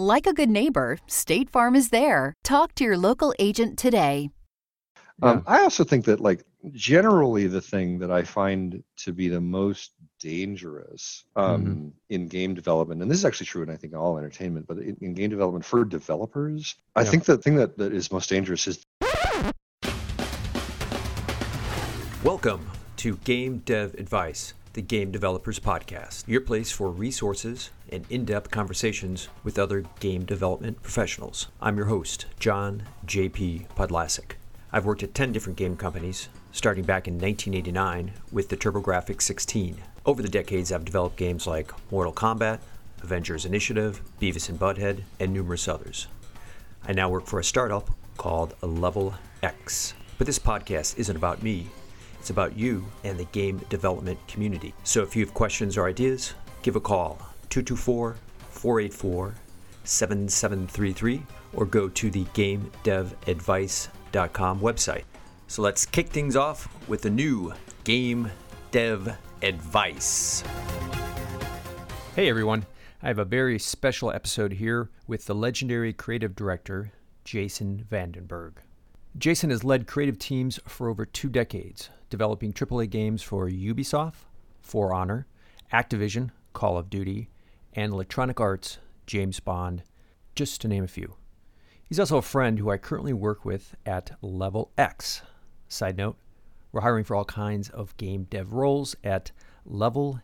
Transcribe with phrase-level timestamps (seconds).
[0.00, 2.32] Like a good neighbor, State Farm is there.
[2.42, 4.30] Talk to your local agent today.
[5.20, 6.42] Um, I also think that, like,
[6.72, 11.88] generally, the thing that I find to be the most dangerous um, Mm-hmm.
[12.08, 14.96] in game development, and this is actually true in I think all entertainment, but in,
[15.02, 17.10] in game development for developers, I Yeah.
[17.10, 18.86] think the thing that, that is most dangerous is
[22.24, 28.24] Welcome to Game Dev Advice, the Game Developers Podcast, your place for resources and in
[28.24, 31.48] depth conversations with other game development professionals.
[31.60, 33.66] I'm your host, John J.P.
[33.76, 34.32] Podlasek.
[34.72, 39.76] I've worked at 10 different game companies, starting back in 1989 with the TurboGrafx 16.
[40.06, 42.60] Over the decades, I've developed games like Mortal Kombat,
[43.02, 46.06] Avengers Initiative, Beavis and Butthead, and numerous others.
[46.86, 49.94] I now work for a startup called Level Ex.
[50.16, 51.66] But this podcast isn't about me,
[52.20, 54.72] it's about you and the game development community.
[54.84, 57.16] So if you have questions or ideas, give a call
[57.48, 58.16] 224
[58.50, 59.34] 484
[59.84, 61.22] 7733
[61.54, 65.04] or go to the GameDevAdvice.com website.
[65.48, 67.54] So let's kick things off with the new
[67.84, 68.30] Game
[68.70, 70.44] Dev Advice.
[72.14, 72.66] Hey everyone,
[73.02, 76.92] I have a very special episode here with the legendary creative director,
[77.24, 78.58] Jason VandenBerghe.
[79.16, 84.26] Jason has led creative teams for over two decades, developing AAA games for Ubisoft,
[84.60, 85.26] For Honor,
[85.72, 87.30] Activision, Call of Duty,
[87.72, 89.82] and Electronic Arts, James Bond,
[90.34, 91.14] just to name a few.
[91.88, 95.22] He's also a friend who I currently work with at Level Ex.
[95.68, 96.16] Side note,
[96.72, 99.32] we're hiring for all kinds of game dev roles at
[99.68, 100.20] levelex.com.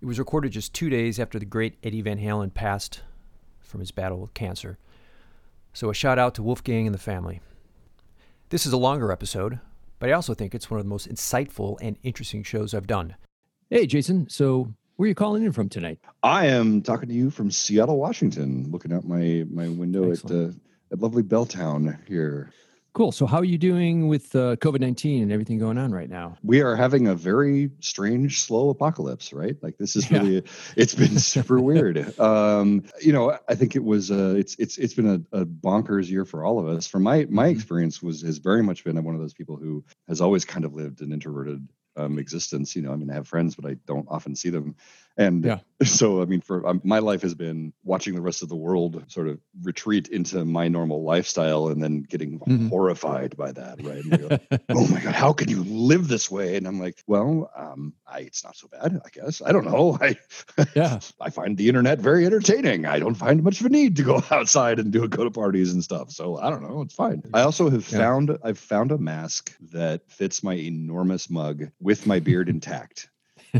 [0.00, 3.02] It was recorded just two days after the great Eddie Van Halen passed
[3.60, 4.78] from his battle with cancer.
[5.72, 7.40] So a shout out to Wolfgang and the family.
[8.50, 9.60] This is a longer episode,
[9.98, 13.14] but I also think it's one of the most insightful and interesting shows I've done.
[13.68, 14.26] Hey, Jason.
[14.30, 15.98] So where are you calling in from tonight?
[16.22, 20.48] I am talking to you from Seattle, Washington, looking out my my window at uh,
[20.90, 22.50] at lovely Belltown here.
[22.98, 23.12] Cool.
[23.12, 26.36] So how are you doing with uh, COVID 19 and everything going on right now?
[26.42, 30.18] we are having a very strange slow apocalypse right like this is Yeah.
[30.22, 30.42] really
[30.76, 34.94] it's been super weird um you know i think it was uh it's it's it's
[34.94, 37.52] been a, a bonkers year for all of us for my my Mhm.
[37.52, 40.74] experience was has very much been one of those people who has always kind of
[40.74, 44.08] lived an introverted um, existence you know i mean i have friends but i don't
[44.10, 44.74] often see them
[45.18, 45.58] and Yeah.
[45.84, 49.04] so i mean for um, my life has been watching the rest of the world
[49.08, 52.68] sort of retreat into my normal lifestyle and then getting Mhm.
[52.70, 54.02] horrified by that right?
[54.04, 54.28] And you
[54.70, 56.56] oh my god how can you live this way?
[56.56, 59.42] And i'm like well um i it's not so bad i guess.
[59.44, 59.98] I don't know.
[60.06, 60.16] I
[60.74, 60.98] Yeah.
[61.20, 62.86] i find the internet very entertaining.
[62.86, 65.30] I don't find much of a need to go outside and do a go to
[65.30, 66.10] parties and stuff.
[66.10, 66.80] So i don't know.
[66.82, 67.22] It's fine.
[67.34, 67.98] I also have Yeah.
[67.98, 73.08] found i've found a mask that fits my enormous mug with my beard intact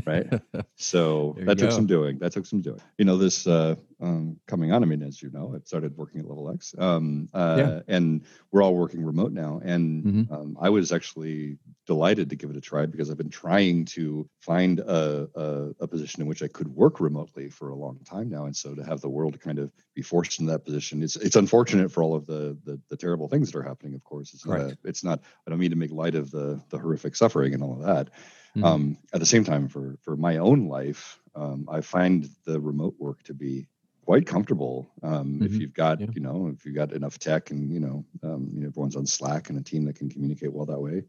[0.07, 0.27] right
[0.77, 1.75] so that took go.
[1.77, 5.03] some doing that took some doing you know this uh um coming on i mean
[5.03, 7.81] as you know i started working at level ex um uh Yeah.
[7.89, 10.33] and we're all working remote now and Mhm.
[10.33, 14.29] um, i was actually delighted to give it a try because i've been trying to
[14.41, 18.29] find a, a, a position in which i could work remotely for a long time
[18.29, 21.17] now and so to have the world kind of be forced into that position it's
[21.17, 24.35] it's unfortunate for all of the the, the terrible things that are happening of course
[24.35, 27.17] it's not a, it's not i don't mean to make light of the the horrific
[27.17, 28.11] suffering and all of that
[28.59, 28.65] Mhm.
[28.65, 32.95] um, at the same time for for my own life um, i find the remote
[32.99, 33.67] work to be
[34.05, 35.61] quite comfortable um, if Mhm.
[35.61, 36.07] you've got Yeah.
[36.15, 39.07] you know if you've got enough tech and you know, um, you know everyone's on
[39.07, 41.05] slack and a team that can communicate well that way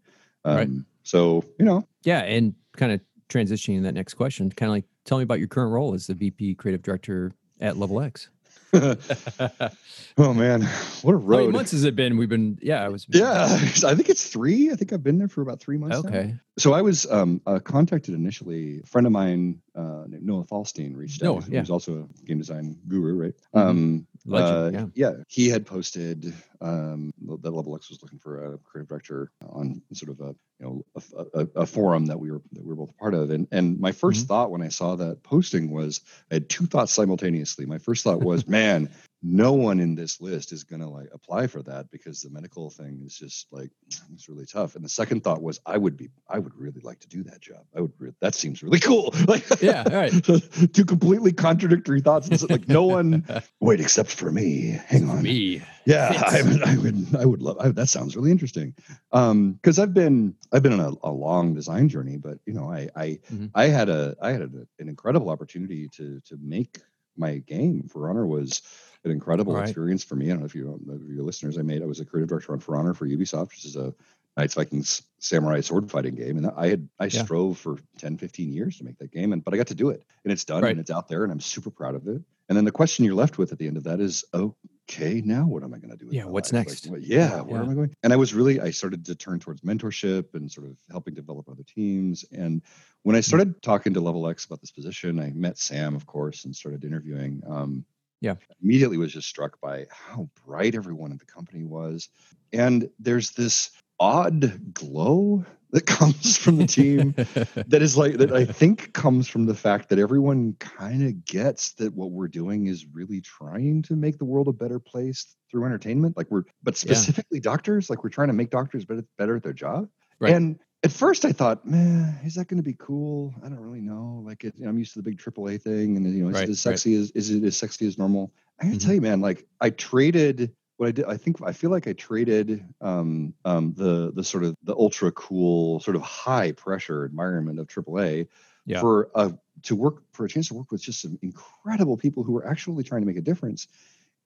[0.46, 0.70] um, Right.
[1.04, 2.20] so you know Yeah.
[2.24, 5.48] And kind of transitioning to that next question, kind of like tell me about your
[5.50, 8.30] current role as the VP creative director at Level Ex.
[10.18, 10.62] oh man
[11.02, 11.38] what a road!
[11.38, 12.18] How many months has it been?
[12.18, 13.06] We've been, yeah, I was.
[13.10, 16.10] yeah i think it's three i think i've been there for about three months now.
[16.10, 16.36] Okay.
[16.58, 18.82] So I was um, uh, contacted initially.
[18.84, 21.48] A friend of mine uh, Noah Falstein reached Noah, out.
[21.50, 21.60] yeah.
[21.62, 23.34] Who's also a game design guru, right?
[23.56, 23.60] Mhm.
[23.70, 25.14] Um, Legend, uh, yeah.
[25.28, 30.12] He had posted um, that Level Ex was looking for a creative director on sort
[30.12, 32.96] of a you know a, a, a forum that we were that we were both
[32.98, 33.32] part of.
[33.32, 34.28] And and my 1st Mhm.
[34.28, 37.66] thought when I saw that posting was I had two thoughts simultaneously.
[37.66, 38.90] My first thought was, man,
[39.22, 42.70] no one in this list is going to like apply for that because the medical
[42.70, 43.70] thing is just like
[44.14, 44.76] it's really tough.
[44.76, 47.42] And the second thought was i would be i would really like to do that
[47.42, 47.66] job.
[47.76, 49.14] I would re- that seems really cool.
[49.30, 50.12] Like yeah right.
[50.74, 52.50] two completely contradictory thoughts.
[52.50, 53.26] Like no one
[53.60, 54.80] wait except for me.
[54.88, 55.22] Hang on.
[55.22, 55.62] Me.
[55.86, 58.74] Yeah I would, I would i would love I, that sounds really interesting.
[59.12, 62.72] Um because i've been i've been on a, a, long design journey but you know
[62.72, 63.48] i i mm-hmm.
[63.54, 66.80] i had a i had a, an incredible opportunity to to make
[67.18, 68.62] my game for honor was
[69.06, 69.64] an incredible right.
[69.64, 70.28] experience for me.
[70.28, 71.82] I don't know if you if your listeners I made.
[71.82, 73.94] I was a creative director on For Honor for Ubisoft, which is a
[74.38, 77.24] Knights Vikings samurai sword fighting game, and I had I yeah.
[77.24, 79.90] strove for 10, 15 years to make that game, and but I got to do
[79.90, 80.72] it, and it's done, right.
[80.72, 82.22] and it's out there, and I'm super proud of it.
[82.48, 85.46] And then the question you're left with at the end of that is, okay, now
[85.46, 86.08] what am I going to do?
[86.10, 86.68] yeah, what's life?
[86.68, 86.88] next?
[86.88, 87.64] Like, yeah, where yeah.
[87.64, 87.96] am I going?
[88.02, 91.48] And I was really, I started to turn towards mentorship and sort of helping develop
[91.48, 92.26] other teams.
[92.32, 92.64] And
[93.04, 93.24] when I mm-hmm.
[93.24, 96.84] started talking to Level Ex about this position, I met Sam, of course, and started
[96.84, 97.44] interviewing.
[97.48, 97.86] Um,
[98.22, 102.10] yeah immediately was just struck by how bright everyone in the company was
[102.54, 107.14] and there's this odd glow that comes from the team
[107.68, 111.74] that is like that I think comes from the fact that everyone kind of gets
[111.74, 115.66] that what we're doing is really trying to make the world a better place through
[115.66, 117.52] entertainment like we're but specifically yeah.
[117.52, 119.88] doctors like we're trying to make doctors better better at their job
[120.20, 120.34] right.
[120.34, 123.34] and at first I thought, man, is that going to be cool?
[123.44, 124.22] I don't really know.
[124.26, 126.36] Like, it, you know, I'm used to the big AAA thing, and you know, is
[126.36, 127.02] right, it as sexy right.
[127.02, 128.32] as is it as sexy as normal?
[128.60, 128.86] I gotta mm-hmm.
[128.86, 131.06] tell you, man, like I traded what I did.
[131.06, 135.12] I think I feel like I traded um, um, the the sort of the ultra
[135.12, 138.28] cool, sort of high pressure environment of AAA
[138.66, 138.80] yeah.
[138.80, 139.34] for a
[139.64, 142.84] to work for a chance to work with just some incredible people who were actually
[142.84, 143.68] trying to make a difference,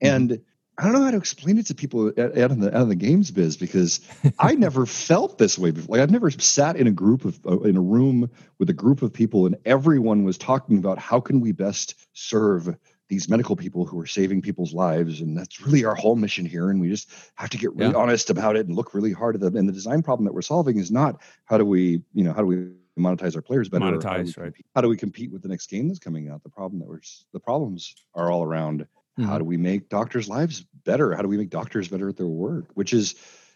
[0.03, 0.15] mm-hmm.
[0.15, 0.41] and
[0.77, 2.95] I don't know how to explain it to people out in the out of the
[2.95, 4.01] games biz because
[4.39, 5.95] I never felt this way before.
[5.95, 9.01] Like I've never sat in a group of uh, in a room with a group
[9.01, 12.75] of people and everyone was talking about how can we best serve
[13.09, 15.21] these medical people who are saving people's lives.
[15.21, 16.71] And that's really our whole mission here.
[16.71, 17.97] And we just have to get really yeah.
[17.97, 19.55] honest about it and look really hard at them.
[19.55, 22.41] And the design problem that we're solving is not how do we you know how
[22.41, 23.85] do we monetize our players better?
[23.85, 24.53] Monetize how right.
[24.53, 26.41] compete, how do we compete with the next game that's coming out?
[26.43, 27.01] The problem that we're
[27.33, 28.87] the problems are all around
[29.19, 29.29] Mm-hmm.
[29.29, 31.13] How do we make doctors' lives better?
[31.15, 32.65] How do we make doctors better at their work?
[32.73, 33.15] Which is,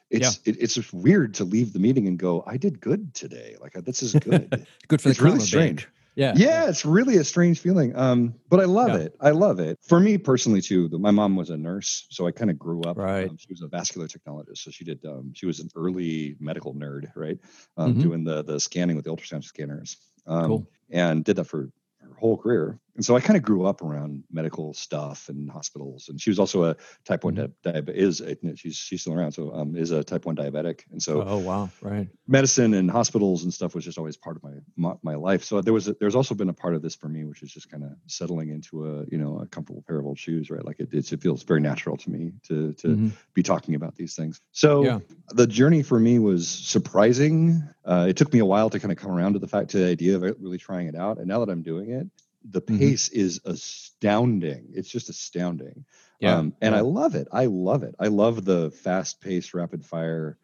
[0.09, 0.53] it's yeah.
[0.53, 3.55] it, it's just weird to leave the meeting and go, I did good today.
[3.59, 4.65] Like this is good.
[4.87, 5.87] good for it's the really strange.
[6.17, 6.33] Yeah.
[6.35, 7.95] Yeah, it's really a strange feeling.
[7.95, 9.05] Um, but I love yeah.
[9.05, 9.15] it.
[9.21, 9.77] I love it.
[9.83, 12.97] For me personally too, my mom was a nurse, so I kind of grew up.
[12.97, 13.29] Right.
[13.29, 15.05] Um, she was a vascular technologist, so she did.
[15.05, 17.37] Um, she was an early medical nerd, right?
[17.77, 18.01] Um, mm-hmm.
[18.01, 19.97] Doing the the scanning with the ultrasound scanners.
[20.25, 20.67] Um, cool.
[20.89, 21.69] And did that for
[22.01, 26.09] her whole career and so I kind of grew up around medical stuff and hospitals.
[26.09, 27.69] And she was also a type one mm-hmm.
[27.69, 27.89] diabetic.
[27.95, 28.23] Is
[28.55, 29.33] she's she's still around?
[29.33, 30.81] So um, is a type one diabetic.
[30.91, 32.07] And so oh wow, right.
[32.27, 35.43] Medicine and hospitals and stuff was just always part of my my, my life.
[35.43, 37.53] So there was a, there's also been a part of this for me, which is
[37.53, 40.65] just kind of settling into a you know a comfortable pair of old shoes, right?
[40.65, 43.09] Like it it feels very natural to me to to mm-hmm.
[43.35, 44.41] be talking about these things.
[44.53, 44.99] So yeah.
[45.29, 47.61] the journey for me was surprising.
[47.85, 49.77] Uh, it took me a while to kind of come around to the fact to
[49.77, 51.19] the idea of really trying it out.
[51.19, 52.07] And now that I'm doing it,
[52.49, 52.79] the mm-hmm.
[52.79, 53.19] pace mm-hmm.
[53.19, 54.69] is astounding.
[54.73, 55.85] It's just astounding.
[56.19, 56.37] Yeah.
[56.37, 56.79] Um, and yeah.
[56.79, 57.27] I love it.
[57.31, 57.95] I love it.
[57.99, 60.37] I love the fast paced, rapid fire,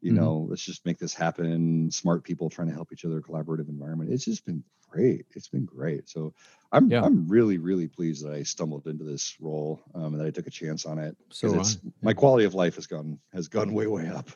[0.00, 0.20] you mm-hmm.
[0.20, 1.90] know, let's just make this happen.
[1.90, 4.10] Smart people trying to help each other, collaborative environment.
[4.10, 5.26] It's just been great.
[5.32, 6.08] It's been great.
[6.08, 6.34] So
[6.72, 7.02] I'm yeah.
[7.02, 10.46] I'm really, really pleased that I stumbled into this role um, and that I took
[10.46, 11.16] a chance on it.
[11.30, 14.30] So it's, my quality of life has gone has gone way, way up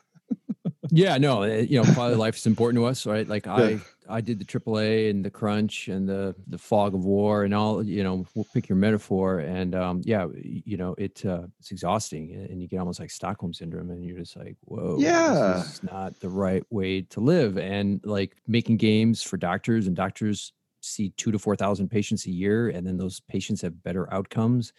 [0.91, 3.27] yeah, no, you know, quality of life is important to us, right?
[3.27, 3.79] Like I,
[4.09, 7.83] I did the AAA and the crunch and the the fog of war and all.
[7.83, 12.31] You know, we'll pick your metaphor, and um, yeah, you know, it uh, it's exhausting,
[12.31, 15.83] and you get almost like Stockholm syndrome, and you're just like, whoa, yeah, this is
[15.83, 17.57] not the right way to live.
[17.57, 22.31] And like making games for doctors, and doctors see two to four thousand patients a
[22.31, 24.73] year, and then those patients have better outcomes,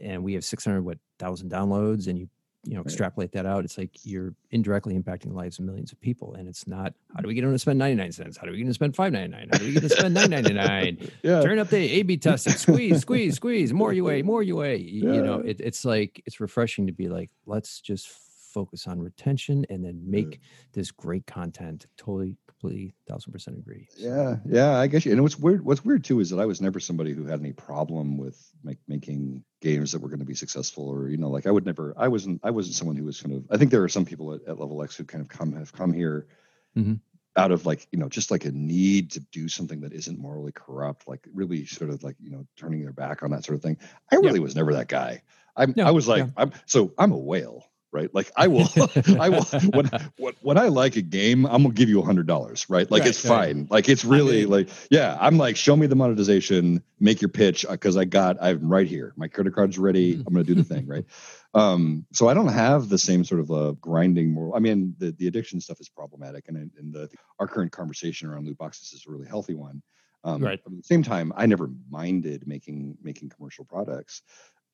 [0.00, 2.28] and we have six hundred what thousand downloads, and you
[2.64, 6.00] you know extrapolate that out it's like you're indirectly impacting the lives of millions of
[6.00, 8.36] people and it's not how do we get them to spend 99 cents?
[8.36, 10.14] How do we get them to spend 599 how do we get them to spend
[10.14, 11.40] 999 yeah.
[11.42, 15.12] turn up the a b testing squeeze squeeze squeeze more ua more ua yeah.
[15.12, 19.66] you know it, it's like it's refreshing to be like let's just focus on retention
[19.68, 20.40] and then make mm.
[20.72, 23.88] this great content totally completely thousand percent agree.
[23.90, 24.06] So.
[24.06, 25.04] Yeah, yeah, I guess.
[25.04, 25.12] You.
[25.12, 27.52] And what's weird, what's weird too, is that I was never somebody who had any
[27.52, 31.46] problem with make, making games that were going to be successful, or you know, like
[31.46, 31.94] I would never.
[31.96, 32.40] I wasn't.
[32.42, 33.44] I wasn't someone who was kind of.
[33.50, 35.72] I think there are some people at, at Level Ex who kind of come have
[35.72, 36.26] come here.
[36.76, 36.94] Mm-hmm.
[37.36, 40.52] Out of like you know just like a need to do something that isn't morally
[40.52, 43.62] corrupt, like really sort of like you know turning their back on that sort of
[43.62, 43.76] thing.
[44.12, 44.44] I really yeah.
[44.44, 45.22] was never that guy.
[45.56, 46.30] I no, I was like yeah.
[46.36, 48.12] I'm so I'm a whale right?
[48.14, 48.68] Like I will,
[49.20, 49.44] I will.
[49.72, 52.90] When, when when I like a game, I'm gonna give you a hundred dollars, right?
[52.90, 53.54] Like Right, it's right.
[53.54, 53.68] fine.
[53.70, 55.16] Like it's really mean- like yeah.
[55.20, 59.14] I'm like, show me the monetization, make your pitch because I got I'm right here.
[59.16, 60.14] My credit card's ready.
[60.14, 61.04] I'm gonna do the thing, right?
[61.56, 64.56] Um, so I don't have the same sort of uh, grinding moral.
[64.56, 67.08] I mean, the the addiction stuff is problematic, and and the
[67.38, 69.80] our current conversation around loot boxes is a really healthy one.
[70.24, 70.58] Um, Right.
[70.64, 74.22] but At the same time, I never minded making making commercial products.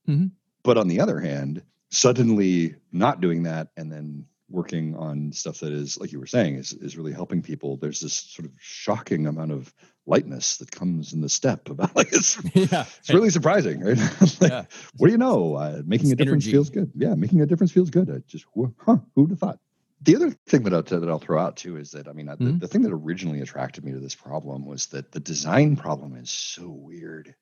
[0.08, 0.30] Mhm.
[0.62, 5.73] But on the other hand, suddenly not doing that and then working on stuff that
[5.73, 7.76] is, like you were saying, is is really helping people.
[7.76, 9.73] There's this sort of shocking amount of
[10.06, 12.85] lightness that comes in the step about like it's yeah.
[12.99, 13.97] it's really surprising, right?
[14.40, 14.64] like, Yeah.
[14.97, 15.54] what do you know?
[15.54, 16.52] Uh, making It's a difference energy.
[16.52, 16.90] feels good.
[16.97, 18.11] Yeah, making a difference feels good.
[18.11, 18.44] I just,
[18.78, 18.97] huh?
[19.14, 19.59] Who'd have thought?
[20.02, 22.37] The other thing that I'll, that I'll throw out too is that I mean, uh,
[22.37, 22.61] the, Mhm.
[22.61, 26.30] the thing that originally attracted me to this problem was that the design problem is
[26.30, 27.35] so weird.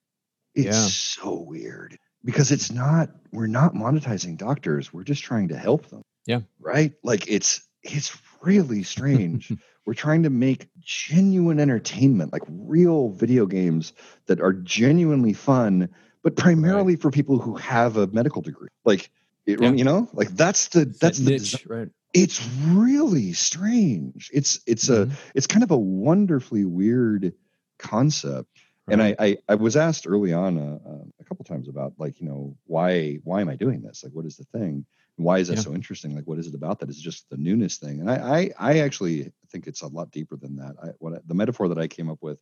[0.54, 0.88] It's Yeah.
[1.22, 3.10] so weird because it's not.
[3.32, 4.92] We're not monetizing doctors.
[4.92, 6.02] We're just trying to help them.
[6.26, 6.40] Yeah.
[6.60, 6.94] Right.
[7.02, 9.52] Like it's it's really strange.
[9.86, 13.92] we're trying to make genuine entertainment, like real video games
[14.26, 15.88] that are genuinely fun,
[16.22, 18.68] but primarily for people who have a medical degree.
[18.84, 19.10] Like,
[19.46, 19.72] it, Yeah.
[19.72, 21.88] you know, like that's the That that's the niche, right?
[22.12, 24.30] it's really strange.
[24.32, 25.12] It's it's a Mhm.
[25.34, 27.32] it's kind of a wonderfully weird
[27.78, 28.50] concept.
[28.90, 32.20] And I, I I was asked early on uh, uh, a couple times about like
[32.20, 34.04] you know why why am I doing this?
[34.04, 34.86] Like what is the thing?
[35.16, 35.62] Why is that Yeah.
[35.62, 36.14] so interesting?
[36.14, 36.88] Like what is it about that?
[36.88, 38.00] Is just the newness thing?
[38.00, 40.76] And I I, I actually think it's a lot deeper than that.
[40.82, 42.38] I, what I, the metaphor that I came up with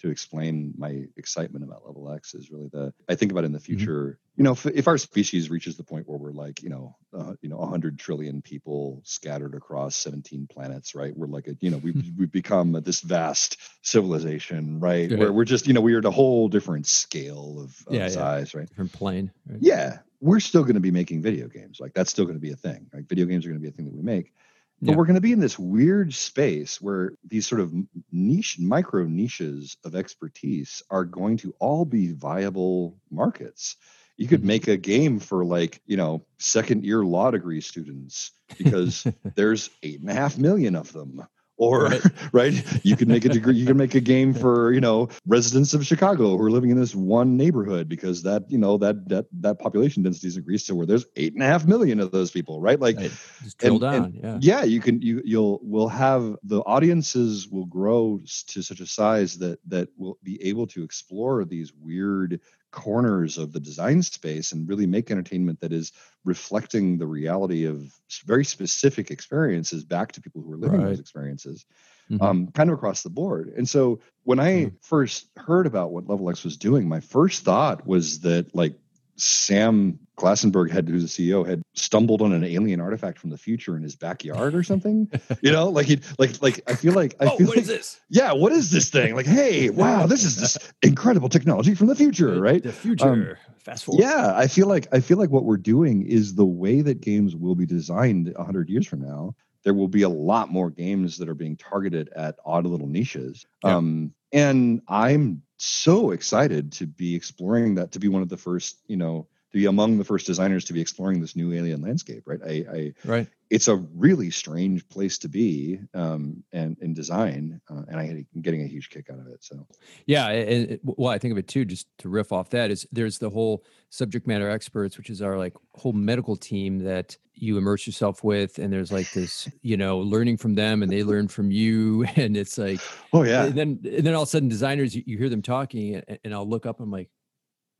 [0.00, 3.58] to explain my excitement about level Ex is really the I think about in the
[3.58, 3.76] Mm-hmm.
[3.76, 4.18] future.
[4.36, 7.34] You know, if, if our species reaches the point where we're like you know uh,
[7.42, 11.14] you know 100 trillion people scattered across 17 planets, right?
[11.14, 15.10] We're like a you know we've we've become this vast civilization, right?
[15.10, 15.18] Yeah.
[15.18, 18.08] Where we're just you know we're at a whole different scale of, of Yeah, yeah.
[18.08, 18.68] size, right?
[18.68, 19.30] Different plane.
[19.46, 19.58] Right?
[19.60, 21.78] Yeah, we're still going to be making video games.
[21.80, 22.86] Like that's still going to be a thing.
[22.94, 24.32] Like video games are going to be a thing that we make.
[24.82, 24.96] But Yeah.
[24.96, 27.72] we're going to be in this weird space where these sort of
[28.10, 33.76] niche, micro niches of expertise are going to all be viable markets.
[34.16, 34.46] You could Mhm.
[34.46, 40.00] make a game for like, you know, second year law degree students because there's eight
[40.00, 41.22] and a half million of them.
[41.60, 42.02] Or Right.
[42.32, 42.84] right.
[42.86, 43.54] you can make a degree.
[43.54, 46.80] You can make a game for you know residents of Chicago who are living in
[46.80, 50.74] this one neighborhood because that you know that that that population density has increased to
[50.74, 52.80] where there's eight and a half million of those people, right?
[52.80, 53.12] Like Right.
[53.44, 54.04] Just drill and- down.
[54.24, 54.60] and- yeah.
[54.60, 59.36] yeah you can you you'll will have the audiences will grow to such a size
[59.38, 62.40] that that will be able to explore these weird
[62.72, 65.92] corners of the design space and really make entertainment that is
[66.24, 67.92] reflecting the reality of
[68.26, 70.84] very specific experiences back to people who are living Right.
[70.84, 71.66] those experiences
[72.08, 72.20] Mhm.
[72.20, 73.52] um, kind of across the board.
[73.56, 74.76] And so when I Mhm.
[74.82, 78.78] first heard about what Level Ex was doing, my first thought was that like
[79.20, 83.76] Sam Glassenberg had, who's the CEO, had stumbled on an alien artifact from the future
[83.76, 85.10] in his backyard or something.
[85.42, 87.68] you know, like he, like, like I feel like I oh, feel what like, is
[87.68, 88.00] this?
[88.08, 89.14] yeah, what is this thing?
[89.14, 92.62] Like, hey, wow, this is this incredible technology from the future, right?
[92.62, 93.08] The future.
[93.08, 94.02] Um, Fast forward.
[94.02, 97.36] Yeah, I feel like I feel like what we're doing is the way that games
[97.36, 99.34] will be designed 100 years from now.
[99.64, 103.46] There will be a lot more games that are being targeted at odd little niches.
[103.64, 103.76] Yeah.
[103.76, 108.80] Um, and I'm so excited to be exploring that, to be one of the first,
[108.86, 112.22] you know, to be among the first designers to be exploring this new alien landscape.
[112.26, 112.40] Right?
[112.44, 113.28] I, I Right.
[113.50, 118.62] it's a really strange place to be, um, and in design, uh, and I'm getting
[118.62, 119.42] a huge kick out of it.
[119.42, 119.66] So
[120.06, 121.64] Yeah, and well, I think of it too.
[121.64, 125.36] Just to riff off that is there's the whole subject matter experts, which is our
[125.36, 129.98] like whole medical team that you immerse yourself with, and there's like this, you know,
[129.98, 132.80] learning from them, and they learn from you, and it's like,
[133.12, 135.42] oh yeah, and then and then all of a sudden designers, you, you hear them
[135.42, 137.08] talking, and, and I'll look up, I'm like.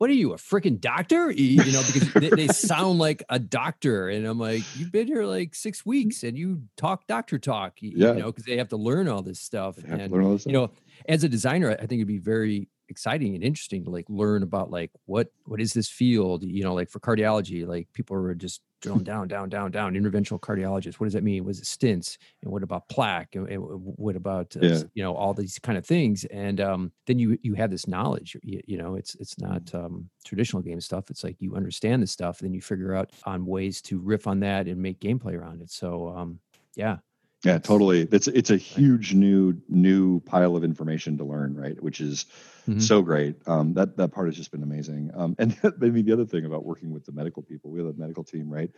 [0.01, 1.29] What are you, a freaking doctor?
[1.29, 5.05] You you know, because they, they sound like a doctor, and I'm like, you've been
[5.05, 8.13] here like six weeks, and you talk doctor talk, you, Yeah.
[8.13, 9.77] you know, because they have to learn all this stuff.
[9.77, 10.71] I have to and learn all this you know
[11.07, 14.69] as a designer i think it'd be very exciting and interesting to like learn about
[14.69, 18.61] like what what is this field you know like for cardiology like people are just
[18.81, 21.43] drilling down down down down interventional cardiologist what does that mean?
[21.45, 22.17] Was it stents?
[22.41, 23.35] And what about plaque?
[23.35, 24.83] And, and what about uh, Yeah.
[24.93, 26.25] you know all these kind of things?
[26.25, 30.09] And um then you you have this knowledge you, you know it's it's not um
[30.25, 33.81] traditional game stuff it's like you understand the stuff then you figure out on ways
[33.83, 35.69] to riff on that and make gameplay around it.
[35.71, 36.39] So um
[36.75, 36.97] yeah
[37.43, 38.07] Yeah, totally.
[38.11, 41.81] It's it's a huge new new pile of information to learn, right?
[41.81, 42.25] Which is
[42.67, 42.79] Mhm.
[42.81, 43.35] so great.
[43.47, 45.11] Um, that that part has just been amazing.
[45.15, 47.93] Um, and maybe the other thing about working with the medical people, we have a
[47.93, 48.69] medical team, right?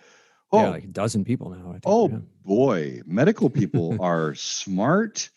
[0.51, 2.19] Oh, yeah like a dozen people now I think, oh yeah.
[2.45, 5.29] boy, medical people are smart.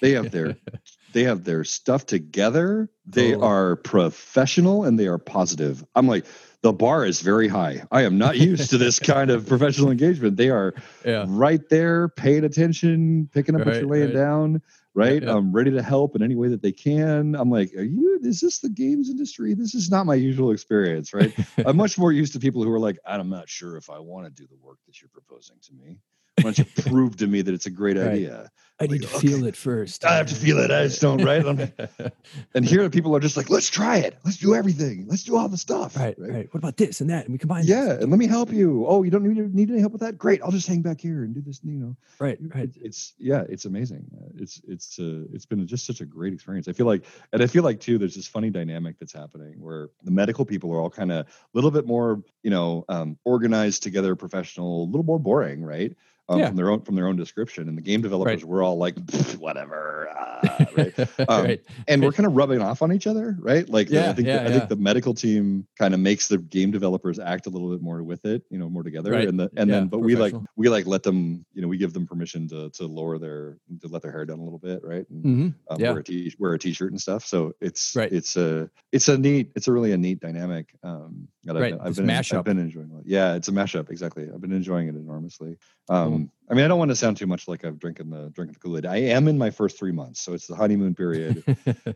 [0.00, 0.56] They have their
[1.12, 2.90] they have their stuff together.
[3.06, 3.42] They Totally.
[3.42, 5.84] are professional and they are positive.
[5.94, 6.26] I'm like,
[6.64, 7.82] the bar is very high.
[7.92, 10.38] I am not used to this kind of professional engagement.
[10.38, 10.72] They are
[11.04, 11.26] Yeah.
[11.28, 14.14] right there, paying attention, picking up what you're laying right.
[14.14, 14.62] down,
[14.94, 15.22] right?
[15.22, 15.36] yeah.
[15.36, 17.34] I'm ready to help in any way that they can.
[17.34, 19.52] I'm like, are you, is this the games industry?
[19.52, 21.34] This is not my usual experience, right?
[21.66, 24.24] I'm much more used to people who are like, I'm not sure if I want
[24.24, 25.98] to do the work that you're proposing to me.
[26.36, 28.12] Why don't you prove to me that it's a great Right.
[28.12, 28.50] idea?
[28.80, 29.28] I need to Okay.
[29.28, 30.04] feel it first.
[30.04, 30.72] I have to feel it.
[30.72, 31.44] I just don't, right?
[32.56, 34.18] And here the people are just like, let's try it.
[34.24, 35.06] Let's do everything.
[35.08, 35.96] Let's do all the stuff.
[35.96, 36.52] right, right.
[36.52, 37.24] What about this and that?
[37.24, 37.62] And we combine.
[37.62, 37.70] this.
[37.70, 38.84] Yeah, and let me help you.
[38.88, 40.18] Oh, you don't need, need any help with that?
[40.18, 40.42] Great.
[40.42, 41.60] I'll just hang back here and do this.
[41.62, 42.68] You know, Right, right.
[42.80, 44.04] It's yeah, it's amazing.
[44.36, 46.66] It's it's uh, it's been just such a great experience.
[46.66, 49.90] I feel like, and I feel like too, there's this funny dynamic that's happening where
[50.02, 53.84] the medical people are all kind of a little bit more, you know, um, organized
[53.84, 55.94] together, professional, a little more boring, right?
[56.28, 56.46] Um, Yeah.
[56.48, 58.94] From their own from their own description, and the game developers, we're all like,
[59.38, 60.94] whatever, uh, right?
[61.28, 61.60] Um, right.
[61.88, 63.68] and we're kind of rubbing off on each other, right?
[63.68, 66.38] Like, the- I think yeah, the, I think the medical team kind of makes the
[66.38, 69.10] game developers act a little bit more with it, you know, more together.
[69.12, 69.28] Right.
[69.28, 71.76] And the and Yeah, then, but we like we like let them, you know, we
[71.76, 74.80] give them permission to to lower their to let their hair down a little bit,
[74.82, 75.04] right?
[75.10, 75.90] And, hmm um, yeah.
[75.90, 77.26] wear a t wear a t-shirt and stuff.
[77.26, 78.10] So it's Right.
[78.12, 80.74] it's a it's a neat it's a really a neat dynamic.
[80.82, 82.38] Um, that Right, I've, been- I've been mashup.
[82.38, 82.90] I've been enjoying.
[82.98, 83.04] it.
[83.06, 84.24] Yeah, it's a mashup exactly.
[84.32, 85.58] I've been enjoying it enormously.
[85.90, 86.28] Um, Cool.
[86.50, 88.60] I mean, I don't want to sound too much like I'm drinking the drinking the
[88.60, 88.84] Kool Aid.
[88.86, 91.42] I am in my first three months, so it's the honeymoon period.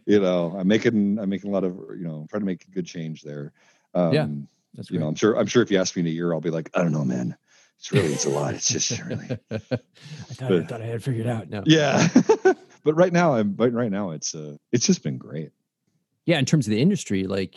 [0.06, 2.70] you know, I'm making I'm making a lot of you know trying to make a
[2.70, 3.52] good change there.
[3.94, 4.26] Um, Yeah,
[4.74, 5.00] That's you great.
[5.04, 6.70] know, I'm sure I'm sure if you ask me in a year, I'll be like,
[6.74, 7.36] I don't know, man.
[7.78, 8.54] It's really it's a lot.
[8.54, 9.80] It's just really I thought,
[10.42, 11.48] I but- thought I had it figured out.
[11.50, 11.62] No.
[11.66, 12.08] yeah.
[12.84, 15.50] but right now, I'm but right now it's uh it's just been great.
[16.26, 17.56] yeah in terms of the industry like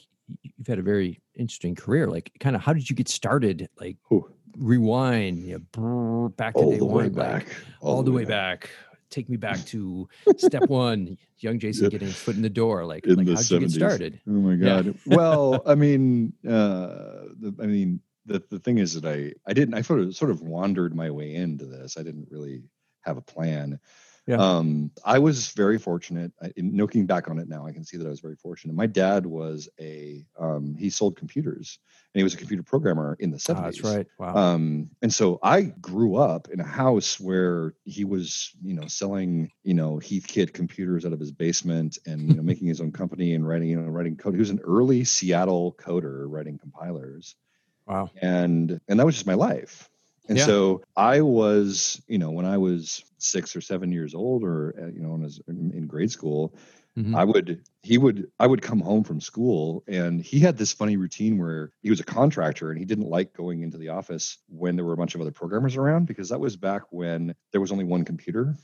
[0.57, 3.97] you've had a very interesting career like kind of how did you get started like
[4.11, 7.55] Ooh, rewind you know, back to all day the way one like, back.
[7.79, 8.69] all, the way back.
[9.09, 11.89] take me back to step one young jason Yeah.
[11.89, 14.53] getting his foot in the door like, In like how'd you get started Oh my
[14.53, 14.81] Yeah.
[14.83, 14.95] god.
[15.05, 19.73] well, I mean, uh, the, I mean, the the thing is that I I didn't
[19.73, 21.97] I sort of sort of wandered my way into this.
[21.97, 22.61] I didn't really
[23.01, 23.79] have a plan.
[24.27, 24.37] Yeah.
[24.37, 26.31] Um, I was very fortunate.
[26.41, 28.73] I, in looking back on it now, I can see that I was very fortunate.
[28.75, 31.79] My dad was a um, he sold computers
[32.13, 33.81] and he was a computer programmer in the Ah, seventies.
[33.81, 38.51] that's right wow Um, and so I grew up in a house where he was,
[38.63, 42.67] you know, selling, you know, Heathkit computers out of his basement and you know making
[42.67, 44.35] his own company and writing, you know, writing code.
[44.35, 47.35] He was an early Seattle coder writing compilers,
[47.85, 49.90] wow and and that was just my life.
[50.31, 50.45] And Yeah.
[50.45, 54.87] so I was, you know, when I was six or seven years old, or uh,
[54.87, 56.55] you know, when I was in, in grade school,
[56.97, 57.15] Mhm.
[57.15, 60.95] I would he would I would come home from school and he had this funny
[60.95, 64.75] routine where he was a contractor and he didn't like going into the office when
[64.77, 67.71] there were a bunch of other programmers around because that was back when there was
[67.71, 68.55] only one computer.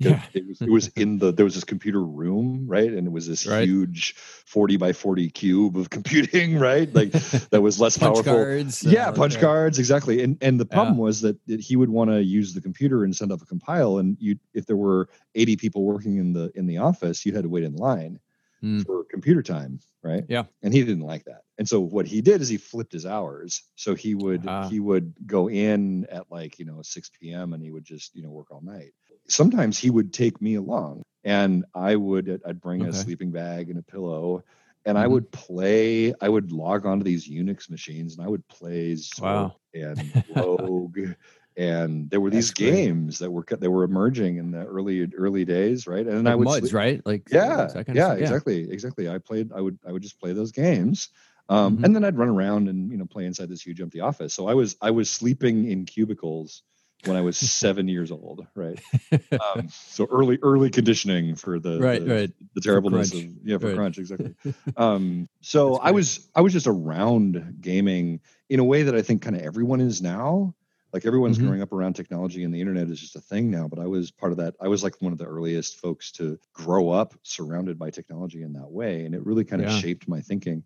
[0.00, 0.22] It- Yeah.
[0.32, 2.90] It was it was in the there was this computer room, right?
[2.90, 3.66] And it was this Right.
[3.68, 4.14] huge
[4.46, 6.92] 40 by 40 cube of computing, right?
[6.94, 7.12] Like
[7.50, 8.34] that was less punch powerful.
[8.34, 9.40] cards Yeah, uh, punch yeah.
[9.40, 10.22] cards exactly.
[10.22, 13.14] And and the problem was that, that he would want to use the computer and
[13.14, 16.66] send up a compile, and you if there were eighty people working in the in
[16.66, 18.18] the office, you had to wait in line
[18.64, 18.86] Mm.
[18.86, 20.24] for computer time, right?
[20.28, 20.44] Yeah.
[20.62, 21.42] And he didn't like that.
[21.58, 23.60] And so what he did is he flipped his hours.
[23.74, 24.68] So he would Ah.
[24.68, 27.54] he would go in at like you know six p.m.
[27.54, 28.92] and he would just you know work all night.
[29.32, 33.78] Sometimes he would take me along, and I would I'd bring a sleeping bag and
[33.78, 34.44] a pillow.
[34.84, 35.12] And I Mhm.
[35.12, 36.12] would play.
[36.20, 39.56] I would log onto these Unix machines, and I would play Zork Wow.
[39.74, 40.98] and Rogue,
[41.56, 42.88] and there were these That's great.
[42.88, 46.06] games that were that were emerging in the early early days, right?
[46.06, 49.08] And like I would muds sleep- right like yeah, kind yeah, exactly, exactly.
[49.08, 49.52] I played.
[49.52, 49.78] I would.
[49.86, 51.08] I would just play those games,
[51.48, 51.84] um, Mhm.
[51.84, 54.34] and then I'd run around and you know play inside this huge empty office.
[54.34, 56.62] So I was I was sleeping in cubicles
[57.04, 58.78] when I was seven years old, right?
[59.56, 63.66] Um, so early early conditioning for the right the, right the terribleness of yeah for
[63.68, 63.74] Right.
[63.76, 64.34] crunch exactly.
[64.76, 69.22] um, so I was I was just around gaming in a way that I think
[69.22, 70.54] kind of everyone is now.
[70.92, 71.46] Like everyone's Mhm.
[71.46, 73.66] growing up around technology and the internet is just a thing now.
[73.66, 74.54] But I was part of that.
[74.60, 78.52] I was like one of the earliest folks to grow up surrounded by technology in
[78.52, 79.78] that way, and it really kind of Yeah.
[79.78, 80.64] shaped my thinking.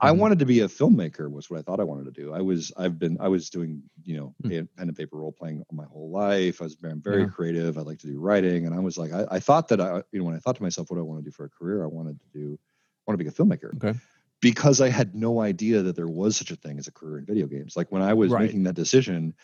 [0.00, 0.18] I Mhm.
[0.20, 2.32] wanted to be a filmmaker was what I thought I wanted to do.
[2.32, 4.50] I was I've been I was doing you know Hmm.
[4.50, 6.60] pen and paper role playing my whole life.
[6.60, 7.28] I was very, I'm very Yeah.
[7.28, 7.76] creative.
[7.78, 10.20] I like to do writing, and I was like I, I thought that I you
[10.20, 11.82] know when I thought to myself what do I want to do for a career,
[11.82, 12.58] I wanted to do
[13.06, 13.98] I want to be a filmmaker okay
[14.40, 17.26] because I had no idea that there was such a thing as a career in
[17.26, 17.76] video games.
[17.76, 18.38] Like when I was Right.
[18.38, 19.34] making that decision,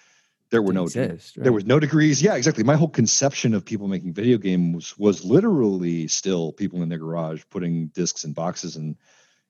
[0.51, 2.23] there were no exist, there was no degrees.
[2.23, 2.65] Yeah, exactly.
[2.65, 7.43] My whole conception of people making video games was literally still people in their garage
[7.51, 8.97] putting discs in boxes and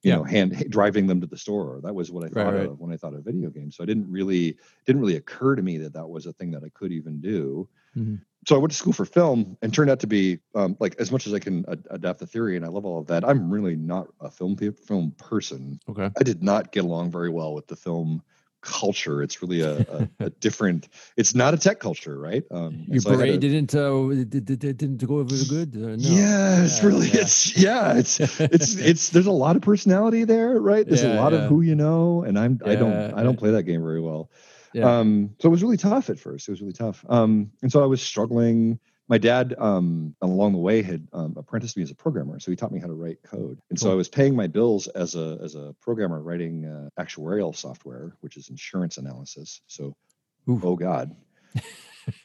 [0.05, 0.17] you Yeah.
[0.17, 1.81] know hand driving them to the store.
[1.83, 2.67] That was what I thought right.
[2.67, 3.77] of when I thought of video games.
[3.77, 6.62] So I didn't really didn't really occur to me that that was a thing that
[6.62, 7.69] I could even do.
[7.97, 8.21] Mhm.
[8.47, 11.11] so I went to school for film and turned out to be um, like as
[11.11, 13.25] much as I can ad- adapt the theory and I love all of that.
[13.25, 15.81] I'm really not a film film person.
[15.88, 16.11] Okay.
[16.21, 18.23] I did not get along very well with the film
[18.64, 19.22] culture.
[19.22, 20.88] It's really a, a, a different.
[21.16, 22.42] It's not a tech culture, right?
[22.50, 25.77] Um, Your so parade to- didn't uh, did, did, did- didn't go over the good.
[25.77, 25.96] Uh, no.
[25.98, 27.20] Yeah, it's Yeah, really yeah.
[27.20, 30.87] it's yeah, it's it's it's there's a lot of personality there, right?
[30.87, 31.40] There's a lot yeah.
[31.40, 34.31] of who you know, and I'm I don't I don't play that game very well.
[34.72, 34.98] Yeah.
[34.98, 36.48] Um, so it was really tough at first.
[36.48, 37.05] It was really tough.
[37.09, 38.81] Um, and so I was struggling.
[39.07, 42.57] My dad, um, along the way, had um, apprenticed me as a programmer, so he
[42.57, 43.61] taught me how to write code.
[43.69, 47.55] And so I was paying my bills as a as a programmer, writing uh, actuarial
[47.55, 49.61] software, which is insurance analysis.
[49.67, 49.95] So,
[50.49, 50.61] Ooh.
[50.64, 51.14] oh god,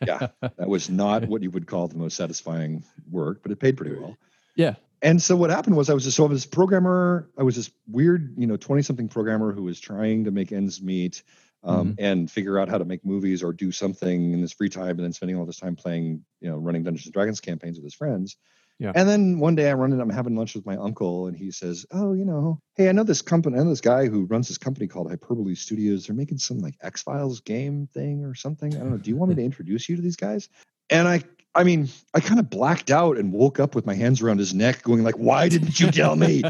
[0.06, 3.76] yeah, that was not what you would call the most satisfying work, but it paid
[3.76, 4.18] pretty well.
[4.56, 4.76] yeah.
[5.02, 7.30] And so what happened was I was just, so I was this programmer.
[7.38, 10.82] I was this weird, you know, 20 something programmer who was trying to make ends
[10.82, 11.24] meet
[11.63, 14.91] um, and figure out how to make movies or do something in his free time
[14.91, 17.84] and then spending all this time playing, you know, running Dungeons and Dragons campaigns with
[17.84, 18.38] his friends.
[18.80, 18.93] Yeah.
[18.95, 21.52] And then one day I run in, I'm having lunch with my uncle and he
[21.52, 24.48] says, Oh, you know, hey, I know this company, I know this guy who runs
[24.48, 26.08] this company called Hyperbole Studios.
[26.08, 28.74] They're making some like X Files game thing or something.
[28.74, 28.98] I don't know.
[28.98, 30.48] Do you want me to introduce you to these guys?
[30.89, 31.24] And I,
[31.60, 34.54] I mean, I kind of blacked out and woke up with my hands around his
[34.54, 36.41] neck, going like, "Why didn't you tell me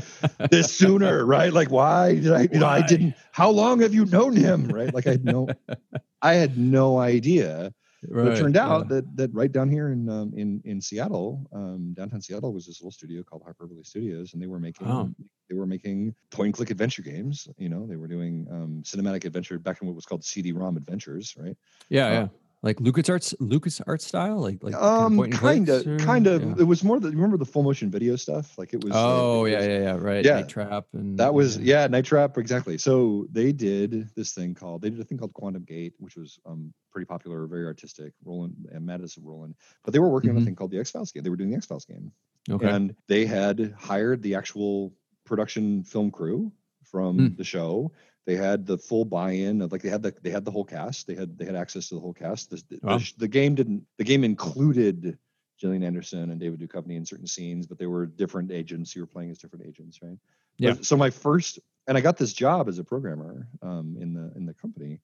[0.52, 1.26] this sooner?
[1.26, 1.52] Right?
[1.52, 2.41] Like, why did I?
[2.41, 3.15] You know, I didn't.
[3.32, 4.67] How long have you known him?
[4.67, 4.93] Right?
[4.93, 5.50] Like, I had no,
[6.22, 7.74] I had no idea.
[8.08, 8.26] Right.
[8.26, 8.98] But it turned out yeah.
[8.98, 12.80] that that right down here in um, in in Seattle, um, downtown Seattle, was this
[12.80, 15.10] little studio called Hyperbole Studios, and they were making Wow.
[15.50, 17.50] they were making point and click adventure games.
[17.58, 21.36] You know, they were doing um, cinematic adventure back in what was called CD-ROM adventures,
[21.36, 21.58] right?
[21.89, 22.28] Yeah, uh, yeah.
[22.62, 26.43] Like Lucas Arts, Lucas Art style, like like um, kind of, kind of.
[26.43, 26.56] yeah.
[26.60, 28.58] It was more the remember the full motion video stuff.
[28.58, 28.91] Like it was.
[28.93, 29.95] Oh it yeah, was- yeah, yeah.
[29.98, 30.26] Right.
[30.26, 30.34] yeah.
[30.41, 32.78] Night Trap and That was yeah, Night Trap exactly.
[32.78, 36.38] So they did this thing called they did a thing called Quantum Gate, which was
[36.45, 38.12] um pretty popular, very artistic.
[38.26, 40.41] Roland and Madness of Roland, but they were working on Mhm.
[40.41, 41.24] a thing called the X Files game.
[41.24, 42.12] They were doing the X Files game,
[42.52, 42.67] Okay.
[42.69, 44.93] and they had hired the actual
[45.26, 46.52] production film crew
[46.84, 47.36] from Hmm.
[47.38, 47.93] the show.
[48.30, 51.08] They had the full buy-in of like they had the they had the whole cast.
[51.08, 52.52] They had they had access to the whole cast.
[52.52, 53.00] The, Wow.
[53.00, 53.88] the, the game didn't.
[53.98, 55.18] The game included
[55.60, 59.08] Gillian Anderson and David Duchovny in certain scenes, but they were different agents who were
[59.08, 60.20] playing as different agents, right?
[60.60, 60.74] Yeah.
[60.76, 64.32] But- So my first, and I got this job as a programmer um, in the
[64.38, 65.00] in the company,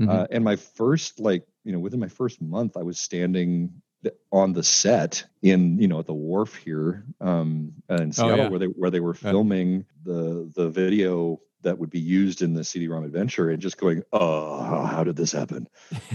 [0.00, 0.08] Mhm.
[0.08, 3.82] uh, and my first like you know within my first month, I was standing
[4.30, 8.48] on the set in you know at the wharf here um, in Seattle Oh, yeah.
[8.48, 9.30] where they where they were Yeah.
[9.32, 14.02] filming the the video that would be used in the CD-ROM adventure, and just going,
[14.12, 15.68] oh, how did this happen?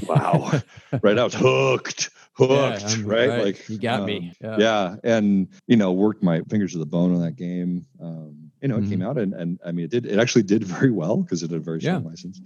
[0.04, 0.52] Wow,
[1.02, 1.18] right?
[1.18, 3.44] I was hooked, hooked, Yeah, I'm- right?
[3.44, 4.34] Like you got um, me.
[4.42, 4.58] Yeah.
[4.60, 8.68] yeah and you know worked my fingers to the bone on that game um you
[8.68, 8.90] know it Mm-hmm.
[8.92, 11.50] came out and, and i mean it did it actually did very well because it
[11.52, 12.40] had a very strong license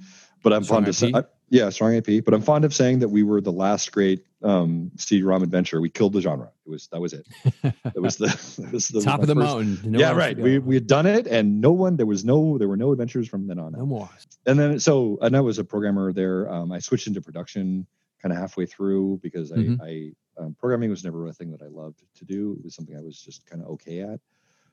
[0.43, 1.15] but i'm Strong fond of saying
[1.49, 4.91] yeah strong ip but i'm fond of saying that we were the last great um
[4.97, 7.27] cd-rom adventure we killed the genre it was that was it
[7.95, 8.27] it was the
[8.73, 9.91] was the Top my of the first- mountain.
[9.91, 12.67] no yeah right we, we had done it and no one there was no there
[12.67, 14.09] were no adventures from then on no out more.
[14.47, 16.51] and then so and I was a programmer there.
[16.51, 17.85] Um, I switched into production
[18.21, 19.81] kind of halfway through because I, Mhm.
[19.81, 22.55] I um, programming was never a thing that I loved to do.
[22.57, 24.19] It was something I was just kind of okay at.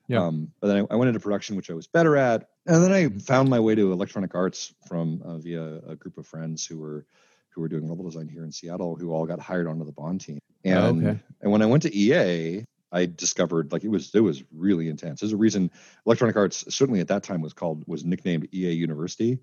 [0.07, 0.23] Yeah.
[0.25, 2.91] Um, but then I, I went into production, which I was better at, and then
[2.91, 6.79] I found my way to electronic arts from uh, via a group of friends who
[6.79, 7.05] were
[7.49, 10.21] who were doing level design here in Seattle, who all got hired onto the Bond
[10.21, 10.39] team.
[10.63, 11.19] And Oh, okay.
[11.41, 15.19] and when I went to EA, I discovered like it was it was really intense.
[15.21, 15.71] There's a reason
[16.05, 19.39] Electronic Arts certainly at that time was called was nicknamed EA University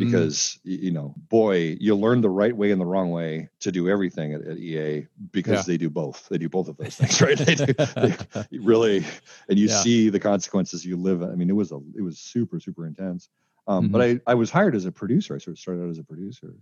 [0.00, 0.06] Mm.
[0.06, 3.70] because y you know boy you learn the right way and the wrong way to
[3.70, 5.62] do everything at, at EA because Yeah.
[5.72, 6.28] they do both.
[6.30, 7.36] They do both of those things, right?
[7.36, 8.14] they do, they,
[8.58, 9.04] really
[9.50, 9.82] and you Yeah.
[9.82, 11.22] see the consequences you live.
[11.22, 13.28] I mean, it was a it was super super intense.
[13.66, 14.28] Um, But Mm-hmm.
[14.28, 15.34] I I was hired as a producer.
[15.34, 16.54] I sort of started out as a producer.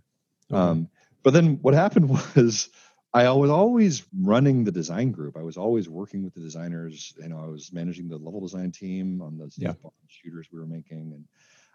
[0.51, 0.57] Okay.
[0.57, 0.89] Um,
[1.23, 2.69] but then what happened was
[3.13, 5.35] I was always running the design group.
[5.37, 7.13] I was always working with the designers.
[7.21, 9.73] You know, I was managing the level design team on the Yeah.
[10.07, 11.25] shooters we were making, and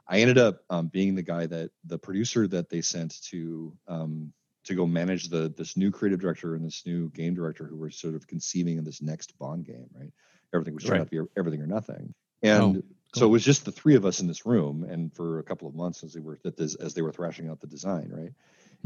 [0.09, 4.33] I ended up um, being the guy that the producer that they sent to um,
[4.65, 7.91] to go manage the this new creative director and this new game director who were
[7.91, 9.91] sort of conceiving of this next Bond game.
[9.95, 10.13] Right,
[10.55, 12.77] everything was turned out to be everything or nothing, and.
[12.77, 12.83] Oh,
[13.15, 15.67] So it was just the three of us in this room, and for a couple
[15.69, 18.33] of months as they were as they were thrashing out the design, right?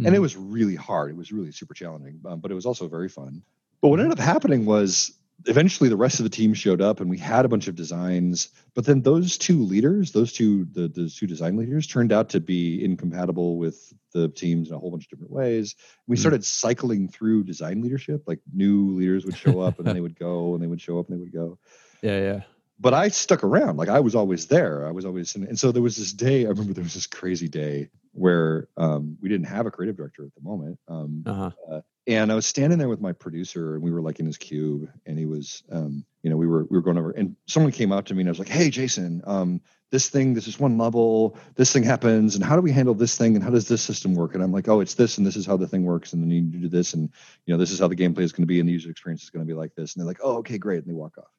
[0.06, 0.22] And it Mhm.
[0.22, 1.10] was really hard.
[1.10, 3.42] It was really super challenging, um, but it was also very fun.
[3.80, 5.12] But what ended up happening was
[5.46, 8.50] eventually the rest of the team showed up, and we had a bunch of designs.
[8.74, 12.40] But then those two leaders, those two the those two design leaders, turned out to
[12.40, 15.76] be incompatible with the teams in a whole bunch of different ways.
[16.06, 16.20] We Hmm.
[16.20, 18.24] started cycling through design leadership.
[18.26, 20.98] Like new leaders would show up, and then they would go, and they would show
[20.98, 21.58] up, and they would go.
[22.02, 22.42] yeah, yeah.
[22.80, 23.76] But I stuck around.
[23.76, 24.86] Like I was always there.
[24.86, 26.46] I was always, and so there was this day.
[26.46, 30.24] I remember there was this crazy day where um, we didn't have a creative director
[30.24, 30.78] at the moment.
[30.88, 31.50] Um, uh-huh.
[31.70, 34.38] uh, and I was standing there with my producer, and we were like in his
[34.38, 37.70] cube, and he was, um, you know, we were we were going over, and someone
[37.70, 40.58] came up to me and I was like, "Hey, Jason, um, this thing, this is
[40.58, 43.68] one level, this thing happens, and how do we handle this thing, and how does
[43.68, 45.84] this system work?" And I'm like, "Oh, it's this, and this is how the thing
[45.84, 47.10] works, and then you need to do this, and
[47.44, 49.22] you know, this is how the gameplay is going to be, and the user experience
[49.22, 51.18] is going to be like this." And they're like, "Oh, okay, great," and they walk
[51.18, 51.30] off.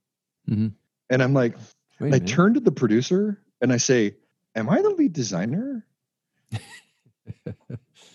[0.50, 0.68] Mm-hmm.
[1.12, 1.56] And I'm like,
[2.00, 4.16] Wait, I turn to the producer and I say,
[4.56, 5.86] "Am I the lead designer?"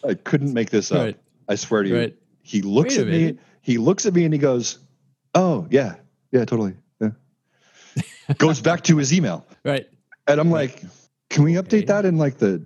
[0.04, 0.98] I couldn't make this up.
[0.98, 1.20] Right.
[1.48, 1.96] I swear to you.
[1.96, 2.16] Right.
[2.42, 3.38] He looks at me.
[3.61, 4.78] He looks at me and he goes,
[5.35, 5.96] "Oh yeah,
[6.32, 7.11] yeah, totally." Yeah.
[8.38, 9.46] goes back to his email.
[9.64, 9.87] Right.
[10.26, 10.82] And I'm like,
[11.30, 11.85] "Can we update okay.
[11.87, 12.64] that in like the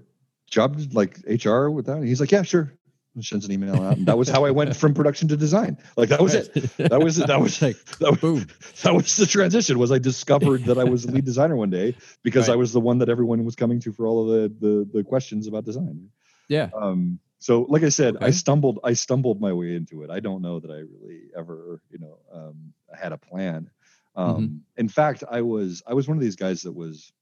[0.48, 2.72] job, like HR with that?" And he's like, "Yeah, sure."
[3.20, 3.98] And sends an email out.
[3.98, 5.76] And that was how I went from production to design.
[5.96, 6.48] Like that was right.
[6.56, 6.76] it.
[6.90, 7.26] That was it.
[7.26, 8.46] That was like that was, boom.
[8.83, 9.78] that was the transition.
[9.78, 12.54] Was I discovered that I was the lead designer one day because right.
[12.54, 15.04] I was the one that everyone was coming to for all of the the, the
[15.04, 16.09] questions about design.
[16.48, 16.70] Yeah.
[16.74, 18.26] Um, so like i said okay.
[18.26, 21.80] i stumbled i stumbled my way into it i don't know that i really ever
[21.90, 23.70] you know um, had a plan
[24.14, 24.56] um, mm-hmm.
[24.76, 27.12] in fact i was i was one of these guys that was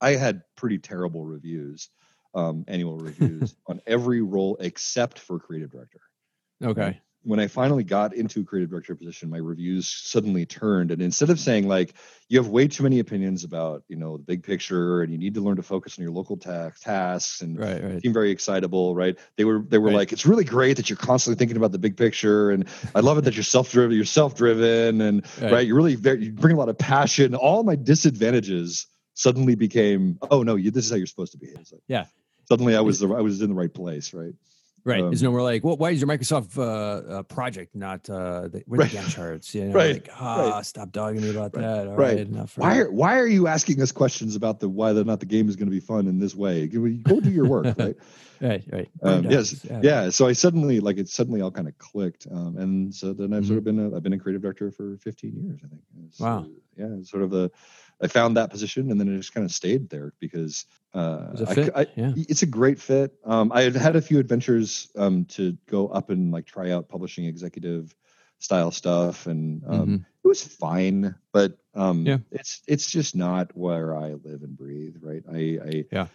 [0.00, 1.88] i had pretty terrible reviews
[2.38, 6.00] um, annual reviews on every role except for creative director
[6.64, 10.90] okay when I finally got into a creative director position, my reviews suddenly turned.
[10.90, 11.94] And instead of saying like
[12.28, 15.34] you have way too many opinions about you know the big picture and you need
[15.34, 18.02] to learn to focus on your local ta- tasks and right, right.
[18.02, 19.18] seem very excitable, right?
[19.36, 19.96] They were they were right.
[19.96, 23.18] like it's really great that you're constantly thinking about the big picture, and I love
[23.18, 25.66] it that you're self driven, you're self driven, and right.
[25.66, 27.34] you're really very, you bring a lot of passion.
[27.34, 31.52] All my disadvantages suddenly became oh no, you, this is how you're supposed to be.
[31.52, 32.06] Like, yeah.
[32.50, 34.34] Suddenly I was the I was in the right place, right?
[34.84, 35.02] Right.
[35.02, 38.48] Um, There's no more like, well, why is your Microsoft uh, uh, project not uh,
[38.48, 38.90] the, where right.
[38.90, 39.54] the Gantt charts?
[39.54, 39.94] You know, right.
[39.94, 40.66] like, ah, right.
[40.66, 41.62] stop dogging me about right.
[41.62, 41.88] that.
[41.88, 42.16] All right.
[42.16, 42.18] right.
[42.20, 42.56] Enough.
[42.56, 45.56] Why are, why are you asking us questions about the why not the game is
[45.56, 46.66] going to be fun in this way?
[46.66, 47.96] Go do your work, right?
[48.40, 48.64] right.
[48.72, 48.88] Right.
[49.02, 49.62] Um, yes.
[49.64, 49.80] Yeah.
[49.82, 50.10] yeah.
[50.10, 53.42] So I suddenly like it suddenly all kind of clicked, um, and so then I've
[53.42, 53.48] mm-hmm.
[53.48, 55.82] sort of been a, I've been a creative director for 15 years, I think.
[56.18, 56.46] wow.
[56.78, 57.02] Yeah.
[57.02, 57.50] Sort of the
[58.00, 61.70] I found that position and then it just kind of stayed there because uh, I,
[61.74, 62.12] I, yeah.
[62.16, 63.12] it's a great fit.
[63.24, 66.88] Um, I had had a few adventures um, to go up and like try out
[66.88, 67.94] publishing executive
[68.38, 69.94] style stuff, and um, mm-hmm.
[69.94, 71.14] it was fine.
[71.32, 72.18] But um, yeah.
[72.30, 74.96] it's it's just not where I live and breathe.
[75.00, 75.22] Right?
[75.30, 76.06] I, I yeah.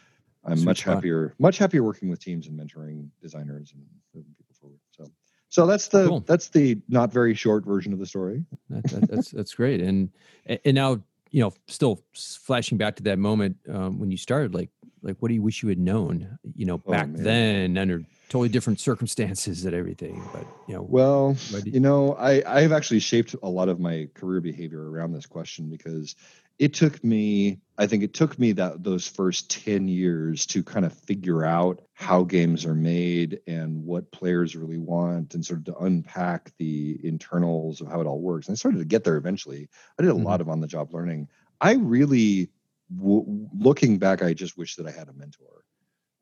[0.45, 0.95] I'm much spot.
[0.95, 4.79] happier, much happier working with teams and mentoring designers and moving people forward.
[4.91, 5.09] So,
[5.49, 6.19] so that's the cool.
[6.21, 8.43] that's the not very short version of the story.
[8.69, 9.81] That, that, that's that's great.
[9.81, 10.09] And
[10.45, 11.01] and now
[11.33, 14.69] you know, still flashing back to that moment um, when you started, like,
[15.01, 18.03] like what do you wish you had known, you know, oh, back oh, then under
[18.29, 20.23] totally different circumstances and everything.
[20.31, 24.07] But you know, well, you, you know, I I've actually shaped a lot of my
[24.13, 26.15] career behavior around this question because
[26.59, 30.85] it took me i think it took me that those first 10 years to kind
[30.85, 35.65] of figure out how games are made and what players really want and sort of
[35.65, 39.17] to unpack the internals of how it all works and i started to get there
[39.17, 39.67] eventually
[39.99, 40.25] i did a mm-hmm.
[40.25, 41.27] lot of on the job learning
[41.61, 42.49] i really
[42.97, 45.63] w- looking back i just wish that i had a mentor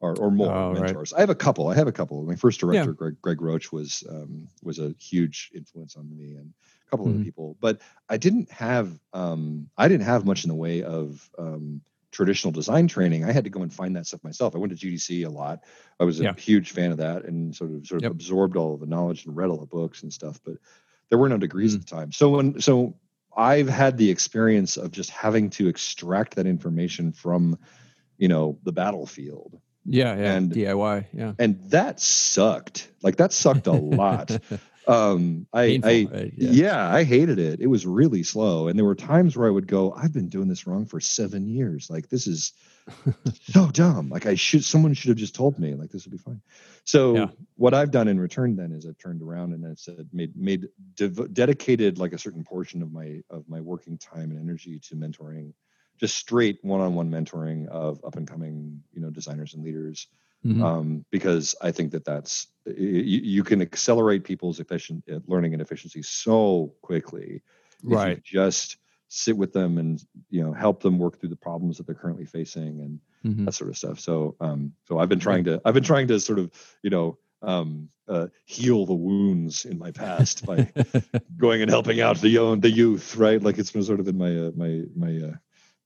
[0.02, 1.14] or, or more oh, mentors.
[1.14, 1.20] Right.
[1.20, 1.68] I have a couple.
[1.68, 2.22] I have a couple.
[2.24, 2.96] My first director, yeah.
[2.96, 6.54] Greg, Greg Roach, was um, was a huge influence on me, and
[6.92, 7.20] couple mm-hmm.
[7.20, 11.30] of people, but I didn't have um, I didn't have much in the way of
[11.40, 13.24] um, traditional design training.
[13.24, 14.56] I had to go and find that stuff myself.
[14.56, 15.64] I went to GDC a lot.
[16.00, 16.34] I was a yeah.
[16.34, 18.12] huge fan of that and sort of sort of yep.
[18.12, 20.40] absorbed all of the knowledge and read all the books and stuff.
[20.44, 20.56] But
[21.10, 21.82] there were no degrees mm-hmm.
[21.82, 22.12] at the time.
[22.12, 22.96] So when so
[23.36, 27.58] I've had the experience of just having to extract that information from,
[28.18, 29.60] you know, the battlefield.
[29.86, 32.92] Yeah, yeah, and DIY, yeah, and that sucked.
[33.02, 34.38] Like that sucked a lot.
[34.88, 36.34] um i Painful, i right?
[36.36, 36.52] yeah.
[36.52, 36.94] yeah.
[36.94, 39.94] i hated it it was really slow and there were times where i would go
[39.94, 42.54] i've been doing this wrong for seven years like this is
[43.44, 46.18] so dumb like i should someone should have just told me like this would be
[46.18, 46.42] fine
[46.84, 47.28] so yeah.
[47.56, 50.68] what i've done in return then is i've turned around and i said made made
[50.96, 54.96] dev- dedicated like a certain portion of my of my working time and energy to
[54.96, 55.54] mentoring
[56.00, 60.08] just straight one-on-one mentoring of up and coming you know designers and leaders
[60.46, 60.64] mm-hmm.
[60.64, 65.62] um, because I think that that's you, you, can accelerate people's efficient uh, learning and
[65.62, 67.42] efficiency so quickly.
[67.84, 68.24] Right.
[68.24, 68.78] just
[69.08, 72.26] sit with them and you know help them work through the problems that they're currently
[72.26, 73.46] facing and mm-hmm.
[73.46, 74.00] that sort of stuff.
[74.00, 76.52] So um, so I've been trying to I've been trying to sort of
[76.82, 80.72] you know um, uh, heal the wounds in my past by
[81.38, 84.18] going and helping out the young the youth right like it's been sort of in
[84.18, 85.36] my uh, my my uh,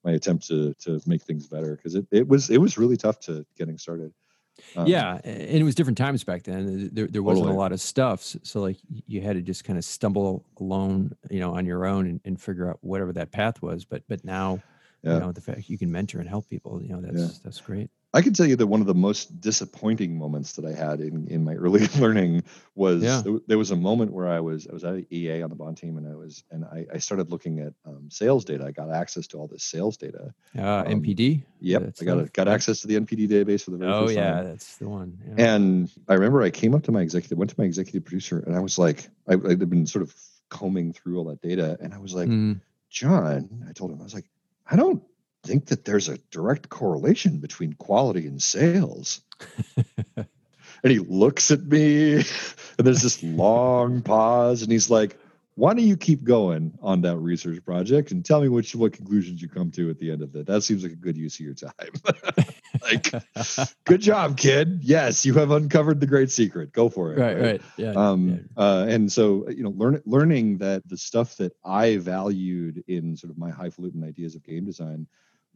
[0.04, 3.20] my attempt to to make things better because it, it was it was really tough
[3.22, 4.14] to getting started
[4.76, 6.90] Um, yeah, and it was different times back then.
[6.94, 7.58] There, there wasn't totally.
[7.58, 11.16] a lot of stuff, so, so, like you had to just kind of stumble alone,
[11.30, 13.86] you know, on your own and, and figure out whatever that path was.
[13.86, 14.62] But but now,
[15.04, 15.16] yeah.
[15.16, 17.40] you know, the fact you can mentor and help people, you know, that's yeah.
[17.44, 17.90] that's great.
[18.16, 21.28] I can tell you that one of the most disappointing moments that I had in,
[21.28, 23.22] in my early learning was yeah.
[23.22, 25.76] there, there, was a moment where I was I was at EA on the bond
[25.76, 28.66] team and I was and I, I started looking at um, sales data.
[28.66, 30.34] I got access to all this sales data.
[30.58, 31.44] Uh, um, NPD.
[31.60, 34.10] Yep, that's I got a, got access to the NPD database for the very oh
[34.10, 34.46] yeah, time.
[34.46, 35.20] that's the one.
[35.38, 35.56] Yeah.
[35.56, 38.56] And I remember I came up to my executive, went to my executive producer, and
[38.56, 40.16] I was like, I, I'd been sort of
[40.48, 42.62] combing through all that data, and I was like, mm.
[42.90, 44.30] John, I told him I was like,
[44.68, 45.04] I don't
[45.46, 49.22] think that there's a direct correlation between quality and sales.
[50.18, 50.26] and
[50.84, 52.26] he looks at me, and
[52.78, 55.18] there's this long pause, and he's like,
[55.56, 59.42] why don't you keep going on that research project and tell me which what conclusions
[59.42, 60.46] you come to at the end of it?
[60.46, 62.46] That seems like a good use of your time.
[62.82, 63.10] like,
[63.86, 64.82] good job, kid.
[64.84, 66.74] Yes, you have uncovered the great secret.
[66.74, 67.20] Go for it.
[67.20, 67.44] Right, right.
[67.44, 67.62] right.
[67.78, 67.92] Yeah.
[67.92, 68.62] Um, yeah.
[68.62, 73.32] Uh, and so you know, learn, learning that the stuff that I valued in sort
[73.32, 75.08] of my highfalutin ideas of game design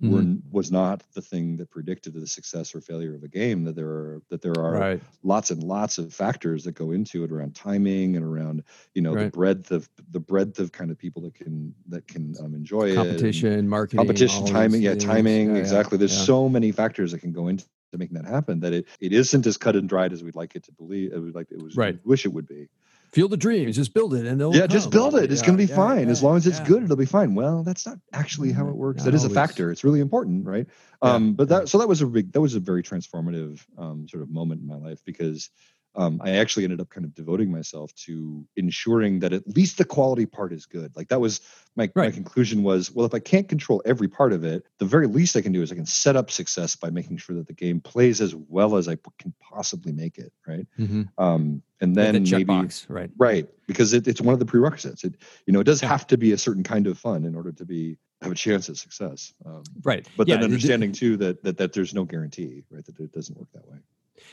[0.01, 0.13] mm-hmm.
[0.13, 3.63] were, was not the thing that predicted the success or failure of a game.
[3.63, 5.01] That there are that there are right.
[5.23, 9.13] lots and lots of factors that go into it around timing and around you know
[9.13, 9.25] right.
[9.25, 12.91] the breadth of the breadth of kind of people that can that can um, enjoy
[12.91, 12.95] it.
[12.95, 13.63] competition, it.
[13.63, 15.95] marketing, competition, timing, yeah, timing, yeah, exactly.
[15.97, 18.87] Yeah, There's so many factors that can go into to making that happen that it,
[18.99, 21.11] it isn't as cut and dried as we'd like it to believe.
[21.13, 21.97] It would like it was right.
[22.05, 22.69] wish it would be.
[23.11, 25.31] Field of Dreams, just build it and they'll yeah, just build it.
[25.31, 26.83] It's yeah, going to be yeah, fine yeah, as long as it's good.
[26.83, 27.33] It'll be fine.
[27.33, 29.03] Well, that's not actually how it works.
[29.03, 29.71] That is a factor.
[29.71, 30.67] It's really important, right?
[31.01, 34.21] Um, but that so that was a big that was a very transformative um, sort
[34.21, 35.49] of moment in my life because
[35.95, 39.85] um, I actually ended up kind of devoting myself to ensuring that at least the
[39.85, 40.95] quality part is good.
[40.95, 41.41] Like that was
[41.75, 42.07] my, right.
[42.07, 45.35] my conclusion was, well, if I can't control every part of it, the very least
[45.35, 47.81] I can do is I can set up success by making sure that the game
[47.81, 50.31] plays as well as I can possibly make it.
[50.47, 50.67] Right.
[50.77, 51.03] Mm-hmm.
[51.17, 55.05] Um, and then the maybe box, right, right, because it, it's one of the prerequisites.
[55.05, 57.53] It you know it does have to be a certain kind of fun in order
[57.53, 59.33] to be have a chance at success.
[59.45, 60.05] Um, right.
[60.17, 62.85] But yeah, then understanding too that, that that there's no guarantee, right?
[62.85, 63.77] That it doesn't work that way.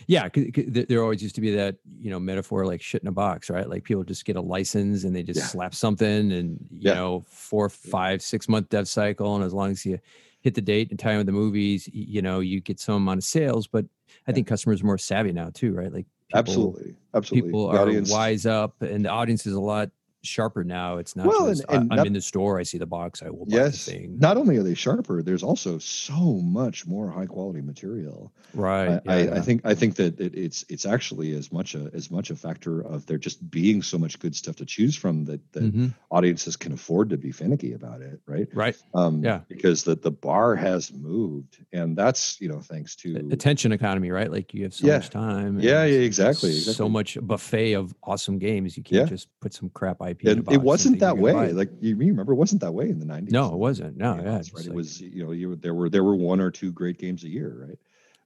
[0.07, 3.09] Yeah, cause, cause there always used to be that you know metaphor like shit in
[3.09, 3.69] a box, right?
[3.69, 5.47] Like people just get a license and they just yeah.
[5.47, 6.95] slap something, and you yeah.
[6.95, 9.99] know four, five, six month dev cycle, and as long as you
[10.41, 13.25] hit the date and time of the movies, you know you get some amount of
[13.25, 13.67] sales.
[13.67, 13.87] But
[14.27, 15.93] I think customers are more savvy now too, right?
[15.93, 17.49] Like people, absolutely, absolutely.
[17.49, 18.11] People the are audience.
[18.11, 19.91] wise up, and the audience is a lot
[20.27, 20.99] sharper now.
[20.99, 23.23] It's not well, just, and, and I, am in the store, I see the box,
[23.23, 24.19] I will buy yes, the thing.
[24.19, 28.33] Not only are they sharper, there's also so much more high quality material.
[28.55, 28.89] Right.
[28.89, 29.35] I, yeah, I, yeah.
[29.35, 32.37] I think I think that it, it's it's actually as much a as much a
[32.37, 35.87] factor of there just being so much good stuff to choose from that that mm-hmm.
[36.11, 38.49] audiences can afford to be finicky about it, right?
[38.53, 38.77] Right.
[38.95, 39.41] Um, yeah.
[39.49, 44.31] Because the the bar has moved, and that's you know thanks to attention economy, right?
[44.31, 44.99] Like you have so yeah.
[44.99, 45.61] much time.
[45.61, 45.85] Yeah.
[45.85, 45.99] Yeah.
[46.07, 46.75] Exactly, exactly.
[46.75, 48.77] So much buffet of awesome games.
[48.77, 51.53] You can't just put some crap IP it, it wasn't that way.
[51.53, 53.33] Like you remember, it wasn't that way in the nineties.
[53.33, 53.97] No, it wasn't.
[53.97, 54.55] No, yeah, yeah right.
[54.55, 57.25] Like, it was you know you there were there were one or two great games
[57.25, 57.79] a year, right?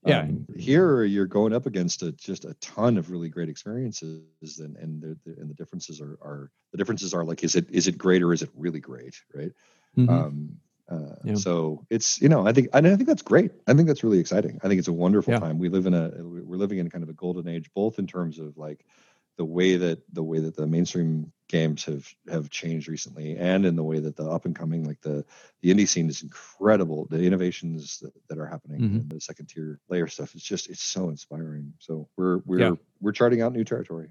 [0.05, 0.21] Yeah.
[0.21, 4.23] Um, here you're going up against a, just a ton of really great experiences,
[4.59, 7.67] and and the, the, and the differences are are the differences are like is it
[7.71, 9.53] is it great or is it really great, right?
[9.99, 10.09] Mm-hmm.
[10.09, 10.57] Um,
[10.91, 11.35] uh, yeah.
[11.35, 13.53] So it's you know I think and I think that's great.
[13.67, 14.59] I think that's really exciting.
[14.65, 15.41] I think it's a wonderful yeah.
[15.41, 15.59] time.
[15.59, 18.39] We live in a we're living in kind of a golden age, both in terms
[18.39, 18.87] of like
[19.37, 23.75] the way that the way that the mainstream games have have changed recently and in
[23.75, 25.25] the way that the up and coming like the
[25.63, 27.07] the indie scene is incredible.
[27.11, 28.97] The innovations that, that are happening mm-hmm.
[28.99, 31.73] in the second tier layer stuff it's just it's so inspiring.
[31.79, 32.73] So we're we're yeah.
[33.01, 34.11] we're charting out new territory.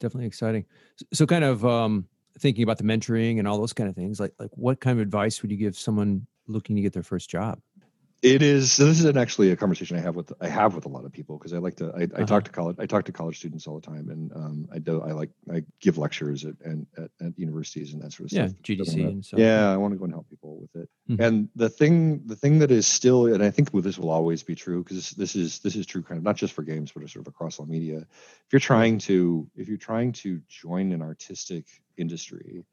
[0.00, 0.66] Definitely exciting.
[1.12, 2.06] So kind of um
[2.38, 5.02] thinking about the mentoring and all those kind of things like like what kind of
[5.02, 7.60] advice would you give someone looking to get their first job
[8.20, 8.72] it is.
[8.72, 11.12] So this is actually a conversation I have with I have with a lot of
[11.12, 12.22] people because I like to I, uh-huh.
[12.22, 14.78] I, talk to college I talk to college students all the time and um, I
[14.78, 18.36] do I like I give lectures at and at, at, universities and that sort of
[18.36, 18.62] yeah, stuff.
[18.62, 19.38] GDC and stuff.
[19.38, 20.88] Yeah, I want to go and help people with it.
[21.08, 21.22] Mm-hmm.
[21.22, 24.56] And the thing the thing that is still and I think this will always be
[24.56, 27.26] true because this is this is true kind of not just for games but sort
[27.26, 27.98] of across all media.
[27.98, 32.64] If you're trying to if you're trying to join an artistic industry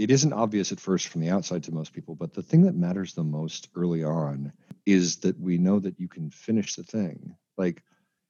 [0.00, 2.74] it isn't obvious at first from the outside to most people, but the thing that
[2.74, 4.50] matters the most early on
[4.86, 7.36] is that we know that you can finish the thing.
[7.58, 7.82] Like,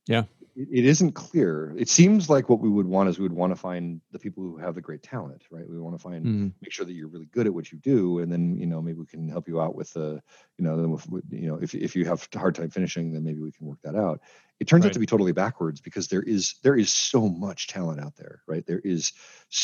[0.09, 0.25] yeah,
[0.71, 1.75] it, isn't clear.
[1.79, 4.43] It seems like what we would want is we would want to find the people
[4.43, 5.69] who have the great talent, right?
[5.69, 6.49] We want to find mm-hmm.
[6.61, 8.99] make sure that you're really good at what you do, and then you know maybe
[8.99, 10.23] we can help you out with the,
[10.59, 13.41] you know, with, you know if if you have a hard time finishing, then maybe
[13.41, 14.21] we can work that out.
[14.59, 14.91] It turns right.
[14.91, 18.43] out to be totally backwards because there is there is so much talent out there,
[18.47, 18.67] right?
[18.67, 19.13] There is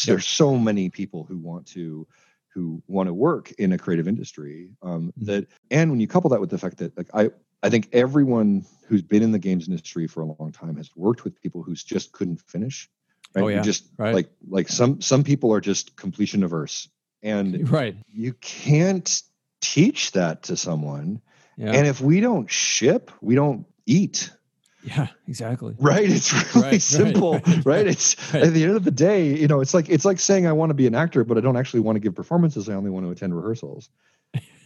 [0.06, 2.06] there's so many people who want to
[2.56, 5.26] who want to work in a creative industry um, mm-hmm.
[5.26, 7.28] that and when you couple that with the fact that like i
[7.62, 11.24] I think everyone who's been in the games industry for a long time has worked
[11.24, 12.88] with people who just couldn't finish.
[13.34, 13.42] Right?
[13.42, 13.56] Oh, yeah.
[13.58, 14.14] You just Right.
[14.14, 16.88] like like some some people are just completion averse,
[17.22, 17.96] and Right.
[18.12, 19.22] you can't
[19.60, 21.20] teach that to someone.
[21.56, 21.72] Yeah.
[21.72, 24.30] And if we don't ship, we don't eat.
[24.84, 25.08] yeah.
[25.26, 25.74] Exactly.
[25.78, 26.08] Right?
[26.08, 27.66] It's really Right, simple, right?
[27.66, 28.44] right, It's right.
[28.44, 30.70] at the end of the day, you know, it's like it's like saying I want
[30.70, 32.68] to be an actor, but I don't actually want to give performances.
[32.68, 33.88] I only want to attend rehearsals.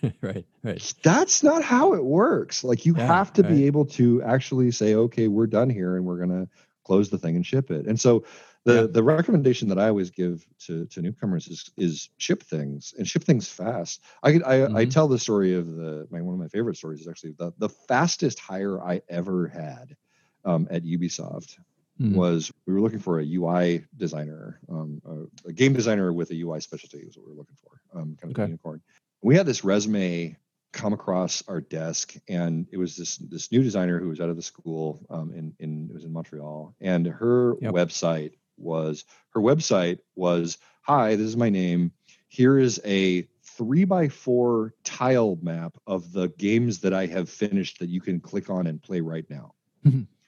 [0.23, 0.47] right.
[0.63, 0.83] Right.
[1.03, 2.65] That's not how it works.
[2.65, 3.49] Like you Yeah, have to right.
[3.49, 6.49] be able to actually say, okay, we're done here and we're gonna
[6.85, 7.87] close the thing and ship it.
[7.87, 8.25] And so
[8.65, 8.87] the Yeah.
[8.89, 13.25] the recommendation that I always give to to newcomers is is ship things and ship
[13.25, 14.03] things fast.
[14.23, 14.91] I I, I Mhm.
[14.91, 17.69] tell the story of the my one of my favorite stories is actually the the
[17.69, 19.97] fastest hire I ever had
[20.45, 21.59] um, at Ubisoft
[22.01, 22.15] Mhm.
[22.15, 26.35] was we were looking for a UI designer, um, a, a game designer with a
[26.37, 28.43] UI specialty is what we were looking for, um, kind of a Okay.
[28.43, 28.81] unicorn.
[29.23, 30.37] We had this resume
[30.73, 34.37] come across our desk, and it was this this new designer who was out of
[34.37, 37.73] the school um, in in it was in Montreal, and her Yep.
[37.75, 41.93] website was her website was hi, this is my name.
[42.29, 47.81] Here is a three by four tile map of the games that I have finished
[47.81, 49.55] that you can click on and play right now.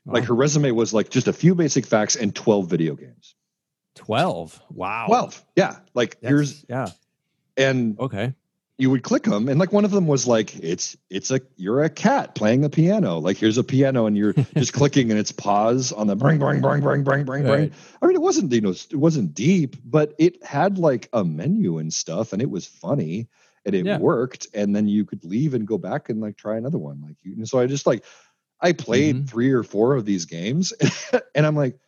[0.04, 3.36] Like her resume was like just a few basic facts and 12 video games.
[3.94, 4.60] 12.
[4.70, 5.06] Wow.
[5.06, 5.44] 12.
[5.56, 5.76] Yeah.
[5.94, 6.88] Like That's- here's yeah.
[7.56, 8.34] and Okay.
[8.78, 11.82] You would click them and like one of them was like it's it's a you're
[11.84, 13.18] a cat playing the piano.
[13.18, 16.60] Like here's a piano and you're just clicking and it's pause on the bring bring
[16.60, 17.60] bring bring bring bring bring.
[17.60, 17.72] Right.
[18.00, 21.78] I mean it wasn't you know it wasn't deep, but it had like a menu
[21.78, 23.28] and stuff and it was funny
[23.64, 23.98] and it Yeah.
[23.98, 27.16] worked and then you could leave and go back and like try another one like
[27.22, 28.04] you and so I just like
[28.60, 29.28] I played Mhm.
[29.28, 30.72] three or four of these games
[31.34, 31.78] and I'm like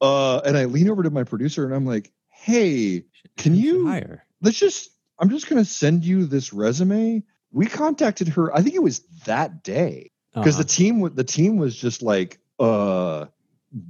[0.00, 3.04] uh and I lean over to my producer and I'm like hey
[3.36, 4.24] Can you- hire?
[4.40, 7.22] let's just i'm just going to send you this resume.
[7.52, 10.62] We contacted her i think it was that day because Uh-huh.
[10.62, 13.26] the team the team was just like uh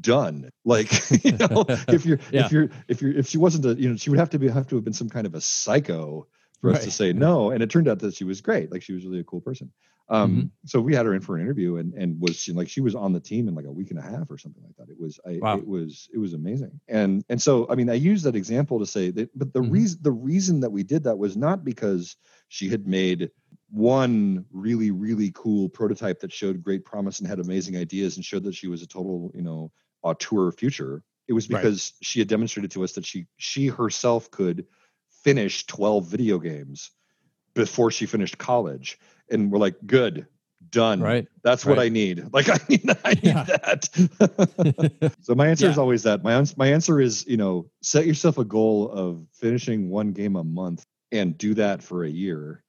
[0.00, 0.50] done.
[0.64, 0.90] Like
[1.24, 2.46] you know if you're Yeah.
[2.46, 4.48] if you're if you're if she wasn't a you know she would have to be
[4.48, 6.26] have to have been some kind of a psycho
[6.60, 8.70] for us to say no and it turned out that she was great.
[8.70, 9.72] Like she was really a cool person
[10.12, 10.46] um Mm-hmm.
[10.66, 12.94] so we had her in for an interview and and was she like she was
[12.94, 15.00] on the team in like a week and a half or something like that it
[15.00, 15.58] was I, Wow.
[15.58, 18.86] it was it was amazing and and so i mean i use that example to
[18.86, 19.72] say that but the Mhm.
[19.72, 22.16] reason the reason that we did that was not because
[22.48, 23.30] she had made
[23.70, 28.44] one really really cool prototype that showed great promise and had amazing ideas and showed
[28.44, 31.62] that she was a total you know auteur future it was Right.
[31.62, 34.66] because she had demonstrated to us that she she herself could
[35.24, 36.90] finish 12 video games
[37.54, 38.98] before she finished college
[39.30, 40.26] and we're like good
[40.70, 41.26] done Right.
[41.42, 43.44] that's what i need like i need, I need Yeah.
[43.46, 43.88] that
[45.20, 48.44] so my answer is always that my, my answer is you know set yourself a
[48.44, 52.62] goal of finishing one game a month and do that for a year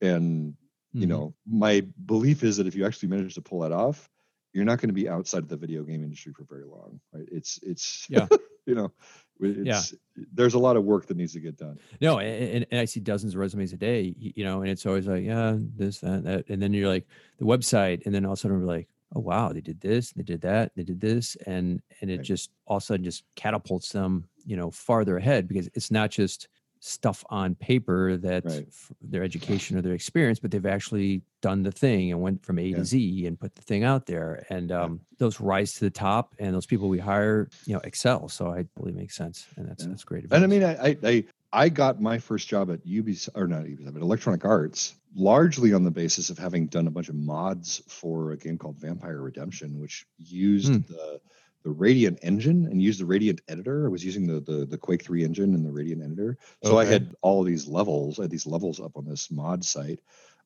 [0.00, 0.54] and
[0.98, 1.08] you Mhm.
[1.08, 4.08] know my belief is that if you actually manage to pull that off
[4.52, 7.28] you're not going to be outside of the video game industry for very long right
[7.30, 8.26] it's it's Yeah.
[8.68, 8.92] you know
[9.40, 9.94] it's
[10.32, 12.84] there's a lot of work that needs to get done No, and, and- and I
[12.84, 16.24] see dozens of resumes a day, you know, and it's always like, yeah, this, that,
[16.24, 16.48] that.
[16.48, 17.06] And then you're like,
[17.38, 20.10] the website, and then all of a sudden we're like, oh wow, they did this,
[20.12, 22.26] they did that, they did this, and and it Right.
[22.26, 26.10] just all of a sudden just catapults them, you know, farther ahead because it's not
[26.10, 26.48] just
[26.80, 28.66] stuff on paper that Right.
[28.68, 32.58] f- their education or their experience, but they've actually done the thing and went from
[32.58, 32.76] A Yeah.
[32.76, 34.44] to Z and put the thing out there.
[34.50, 34.82] And Yeah.
[34.82, 38.28] um, those rise to the top, and those people we hire, you know, excel.
[38.28, 39.90] So I believe makes sense, and that's Yeah.
[39.90, 40.26] that's great.
[40.30, 43.94] And I mean, I, I, I, got my first job at Ubisoft, or not Ubisoft,
[43.94, 48.32] but Electronic Arts, largely on the basis of having done a bunch of mods for
[48.32, 50.92] a game called Vampire Redemption, which used Hmm.
[50.92, 51.20] the
[51.64, 53.86] the Radiant engine and used the Radiant editor.
[53.86, 56.38] I was using the the, the Quake 3 engine and the Radiant editor.
[56.64, 60.00] So I had all these levels, I had these levels up on this mod site.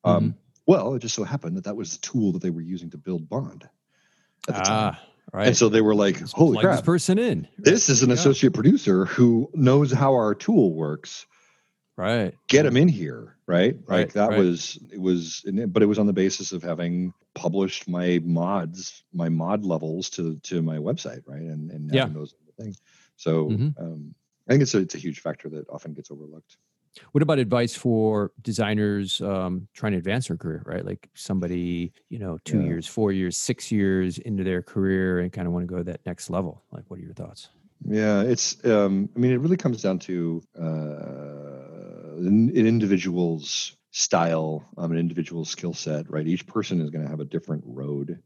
[0.05, 0.09] Mm-hmm.
[0.09, 0.35] Um,
[0.65, 2.97] Well, it just so happened that that was the tool that they were using to
[2.97, 3.67] build Bond
[4.47, 4.95] at the time.
[4.95, 5.01] ah,
[5.33, 5.47] right.
[5.47, 7.47] And so they were like, Let's holy plug this crap, person in.
[7.57, 8.15] this is an Yeah.
[8.15, 11.25] associate producer who knows how our tool works
[11.95, 12.33] Right.
[12.47, 14.39] get him in here right, Right, like that right.
[14.39, 19.29] was it was but it was on the basis of having published my mods my
[19.29, 22.07] mod levels to to my website right and and Yeah.
[22.07, 22.81] those things
[23.15, 23.73] so Mhm.
[23.79, 24.15] um
[24.47, 26.57] i think it's a, it's a huge factor that often gets overlooked
[27.11, 30.85] What about advice for designers um, trying to advance their career, right?
[30.85, 32.67] Like somebody, you know, two Yeah.
[32.69, 35.83] years, four years, six years into their career and kind of want to go to
[35.91, 36.53] that next level.
[36.71, 37.49] Like, what are your thoughts?
[37.89, 41.42] yeah it's um i mean it really comes down to uh
[42.17, 47.09] an, an individual's style um, an individual's skill set right each person is going to
[47.11, 48.21] have a different road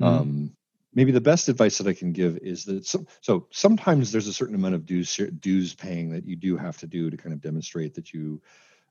[0.00, 0.06] Mhm.
[0.06, 0.56] um
[0.94, 4.32] maybe the best advice that i can give is that so, so sometimes there's a
[4.32, 7.40] certain amount of dues dues paying that you do have to do to kind of
[7.40, 8.42] demonstrate that you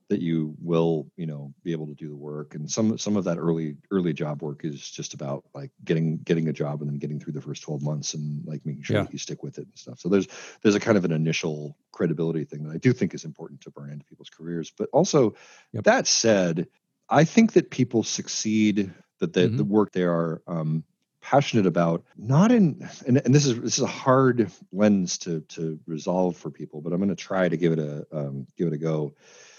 [0.10, 3.24] that you will you know be able to do the work and some some of
[3.24, 6.98] that early early job work is just about like getting getting a job and then
[6.98, 9.04] getting through the first 12 months and like making sure Yeah.
[9.04, 10.28] that you stick with it and stuff so there's
[10.62, 13.72] there's a kind of an initial credibility thing that i do think is important to
[13.72, 15.36] burn into people's careers but also
[15.72, 15.84] Yep.
[15.86, 16.68] that said
[17.10, 19.58] i think that people succeed that the, Mhm.
[19.58, 20.84] the work they are um
[21.22, 25.80] passionate about not in and, and this is this is a hard lens to to
[25.88, 28.74] resolve for people but i'm going to try to give it a um, give it
[28.74, 29.14] a go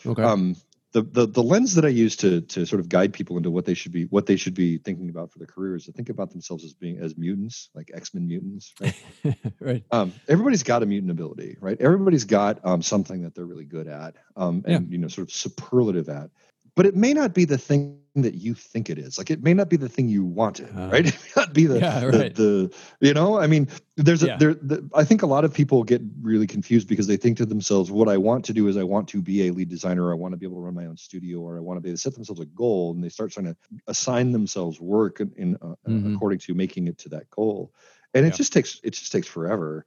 [0.06, 0.22] Okay.
[0.22, 0.56] um,
[0.94, 3.64] the, the the lens that I use to to sort of guide people into what
[3.64, 6.30] they should be what they should be thinking about for their careers to think about
[6.30, 8.72] themselves as being as mutants, like X Men mutants.
[8.80, 8.94] Right?
[9.60, 9.84] right.
[9.90, 11.76] um, everybody's got a mutant ability, right?
[11.80, 15.34] Everybody's got um, something that they're really good at, um, and you know, sort of
[15.34, 16.30] superlative at.
[16.76, 19.16] But it may not be the thing that you think it is.
[19.18, 21.06] Like it may not be the thing you wanted, Uh, right?
[21.14, 22.34] It may not be the, yeah, the, right.
[22.34, 23.38] the you know.
[23.38, 24.36] I mean, there's a Yeah.
[24.38, 24.54] there.
[24.54, 27.90] The, I think a lot of people get really confused because they think to themselves,
[27.90, 30.10] "What I want to do is I want to be a lead designer.
[30.12, 31.90] I want to be able to run my own studio, or I want to be."
[31.90, 33.56] They set themselves a goal and they start trying to
[33.86, 36.14] assign themselves work in, in uh, Mhm.
[36.14, 37.72] according to making it to that goal,
[38.14, 38.36] and it Yeah.
[38.36, 39.86] just takes it just takes forever.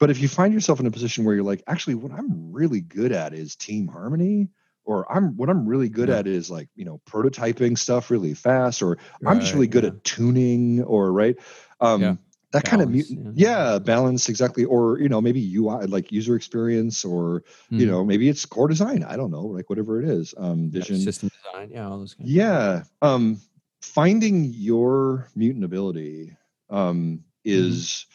[0.00, 2.80] But if you find yourself in a position where you're like, actually, what I'm really
[2.80, 4.50] good at is team harmony,
[4.84, 6.16] or I'm what I'm really good Yeah.
[6.18, 9.90] at is like you know prototyping stuff really fast, or I'm just really good yeah.
[9.90, 11.36] at tuning, or right,
[11.80, 12.16] um, Yeah.
[12.52, 13.78] that kind of Balance, yeah.
[13.78, 17.90] balance exactly, or you know maybe UI like user experience, or you Mhm.
[17.90, 19.02] know maybe it's core design.
[19.02, 21.70] I don't know, like whatever it is, um, Yeah, vision, system design.
[21.72, 22.14] Yeah, all those.
[22.14, 23.40] Kind yeah um
[23.82, 26.36] finding your mutant ability
[26.70, 28.06] um is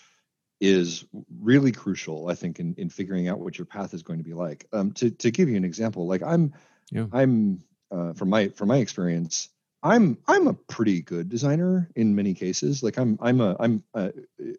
[0.62, 1.06] is
[1.40, 4.34] really crucial i think in in figuring out what your path is going to be
[4.34, 4.66] like.
[4.74, 6.54] Um to to give you an example like i'm
[6.92, 7.08] Yeah.
[7.14, 9.50] i'm uh from my from my experience
[9.84, 12.84] i'm i'm a pretty good designer in many cases.
[12.84, 14.10] Like i'm i'm a i'm uh,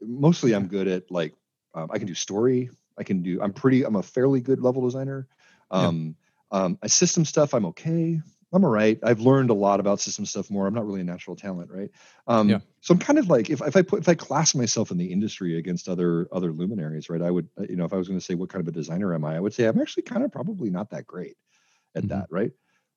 [0.00, 1.34] mostly i'm good at like
[1.74, 2.70] um, i can do story.
[2.98, 5.28] I can do i'm pretty i'm a fairly good level designer.
[5.72, 5.86] Yeah.
[5.88, 6.16] um
[6.50, 8.20] um I system stuff i'm okay
[8.52, 11.04] i'm all right i've learned a lot about system stuff more i'm not really a
[11.04, 11.90] natural talent right
[12.26, 12.58] um Yeah.
[12.80, 15.12] so i'm kind of like if, if i put if i class myself in the
[15.12, 18.18] industry against other other luminaries right i would uh, you know if i was going
[18.18, 20.24] to say what kind of a designer am i i would say i'm actually kind
[20.24, 21.36] of probably not that great
[21.94, 22.08] at Mhm.
[22.08, 22.52] that right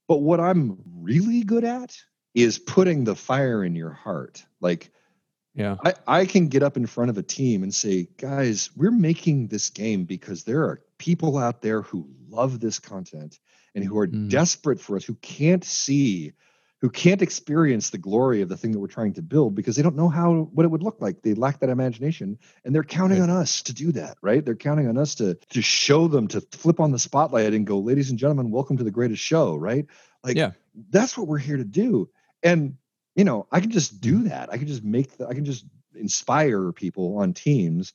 [0.07, 1.97] but what i'm really good at
[2.33, 4.91] is putting the fire in your heart like
[5.55, 5.77] Yeah.
[5.85, 9.47] I, I can get up in front of a team and say, guys, we're making
[9.47, 13.37] this game because there are people out there who love this content
[13.75, 14.29] and who are Mm.
[14.29, 16.31] desperate for us, who can't see,
[16.79, 19.81] who can't experience the glory of the thing that we're trying to build because they
[19.83, 21.21] don't know how what it would look like.
[21.21, 22.39] They lack that imagination.
[22.63, 23.29] And they're counting Right.
[23.29, 24.45] on us to do that, right?
[24.45, 27.79] They're counting on us to to show them, to flip on the spotlight and go,
[27.79, 29.85] ladies and gentlemen, welcome to the greatest show, right?
[30.23, 30.51] Like Yeah.
[30.89, 32.09] that's what we're here to do.
[32.43, 32.77] And
[33.17, 34.29] you know, I can just do Mm-hmm.
[34.29, 34.53] that.
[34.53, 37.93] I can just make the, I can just inspire people on teams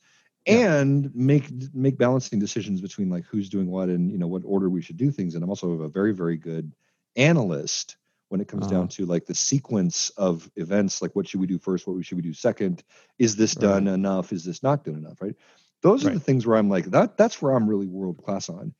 [0.49, 0.79] Yeah.
[0.79, 4.69] and make make balancing decisions between like who's doing what and you know what order
[4.69, 5.35] we should do things.
[5.35, 6.71] And I'm also a very very good
[7.15, 7.97] analyst
[8.29, 8.75] when it comes Uh-huh.
[8.75, 11.01] down to like the sequence of events.
[11.01, 11.87] Like what should we do first?
[11.87, 12.83] What should we do second?
[13.17, 13.61] Is this Right.
[13.61, 14.31] done enough?
[14.31, 15.21] Is this not done enough?
[15.21, 15.35] Right.
[15.81, 17.17] Those are the things where I'm like that.
[17.17, 18.73] That's where I'm really world class on.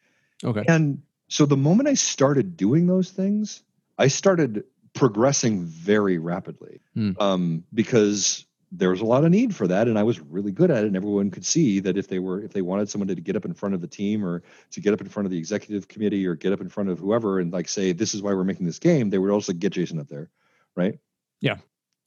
[0.44, 0.64] Okay.
[0.68, 3.64] And so the moment I started doing those things,
[3.98, 4.64] I started
[4.94, 7.12] progressing very rapidly Hmm.
[7.20, 10.72] um, because there was a lot of need for that, and I was really good
[10.72, 10.88] at it.
[10.88, 13.46] And everyone could see that if they were, if they wanted someone to get up
[13.46, 16.26] in front of the team or to get up in front of the executive committee
[16.26, 18.66] or get up in front of whoever and like say, "This is why we're making
[18.66, 20.30] this game," they would also get Jason up there,
[20.76, 21.00] right?
[21.42, 21.58] Yeah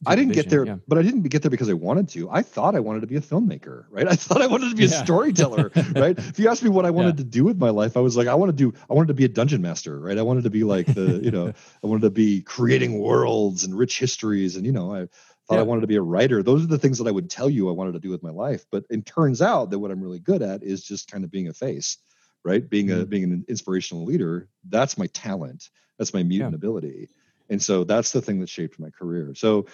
[0.04, 0.76] I didn't get there, Yeah.
[0.88, 2.28] but I didn't get there because I wanted to.
[2.30, 4.08] I thought I wanted to be a filmmaker, right?
[4.08, 6.18] I thought I wanted to be a storyteller, right?
[6.18, 7.24] If you asked me what I wanted Yeah.
[7.24, 9.14] to do with my life, I was like, I want to do, I wanted to
[9.14, 10.18] be a dungeon master, right?
[10.18, 11.52] I wanted to be like the, you know,
[11.82, 15.08] I wanted to be creating worlds and rich histories, and you know, I
[15.52, 16.42] thought I wanted to be a writer.
[16.42, 18.30] Those are the things that I would tell you I wanted to do with my
[18.30, 18.64] life.
[18.70, 21.48] But it turns out that what I'm really good at is just kind of being
[21.48, 21.98] a face,
[22.44, 22.68] right?
[22.68, 23.08] Being a Mhm.
[23.08, 24.48] being an inspirational leader.
[24.68, 25.70] That's my talent.
[25.98, 26.56] That's my mutant Yeah.
[26.56, 27.08] ability.
[27.48, 29.34] And so that's the thing that shaped my career.
[29.34, 29.66] So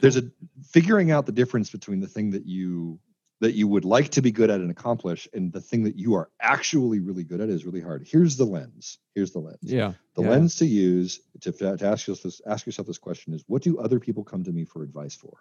[0.00, 0.30] there's a
[0.64, 2.98] figuring out the difference between the thing that you
[3.42, 6.14] that you would like to be good at and accomplish and the thing that you
[6.14, 9.92] are actually really good at is really hard here's the lens here's the lens Yeah.
[10.14, 10.30] the yeah.
[10.30, 13.78] lens to use to, to ask yourself this ask yourself this question is what do
[13.78, 15.34] other people come to me for advice for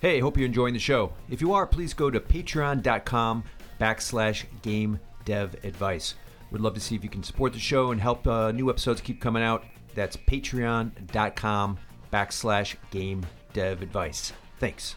[0.00, 1.14] Hey, hope you're enjoying the show.
[1.30, 3.42] If you are, please go to patreon.com
[3.80, 6.14] backslash game dev advice.
[6.50, 9.00] We'd love to see if you can support the show and help uh, new episodes
[9.00, 9.64] keep coming out.
[9.94, 11.78] That's patreon.com
[12.12, 14.34] backslash game dev advice.
[14.60, 14.94] Thanks.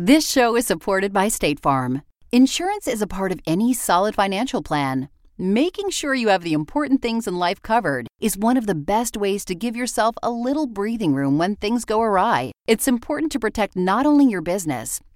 [0.00, 2.02] This show is supported by State Farm.
[2.30, 5.08] Insurance is a part of any solid financial plan.
[5.36, 9.16] Making sure you have the important things in life covered is one of the best
[9.16, 12.52] ways to give yourself a little breathing room when things go awry.
[12.68, 15.00] It's important to protect not only your business,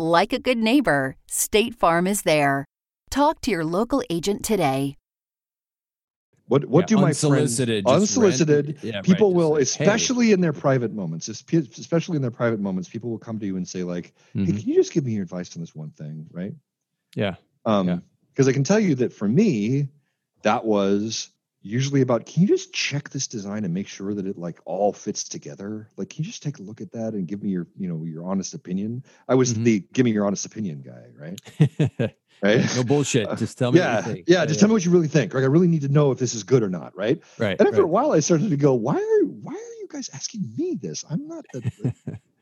[0.00, 2.64] Like a good neighbor, State Farm is there.
[3.10, 4.96] Talk to your local agent today.
[6.46, 9.58] What what Yeah, do my unsolicited, friends just random- unsolicited yeah, people just will like,
[9.58, 9.84] hey.
[9.84, 13.56] especially in their private moments especially in their private moments people will come to you
[13.58, 14.46] and say like hey Mhm.
[14.46, 16.54] can you just give me your advice on this one thing right
[17.14, 17.34] Yeah.
[17.66, 17.98] um Yeah.
[18.32, 19.86] because i can tell you that for me
[20.42, 21.28] that was
[21.62, 24.92] usually about can you just check this design and make sure that it like all
[24.92, 27.66] fits together like can you just take a look at that and give me your
[27.76, 29.64] you know your honest opinion i was Mhm.
[29.64, 31.38] the give me your honest opinion guy right
[32.42, 33.28] right no bullshit.
[33.36, 33.78] Just tell me.
[33.78, 34.24] yeah What you think.
[34.28, 36.18] yeah just tell me what you really think like i really need to know if
[36.18, 37.56] this is good or not right Right.
[37.58, 40.42] and after a while, I started to go, why are why are you guys asking
[40.56, 41.04] me this?
[41.10, 41.62] I'm not the.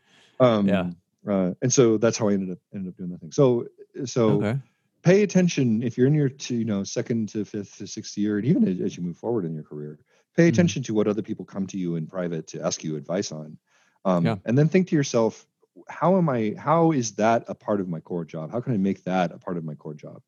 [0.40, 0.90] um, Yeah.
[1.28, 3.32] Uh, and so that's how I ended up ended up doing that thing.
[3.32, 3.66] So
[4.04, 4.58] so Okay.
[5.02, 8.38] Pay attention if you're in your to, you know second to fifth to sixth year,
[8.38, 9.98] and even as, you move forward in your career,
[10.36, 10.48] pay Mhm.
[10.48, 13.58] attention to what other people come to you in private to ask you advice on,
[14.04, 14.36] um, Yeah.
[14.44, 15.46] and then think to yourself,
[15.88, 16.54] how am I?
[16.58, 18.50] How is that a part of my core job?
[18.50, 20.22] How can I make that a part of my core job?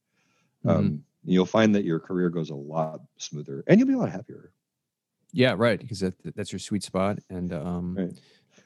[0.65, 0.71] Mhm.
[0.71, 4.11] Um, you'll find that your career goes a lot smoother, and you'll be a lot
[4.11, 4.53] happier.
[5.33, 5.55] Yeah.
[5.57, 5.81] Right.
[5.81, 7.97] Because that, that's your sweet spot, and um.
[7.97, 8.13] Right.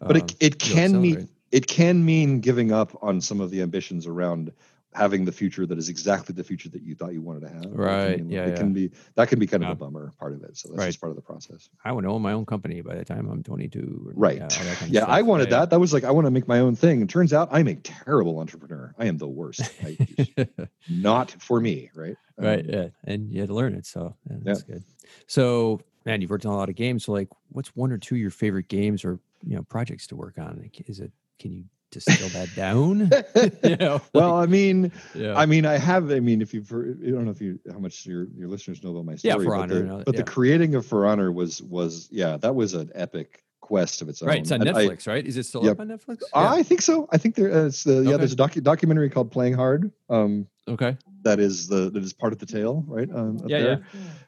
[0.00, 4.06] but it, it can mean it can mean giving up on some of the ambitions
[4.06, 4.52] around
[4.94, 7.62] having the future that is exactly the future that you thought you wanted to have.
[7.64, 8.54] It can Right, yeah, it yeah.
[8.56, 9.70] can be that can be kind Yeah.
[9.72, 10.56] of a bummer part of it.
[10.56, 10.86] So that's Right.
[10.86, 11.68] just part of the process.
[11.84, 14.04] I want to own my own company by the time I'm 22.
[14.08, 14.36] or- Right.
[14.38, 15.04] Yeah, kind of Yeah.
[15.06, 15.70] I wanted that.
[15.70, 17.00] That was like I want to make my own thing.
[17.00, 18.94] And turns out I'm a terrible entrepreneur.
[18.98, 19.62] I am the worst.
[19.82, 20.30] I just,
[20.88, 22.16] not for me, right?
[22.38, 22.60] right.
[22.60, 22.88] Um, Yeah.
[23.04, 23.86] And you had to learn it.
[23.86, 24.84] So that's good.
[25.26, 27.04] So, man, you've worked on a lot of games.
[27.04, 30.16] So, like, what's one or two of your favorite games or, you know, projects to
[30.16, 30.70] work on?
[30.86, 31.64] Is it, can you
[31.94, 33.10] distill that down?
[33.64, 35.38] you know, well, I mean, yeah.
[35.38, 36.10] I mean, I have.
[36.10, 38.82] I mean, if you've, heard, I don't know if you how much your your listeners
[38.84, 39.32] know about my story.
[39.32, 39.38] Yeah.
[39.44, 40.20] For but Honor the, and all that, but yeah.
[40.20, 44.20] the creating of For Honor was was yeah, that was an epic quest of its
[44.22, 44.28] own.
[44.28, 44.40] right.
[44.40, 45.26] It's on And I- Netflix, right?
[45.26, 45.72] Is it still Yep.
[45.72, 46.22] up on Netflix?
[46.34, 47.08] I think so.
[47.12, 48.18] I think there is the yeah.
[48.18, 49.90] There's a docu- documentary called Playing Hard.
[50.10, 50.96] Um, Okay.
[51.22, 53.08] that is the that is part of the tale, right?
[53.10, 53.86] Um, Yeah, there.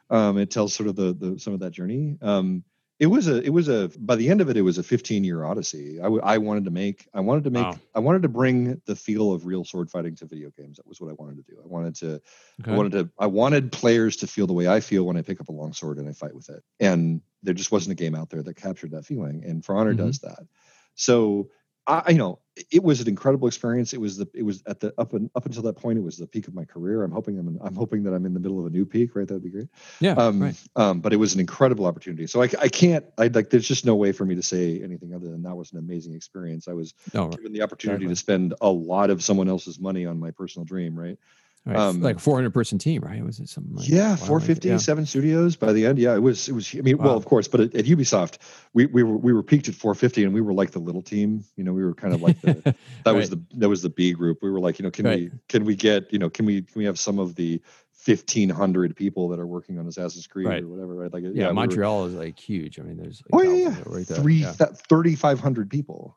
[0.08, 2.16] Um, it tells sort of the the some of that journey.
[2.22, 2.64] Um,
[2.98, 5.22] it was a it was a by the end of it, it was a 15
[5.24, 5.98] year odyssey.
[6.00, 7.78] I, w- I wanted to make I wanted to make Wow.
[7.94, 10.78] I wanted to bring the feel of real sword fighting to video games.
[10.78, 11.60] That was what I wanted to do.
[11.62, 12.20] I wanted to
[12.60, 12.72] Okay.
[12.72, 15.40] I wanted to I wanted players to feel the way I feel when I pick
[15.40, 16.62] up a long sword and I fight with it.
[16.80, 19.44] And there just wasn't a game out there that captured that feeling.
[19.44, 19.98] And For Honor Mhm.
[19.98, 20.46] does that.
[20.94, 21.50] So
[21.86, 23.92] I you know it was an incredible experience.
[23.92, 26.16] It was the it was at the up and up until that point it was
[26.16, 27.02] the peak of my career.
[27.02, 29.14] I'm hoping I'm in, I'm hoping that I'm in the middle of a new peak.
[29.14, 29.68] Right, that'd be great.
[30.00, 30.12] yeah.
[30.12, 30.56] Um, right.
[30.74, 32.26] um, but it was an incredible opportunity.
[32.26, 35.14] So I, I can't I like there's just no way for me to say anything
[35.14, 36.66] other than that was an amazing experience.
[36.66, 38.14] I was No, given the opportunity exactly.
[38.14, 40.98] to spend a lot of someone else's money on my personal dream.
[40.98, 41.18] Right.
[41.66, 41.76] Right.
[41.76, 43.22] um, like a 400 person team, right?
[43.24, 44.76] Was it something like Yeah, wow, like- 450, yeah.
[44.78, 45.98] seven studios by the end.
[45.98, 46.48] Yeah, it was.
[46.48, 46.74] It was.
[46.74, 48.38] I mean, well, of course, but at, at Ubisoft,
[48.72, 51.44] we we were we were peaked at 450, and we were like the little team.
[51.56, 54.12] You know, we were kind of like the that was the that was the B
[54.12, 54.38] group.
[54.42, 55.18] We were like, you know, can Right.
[55.18, 57.60] we can we get you know can we can we have some of the
[58.04, 60.62] 1500 people that are working on Assassin's Creed Right.
[60.62, 61.12] or whatever, right?
[61.12, 62.78] Like, yeah, we were- Montreal is like huge.
[62.78, 64.16] I mean, there's like Oh yeah, yeah, right there.
[64.18, 64.52] three yeah.
[64.52, 66.16] th- 3,500 people.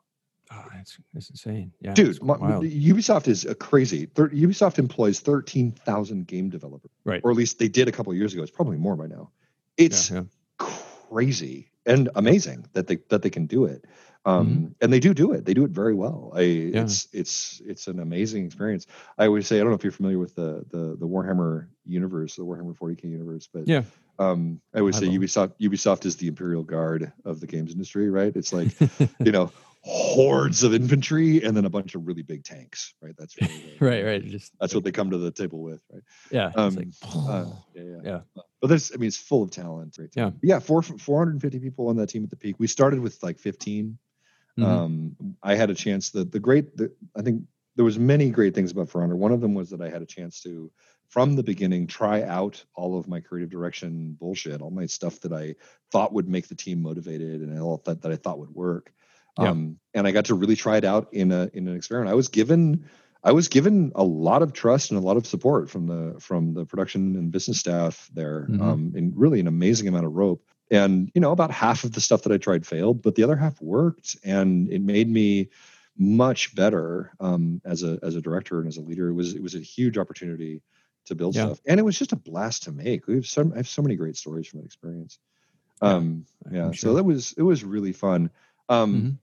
[0.52, 1.72] Oh, that's, that's insane.
[1.80, 4.06] Yeah, Dude, my- Ubisoft is a crazy.
[4.06, 7.20] Thir- Ubisoft employs 13,000 game developers, Right.
[7.22, 8.42] or at least they did a couple of years ago.
[8.42, 9.30] It's probably more by now.
[9.76, 10.22] It's yeah.
[10.58, 13.84] crazy and amazing that they that they can do it.
[14.26, 14.66] Um, Mm-hmm.
[14.82, 15.46] and they do do it.
[15.46, 16.32] They do it very well.
[16.34, 18.86] I it's it's it's an amazing experience.
[19.16, 22.36] I always say I don't know if you're familiar with the the the Warhammer universe,
[22.36, 23.84] the Warhammer 40k universe, but Yeah.
[24.18, 25.06] um, I always I say.
[25.08, 28.34] Ubisoft Ubisoft is the Imperial Guard of the games industry, right?
[28.36, 28.68] It's like
[29.24, 29.52] you know
[29.82, 33.14] hordes of infantry and then a bunch of really big tanks, right?
[33.16, 34.24] That's really right, right.
[34.24, 36.02] Just That's what they come to the table with, right?
[36.30, 36.52] yeah.
[36.54, 38.20] um, it's like, Uh, yeah, yeah, Yeah.
[38.60, 39.96] But there's, I mean, it's full of talent.
[39.98, 40.10] Right?
[40.14, 40.30] Yeah.
[40.42, 40.58] yeah.
[40.58, 42.56] Four, 450 people on that team at the peak.
[42.58, 43.98] We started with like 15.
[44.58, 44.64] Mhm.
[44.64, 46.10] Um, I had a chance.
[46.10, 47.44] The the great, the, I think
[47.76, 49.16] there was many great things about For Honor.
[49.16, 50.70] One of them was that I had a chance to,
[51.08, 55.32] from the beginning, try out all of my creative direction bullshit, all my stuff that
[55.32, 55.54] I
[55.90, 58.92] thought would make the team motivated, and all that that I thought would work.
[59.40, 59.50] Yeah.
[59.50, 62.10] Um, and I got to really try it out in a in an experiment.
[62.10, 62.84] I was given
[63.22, 66.54] I was given a lot of trust and a lot of support from the from
[66.54, 68.60] the production and business staff there, Mhm.
[68.60, 70.42] um, and really an amazing amount of rope.
[70.70, 73.36] And you know, about half of the stuff that I tried failed, but the other
[73.36, 75.48] half worked, and it made me
[75.98, 79.08] much better um, as a as a director and as a leader.
[79.08, 80.62] It was it was a huge opportunity
[81.06, 81.46] to build Yeah.
[81.46, 83.06] stuff, and it was just a blast to make.
[83.06, 85.18] We have some I have so many great stories from that experience.
[85.80, 88.30] Um, I'm yeah, so that was it was really fun.
[88.68, 89.18] Um, Mhm.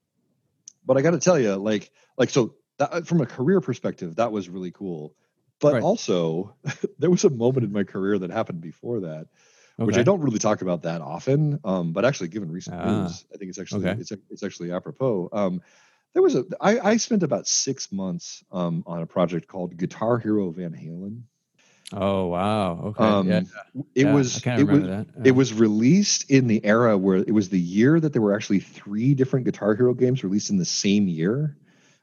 [0.87, 4.31] But I got to tell you, like like so that from a career perspective, that
[4.31, 5.15] was really cool.
[5.61, 5.81] But Right.
[5.81, 6.55] also,
[6.99, 9.27] there was a moment in my career that happened before that,
[9.83, 11.59] which I don't really talk about that often.
[11.65, 13.99] Um, but actually, given recent Ah, news, I think it's actually okay.
[13.99, 15.29] it's it's actually apropos.
[15.33, 15.61] Um,
[16.13, 20.19] there was a I, I spent about six months um, on a project called Guitar
[20.19, 21.23] Hero Van Halen.
[21.93, 22.81] Oh wow.
[22.87, 23.03] Okay.
[23.03, 23.41] Um, yeah.
[23.95, 25.05] It yeah, was it was that.
[25.23, 28.59] it was released in the era where it was the year that there were actually
[28.59, 31.55] three different Guitar Hero games released in the same year.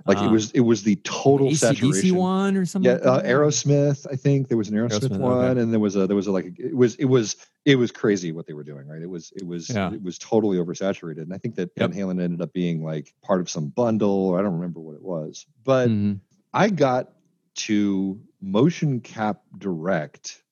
[0.07, 0.30] Like it Ah.
[0.30, 2.16] was it was the total AC/DC saturation.
[2.16, 2.91] one or something.
[2.91, 3.26] Yeah, like uh.
[3.26, 4.07] Aerosmith.
[4.11, 5.61] I think there was an Aerosmith, Aerosmith, one, okay.
[5.61, 7.91] and there was a there was a like a, it was it was it was
[7.91, 8.87] crazy what they were doing.
[8.87, 9.03] Right?
[9.03, 9.93] It was it was Yeah.
[9.93, 11.91] it was totally oversaturated, and I think that Yep.
[11.93, 14.28] Van Halen ended up being like part of some bundle.
[14.28, 16.20] Or I don't remember what it was, but Mhm.
[16.55, 17.11] I got
[17.57, 20.43] to motion cap direct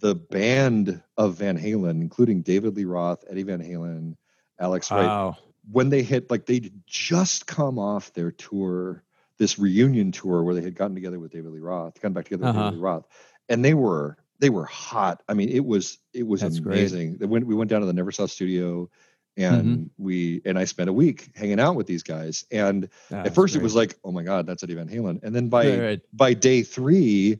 [0.00, 4.16] the band of Van Halen, including David Lee Roth, Eddie Van Halen,
[4.58, 5.36] Alex Wright, Wow.
[5.70, 9.04] when they hit, like they'd just come off their tour,
[9.38, 12.42] this reunion tour where they had gotten together with David Lee Roth, gotten back together
[12.46, 12.62] with Uh-huh.
[12.70, 13.06] David Lee Roth,
[13.48, 15.22] and they were they were hot.
[15.28, 17.18] I mean, it was it was That's amazing.
[17.18, 18.90] They went we went down to the Neversoft studio.
[19.36, 20.04] And Mm-hmm.
[20.04, 22.44] we and I spent a week hanging out with these guys.
[22.50, 25.22] And at first it was like, oh my God, that's Eddie Van Halen.
[25.22, 26.00] And then by Right, right.
[26.12, 27.38] by day three,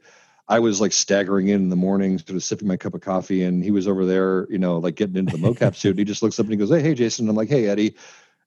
[0.48, 3.42] I was like staggering in in the morning, sort of sipping my cup of coffee,
[3.42, 5.90] and he was over there, you know, like getting into the mocap suit.
[5.90, 7.94] And he just looks up and he goes, "Hey, hey, Jason." I'm like, "Hey, Eddie,"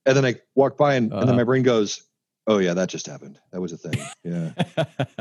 [0.06, 1.38] and then I walk by, and, and then Uh-huh.
[1.38, 2.02] my brain goes,
[2.48, 3.40] "Oh yeah, that just happened.
[3.52, 4.10] That was a thing.
[4.24, 4.52] Yeah,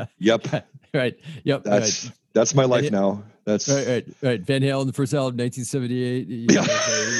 [0.19, 0.45] yep.
[0.93, 1.17] right.
[1.43, 1.63] Yep.
[1.63, 3.23] That's that's my life now.
[3.45, 3.85] That's right.
[3.87, 4.07] Right.
[4.23, 4.41] Right.
[4.41, 6.27] Van Halen, the first album, 1978.
[6.27, 6.65] you know,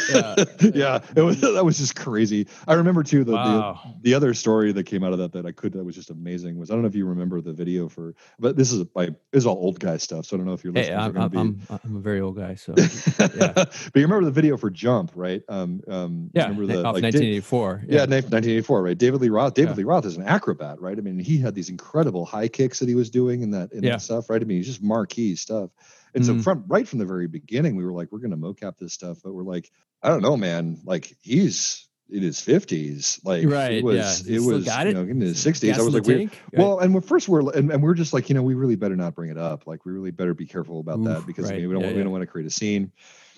[0.10, 0.36] Yeah.
[0.60, 0.72] yeah.
[0.74, 2.48] yeah, it was that was just crazy.
[2.68, 3.80] I remember too the, Wow.
[4.02, 6.10] the the other story that came out of that that I could that was just
[6.10, 9.14] amazing was I don't know if you remember the video for but this is this
[9.34, 11.18] is all old guy stuff so I don't know if you're Hey, listening.
[11.22, 11.38] I'm, I'm,
[11.70, 12.74] I'm, I'm a very old guy, so
[13.20, 13.52] yeah.
[13.54, 15.44] but you remember the video for Jump, right?
[15.48, 16.44] Um, um, yeah.
[16.48, 17.84] remember the like, Da- 1984.
[17.88, 18.98] yeah, 1984, right?
[18.98, 19.54] David Lee Roth.
[19.54, 19.76] David Yeah.
[19.78, 20.98] Lee Roth is an acrobat, right?
[20.98, 23.84] I mean, he had these incredible high kicks that he was doing and that and
[23.84, 23.92] Yeah.
[23.92, 24.42] that stuff, right?
[24.42, 25.70] I mean, he's just marquee stuff.
[26.14, 26.44] And so Mhm.
[26.44, 29.20] from right from the very beginning, we were like, we're going to mocap this stuff,
[29.24, 29.70] but we're like,
[30.02, 30.80] I don't know, man.
[30.86, 34.36] Like he's in his 50s, like Right, it was yeah.
[34.38, 34.94] it was got you it?
[34.94, 35.78] know in his 60s.
[35.78, 36.30] I was like, we?
[36.54, 39.14] Well, and first we're and, and we're just like, you know, we really better not
[39.16, 39.68] bring it up.
[39.68, 41.90] Like we really better be careful about that Oof, because I mean, we don't Yeah,
[41.92, 42.04] we yeah.
[42.04, 42.92] don't want to create a scene.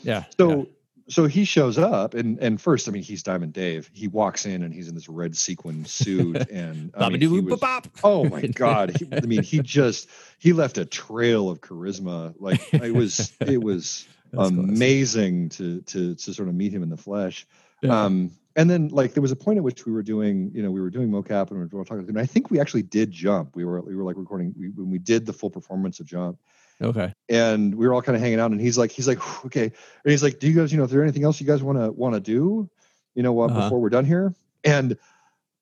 [0.03, 0.26] yeah.
[0.38, 0.63] So yeah.
[1.10, 3.89] So he shows up and and first, I mean, he's Diamond Dave.
[3.93, 7.60] He walks in and he's in this red sequin suit and I mean, he was-
[8.03, 8.97] oh my god.
[8.97, 12.34] He, I mean, he just he left a trail of charisma.
[12.39, 16.89] Like it was it was That's amazing to to to sort of meet him in
[16.89, 17.47] the flesh.
[17.82, 18.03] Yeah.
[18.03, 20.72] Um and then like there was a point at which we were doing, you know,
[20.72, 23.55] we were doing mocap and we were talking and I think we actually did jump.
[23.55, 26.39] We were we were like recording we, when we did the full performance of jump
[26.82, 27.14] okay.
[27.30, 29.64] and we were all kind of hanging out and he's like he's like okay.
[29.64, 31.78] And he's like do you guys you know if there's anything else you guys want
[31.80, 32.70] to want to do
[33.16, 33.62] you know what Uh-huh.
[33.64, 34.34] before we're done here?
[34.64, 34.98] And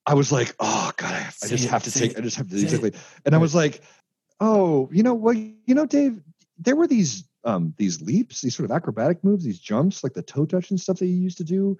[0.07, 2.37] i was like oh god i, I just it, have to take it, i just
[2.37, 2.93] have to exactly.
[3.25, 3.81] And i was like
[4.39, 6.21] oh you know well you know dave
[6.59, 10.21] there were these um these leaps these sort of acrobatic moves these jumps like the
[10.21, 11.77] toe touch and stuff that you used to do.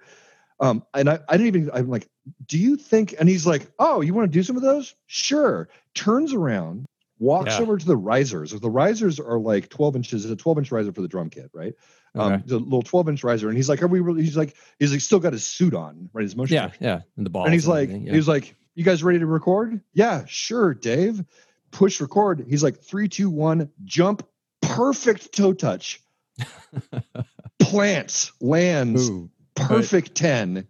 [0.58, 2.08] Um and i, I didn't even i'm like
[2.46, 4.94] do you think and he's like oh you want to do some of those?
[5.06, 5.68] Sure.
[5.94, 6.86] Turns around
[7.18, 7.60] walks Yeah.
[7.62, 8.52] over to the risers.
[8.52, 10.24] The risers are like 12 inches.
[10.24, 11.74] It's a 12 inch riser for the drum kit, right?
[12.14, 12.54] Um, Okay.
[12.54, 13.48] a little 12 inch riser.
[13.48, 14.22] And he's like, Are we really?
[14.22, 16.22] He's like, He's like, still got his suit on, right?
[16.22, 16.54] His motion.
[16.54, 16.70] Yeah.
[16.80, 17.00] Yeah.
[17.16, 17.44] And the ball.
[17.44, 19.80] And he's like, He's like, You guys ready to record?
[19.92, 21.24] Yeah, sure, Dave.
[21.72, 22.46] Push record.
[22.48, 24.26] He's like, Three, two, one, jump.
[24.62, 26.00] Perfect toe touch.
[27.58, 30.68] Plants, lands, Ooh, perfect 10.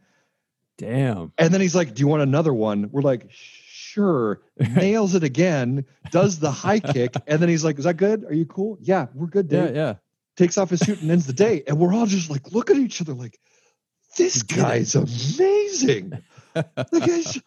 [0.78, 1.32] damn.
[1.36, 2.88] And then he's like, Do you want another one?
[2.90, 3.28] We're like,
[3.96, 4.42] Sure.
[4.58, 7.14] Nails it again, does the high kick.
[7.26, 8.24] And then he's like, Is that good?
[8.24, 8.76] Are you cool?
[8.82, 9.66] Yeah, we're good, Yeah.
[9.66, 9.76] Dave.
[9.76, 9.94] Yeah.
[10.36, 11.62] Takes off his suit and ends the day.
[11.66, 13.38] And we're all just like, look at each other like,
[14.18, 16.12] This guy's amazing.
[16.52, 16.64] The
[17.00, 17.40] guy's.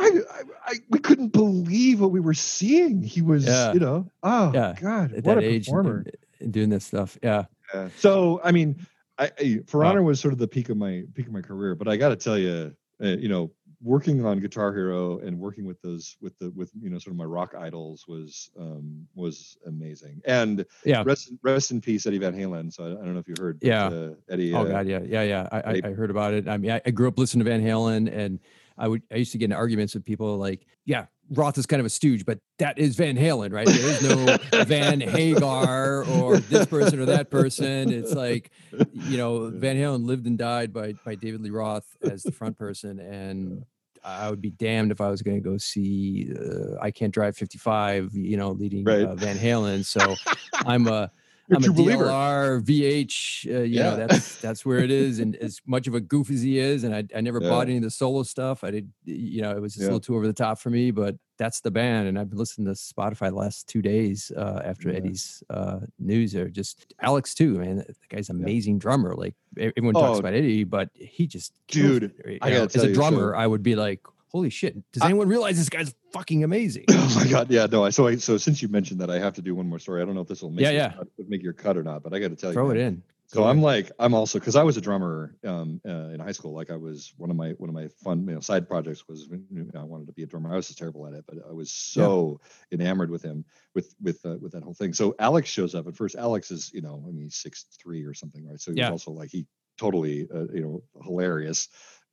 [0.00, 3.02] I, I, I, we couldn't believe what we were seeing.
[3.02, 3.72] He was, Yeah.
[3.72, 4.74] you know, oh Yeah.
[4.80, 6.04] God, At what that a age, performer.
[6.48, 7.18] doing this stuff.
[7.24, 7.46] Yeah.
[7.74, 7.88] Yeah.
[7.96, 8.86] So I mean,
[9.18, 10.00] I, I For Wow.
[10.02, 12.16] Was sort of the peak of my peak of my career, but I got to
[12.16, 12.72] tell you,
[13.02, 13.50] uh, you know,
[13.82, 17.16] working on Guitar Hero and working with those with the with you know sort of
[17.16, 20.20] my rock idols was um was amazing.
[20.24, 21.02] And Yeah.
[21.04, 22.72] rest rest in peace, Eddie Van Halen.
[22.72, 23.60] So I, I don't know if you heard.
[23.60, 23.86] but, Yeah.
[23.86, 24.54] uh, Eddie.
[24.54, 25.48] Oh uh, God, yeah, yeah, yeah.
[25.52, 26.48] I, I, I heard about it.
[26.48, 28.40] I mean, I, I grew up listening to Van Halen, and
[28.78, 31.80] I would I used to get in arguments with people like, yeah, Roth is kind
[31.80, 33.66] of a stooge, but that is Van Halen, right?
[33.66, 37.92] There is no Van Hagar or this person or that person.
[37.92, 38.50] It's like,
[38.92, 42.56] you know, Van Halen lived and died by by David Lee Roth as the front
[42.56, 43.64] person, and
[44.04, 47.36] I would be damned if I was going to go see uh, I Can't Drive
[47.36, 49.02] 55, you know, leading Right.
[49.04, 49.84] uh, Van Halen.
[49.84, 50.14] So
[50.54, 51.10] I'm a
[51.50, 52.04] I'm a believer.
[52.06, 53.46] DLR VH.
[53.46, 53.82] Uh, you Yeah.
[53.90, 55.18] know, that's that's where it is.
[55.18, 57.48] And as much of a goof as he is, and I, I never Yeah.
[57.48, 58.64] bought any of the solo stuff.
[58.64, 59.86] I did, you know, it was just Yeah.
[59.86, 60.90] a little too over the top for me.
[60.90, 64.60] But that's the band, and I've been listening to Spotify the last two days uh,
[64.64, 64.96] after Yeah.
[64.96, 66.34] Eddie's uh, news.
[66.34, 67.76] Or just Alex too, man.
[67.78, 69.14] The guy's an amazing drummer.
[69.14, 70.20] Like everyone talks Oh.
[70.20, 72.38] about Eddie, but he just Dude, it, right?
[72.44, 74.00] You know, as a drummer, I would be like,
[74.30, 74.76] holy shit!
[74.92, 76.84] Does I- anyone realize this guy's fucking amazing?
[77.10, 77.84] Oh my god, yeah, no.
[77.84, 80.02] I so I so since you mentioned that, I have to do one more story.
[80.02, 80.92] I don't know if this will make Yeah, your yeah.
[80.92, 82.86] cut- make your cut or not, but I got to tell Throw you, throw it
[82.86, 83.02] in.
[83.30, 86.52] So I'm like I'm also because I was a drummer um, uh, in high school.
[86.54, 89.28] Like I was one of my one of my fun you know side projects was
[89.30, 90.50] you know, I wanted to be a drummer.
[90.52, 92.40] I was just terrible at it, but I was so
[92.72, 94.92] enamored with him with with uh, with that whole thing.
[94.94, 96.14] So Alex shows up at first.
[96.16, 98.60] Alex is you know I mean he's six three or something, right?
[98.60, 98.90] So he's Yeah.
[98.90, 99.46] also like he
[99.78, 101.68] totally uh, you know hilarious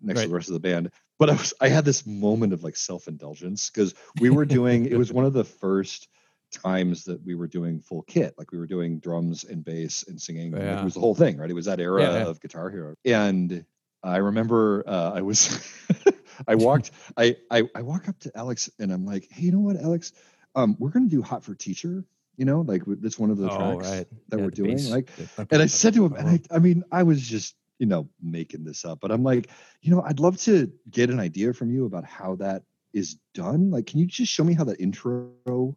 [0.05, 0.91] next to the rest of the band.
[1.19, 4.85] But I was I had this moment of like self indulgence because we were doing
[4.85, 6.07] it was one of the first
[6.51, 10.21] times that we were doing full kit like we were doing drums and bass and
[10.21, 12.27] singing and, like, it was the whole thing right it was that era Yeah, yeah.
[12.27, 13.65] of guitar hero and
[14.03, 15.59] i remember uh, i was
[16.47, 19.59] i walked I, I i walk up to alex and i'm like hey you know
[19.59, 20.13] what alex
[20.53, 22.05] um we're gonna do hot for teacher
[22.37, 24.07] you know like that's one of the oh, tracks right.
[24.29, 24.89] that Yeah, we're doing bass.
[24.91, 25.09] like
[25.51, 28.63] and I said to him, and I, I mean, I was just, you know, making
[28.63, 29.49] this up, but I'm like,
[29.81, 32.63] you know, I'd love to get an idea from you about how that
[32.93, 33.69] is done.
[33.71, 35.33] Like, can you just show me how that intro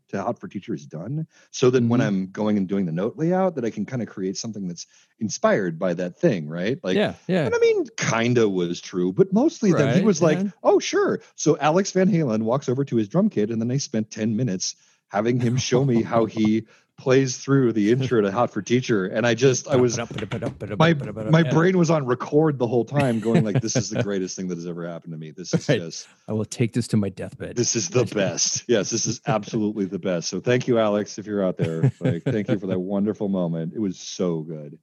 [0.09, 2.09] to Hot for Teacher is done, so then when Mhm.
[2.09, 4.87] I'm going and doing the note layout, that I can kind of create something that's
[5.19, 6.79] inspired by that thing, right?
[6.85, 7.51] Like, yeah, yeah.
[7.51, 11.21] and I mean, kinda was true, but mostly then he Right, was like, "Oh, sure."
[11.37, 14.37] So Alex Van Halen walks over to his drum kit, and then they spent ten
[14.37, 14.77] minutes
[15.09, 16.67] having him show me how he
[16.99, 19.97] plays through the intro to Hot for Teacher, and I just, I was,
[20.79, 24.37] my my brain was on record the whole time, going like, "This is the greatest
[24.37, 25.31] thing that has ever happened to me.
[25.31, 25.81] This is Right.
[25.81, 27.57] just, I will take this to my deathbed.
[27.57, 28.65] this is the best.
[28.69, 30.29] Yes, this is absolutely the best.
[30.29, 31.91] So thank you, Alex, if you're out there.
[32.01, 33.73] Like, thank you for that wonderful moment.
[33.75, 34.79] It was so good.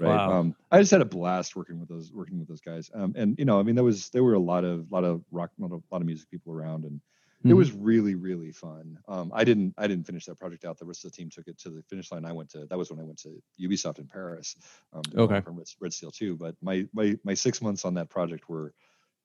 [0.00, 0.08] Right.
[0.08, 0.40] Wow.
[0.40, 2.90] Um, I just had a blast working with those working with those guys.
[2.94, 5.22] Um, and you know, I mean, there was there were a lot of lot of
[5.30, 7.00] rock, lot of, lot of music people around, and
[7.48, 7.54] it Mhm.
[7.54, 8.98] was really really fun.
[9.08, 10.78] Um, I didn't I didn't finish that project out.
[10.78, 12.24] The rest of the team took it to the finish line.
[12.24, 14.56] I went to that was when I went to Ubisoft in Paris.
[14.92, 15.42] Um, Okay.
[15.46, 16.36] on Red, Red Steel 2.
[16.36, 18.74] But my my my six months on that project were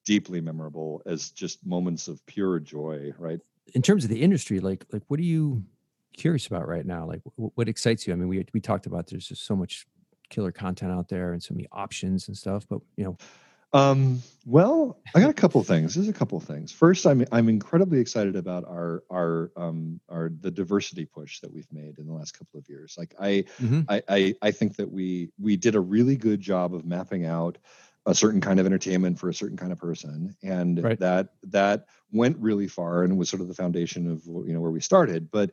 [0.06, 3.14] deeply memorable as just moments of pure joy.
[3.18, 3.40] Right.
[3.74, 5.66] in terms of the industry, like like what are you
[6.14, 7.06] curious about right now?
[7.08, 8.14] Like what, what excites you?
[8.14, 9.86] I mean, we we talked about there's just so much
[10.30, 13.18] killer content out there and so many options and stuff, but you know,
[13.74, 15.96] Um, well, I got a couple of things.
[15.96, 16.72] There's a couple of things.
[16.72, 21.72] First, I'm I'm incredibly excited about our our um our the diversity push that we've
[21.72, 22.96] made in the last couple of years.
[22.98, 23.88] Like I Mhm.
[23.88, 27.58] I, I I think that we we did a really good job of mapping out
[28.08, 30.98] a certain kind of entertainment for a certain kind of person, and Right.
[30.98, 34.72] that that went really far and was sort of the foundation of you know where
[34.72, 35.30] we started.
[35.30, 35.52] But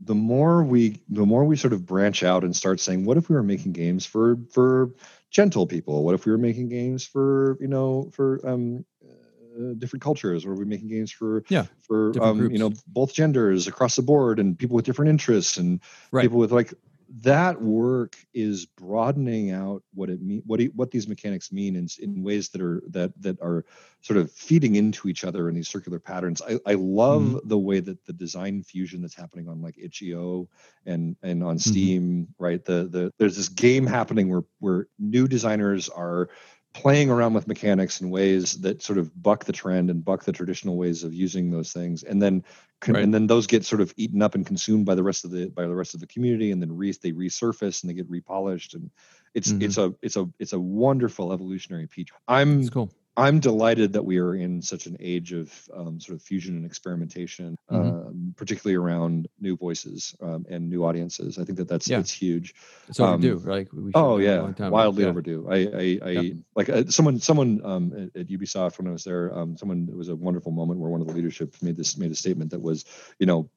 [0.00, 3.28] the more we the more we sort of branch out and start saying, what if
[3.28, 4.90] we were making games for for
[5.34, 6.04] gentle people?
[6.04, 10.46] What if we were making games for you know for um uh, different cultures?
[10.46, 14.02] Or are we making games for Yeah, for um you know both genders across the
[14.02, 15.80] board and people with different interests and
[16.12, 16.22] Right.
[16.22, 16.72] people with like
[17.20, 22.22] that work is broadening out what it mean what what these mechanics mean in, in
[22.22, 23.64] ways that are that that are
[24.00, 27.38] sort of feeding into each other in these circular patterns i, I love Mm-hmm.
[27.44, 30.48] the way that the design fusion that's happening on like itch.io
[30.86, 31.86] and and on Mm-hmm.
[31.86, 36.28] steam right the the there's this game happening where where new designers are
[36.74, 40.32] playing around with mechanics in ways that sort of buck the trend and buck the
[40.32, 42.42] traditional ways of using those things and then
[42.80, 43.04] con- Right.
[43.04, 45.46] and then those get sort of eaten up and consumed by the rest of the
[45.50, 48.74] by the rest of the community and then re- they resurface and they get repolished
[48.74, 48.90] and
[49.34, 49.62] it's Mhm.
[49.62, 52.90] it's a it's a it's a wonderful evolutionary piece i'm it's cool.
[53.16, 56.66] I'm delighted that we are in such an age of um, sort of fusion and
[56.66, 58.08] experimentation, Mhm.
[58.08, 61.38] um, particularly around new voices um, and new audiences.
[61.38, 62.00] I think that that's Yeah.
[62.00, 62.54] it's huge.
[62.88, 63.36] It's overdue.
[63.36, 64.74] um, Like we Oh have done it a yeah, long time ago.
[64.74, 65.10] wildly Yeah.
[65.10, 65.46] overdue.
[65.48, 66.32] I I, I Yeah.
[66.56, 69.32] like uh, someone someone um, at, at Ubisoft when I was there.
[69.32, 72.10] Um, someone it was a wonderful moment where one of the leadership made this made
[72.10, 72.84] a statement that was,
[73.20, 73.48] you know,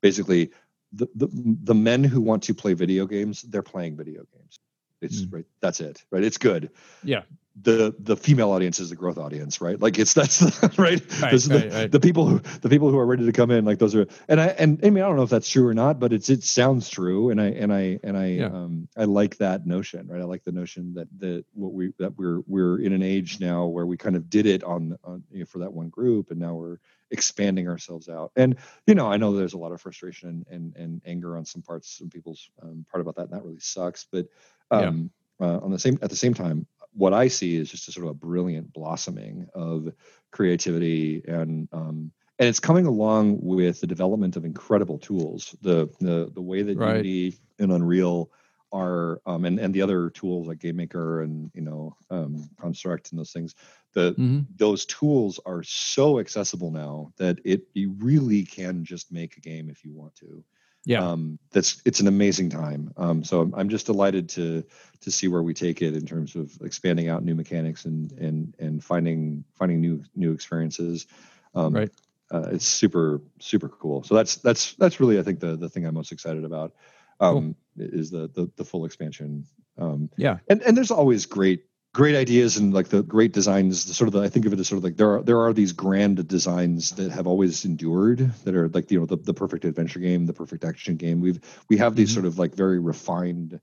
[0.00, 0.52] basically
[0.94, 1.28] the the,
[1.64, 4.58] the men who want to play video games, they're playing video games.
[5.02, 5.32] It's Mm.
[5.34, 5.46] right.
[5.60, 6.02] That's it.
[6.10, 6.24] Right.
[6.24, 6.70] It's good
[7.02, 7.22] Yeah.
[7.60, 9.78] The the female audience is the growth audience, right?
[9.78, 11.02] Like it's that's the, right.
[11.20, 11.92] Right, This is the, right, right.
[11.92, 14.06] the people who the people who are ready to come in, like those are.
[14.28, 16.30] And I and I mean I don't know if that's true or not, but it's
[16.30, 18.46] it sounds true, and I and I and I Yeah.
[18.46, 20.20] um I like that notion, right?
[20.20, 23.66] I like the notion that that what we that we're we're in an age now
[23.66, 26.40] where we kind of did it on on you know, for that one group, and
[26.40, 26.78] now we're
[27.10, 28.32] expanding ourselves out.
[28.36, 31.60] And you know I know there's a lot of frustration and and anger on some
[31.60, 34.06] parts, some people's um, part about that, and that really sucks.
[34.10, 34.28] But
[34.72, 34.88] Yeah.
[34.88, 37.92] um, uh, on the same at the same time what I see is just a
[37.92, 39.92] sort of a brilliant blossoming of
[40.30, 45.54] creativity and um, and it's coming along with the development of incredible tools.
[45.62, 46.82] The the the way that Right.
[46.82, 48.30] Unity and Unreal
[48.72, 53.18] are um, and and the other tools like GameMaker and you know um, Construct and
[53.18, 53.54] those things.
[53.94, 54.52] The Mhm.
[54.54, 59.68] those tools are so accessible now that it you really can just make a game
[59.70, 60.44] if you want to
[60.84, 61.10] Yeah.
[61.10, 62.92] um, that's it's an amazing time.
[62.96, 64.64] Um, so I'm, I'm just delighted to
[65.02, 68.54] to see where we take it in terms of expanding out new mechanics and and
[68.58, 71.06] and finding finding new new experiences.
[71.54, 71.90] Um, Right.
[72.30, 74.02] Uh, it's super super cool.
[74.02, 76.72] So that's that's that's really I think the the thing I'm most excited about
[77.20, 79.44] um, is the, the the full expansion.
[79.78, 80.38] Um, Yeah.
[80.48, 84.14] and and there's always great great ideas and like the great designs the sort of
[84.14, 86.26] the, i think of it as sort of like there are there are these grand
[86.26, 90.24] designs that have always endured that are like you know the, the perfect adventure game
[90.24, 92.14] the perfect action game we've we have these Mhm.
[92.14, 93.60] sort of like very refined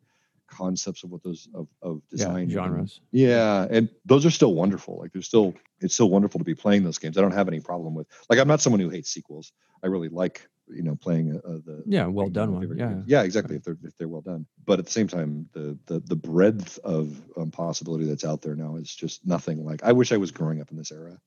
[0.47, 2.17] concepts of what those of, of Yeah.
[2.17, 3.01] design and- Genres.
[3.11, 6.83] yeah and those are still wonderful like they're still it's still wonderful to be playing
[6.83, 9.53] those games i don't have any problem with like i'm not someone who hates sequels
[9.83, 12.05] i really like you know playing uh, the Yeah.
[12.07, 12.77] Well done one.
[12.77, 12.87] Yeah.
[12.89, 13.03] games.
[13.07, 15.99] yeah exactly if they're if they're well done but at the same time the the
[16.01, 20.11] the breadth of um, possibility that's out there now is just nothing like i wish
[20.11, 21.17] i was growing up in this era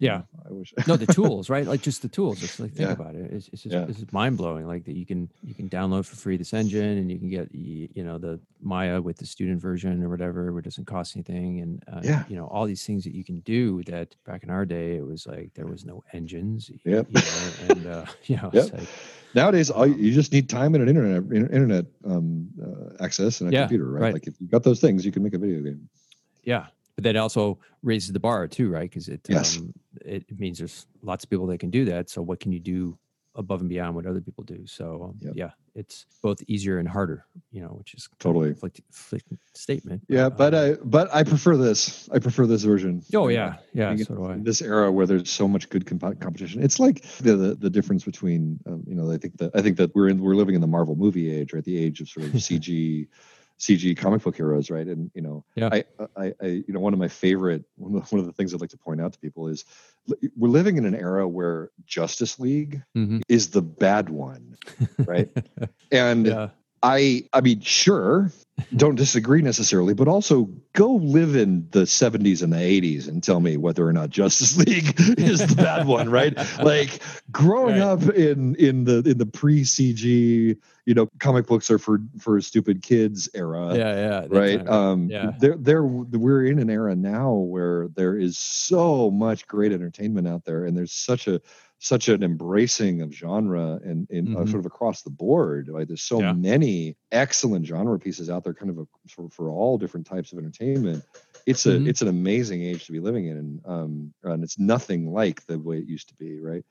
[0.00, 0.22] Yeah.
[0.48, 2.92] i wish no the tools right like just the tools it's like think Yeah.
[2.94, 3.84] about it it's, it's just Yeah.
[3.88, 7.10] it's just mind-blowing like that you can you can download for free this engine and
[7.12, 10.64] you can get you know the maya with the student version or whatever where it
[10.64, 12.24] doesn't cost anything and uh, Yeah.
[12.28, 15.06] you know all these things that you can do that back in our day it
[15.06, 17.06] was like there was no engines Yep.
[17.10, 18.72] you know, and uh you know Yep.
[18.72, 18.88] like
[19.34, 21.22] nowadays all you, you just need time and an internet
[21.52, 24.02] internet um, uh, access and a Yeah, computer right?
[24.02, 24.14] right.
[24.14, 25.88] like if you've got those things you can make a video game
[26.42, 26.66] yeah
[27.00, 28.88] but that also raises the bar too right?
[28.90, 29.56] Because it Yes.
[29.58, 29.72] um
[30.04, 32.98] it, means there's lots of people that can do that so what can you do
[33.36, 34.66] above and beyond what other people do?
[34.66, 35.34] So um, Yep.
[35.36, 38.48] yeah it's both easier and harder you know which is kind of a Totally.
[38.54, 42.08] conflict- statement yeah but um, i but i prefer this.
[42.12, 43.02] I prefer this version.
[43.14, 43.56] Oh yeah.
[43.72, 44.36] yeah so do i.
[44.50, 48.04] this era where there's so much good comp- competition it's like the the, the difference
[48.04, 50.60] between um, you know i think that i think that we're in we're living in
[50.60, 51.64] the marvel movie age right?
[51.64, 53.06] The age of sort of cg
[53.60, 55.68] cg comic book heroes right and you know Yeah.
[55.72, 55.84] I,
[56.16, 58.52] I i you know one of my favorite one of, the, one of the things
[58.54, 59.64] i'd like to point out to people is
[60.36, 63.22] we're living in an era where justice league Mhm.
[63.28, 64.56] is the bad one
[65.06, 65.28] right
[65.92, 66.48] and yeah
[66.82, 68.32] I I mean, sure,
[68.74, 73.38] don't disagree necessarily, but also go live in the 70s and the 80s and tell
[73.40, 76.34] me whether or not Justice League is the bad one, right?
[76.62, 77.82] Like growing Right.
[77.82, 80.56] up in in the in the pre CG,
[80.90, 83.64] you know, comic books are for for stupid kids era.
[83.76, 84.58] yeah yeah Right.
[84.58, 85.30] kind of- Um yeah.
[85.38, 85.84] there there
[86.24, 90.76] we're in an era now where there is so much great entertainment out there and
[90.76, 91.40] there's such a
[91.78, 94.48] such an embracing of genre and in uh, Mhm.
[94.50, 95.68] sort of across the board.
[95.76, 95.86] Right?
[95.86, 96.32] There's so Yeah.
[96.50, 100.38] many excellent genre pieces out there, kind of a, for, for all different types of
[100.42, 101.04] entertainment.
[101.46, 101.86] It's a Mhm.
[101.90, 105.56] it's an amazing age to be living in, and um, and it's nothing like the
[105.68, 106.64] way it used to be, right?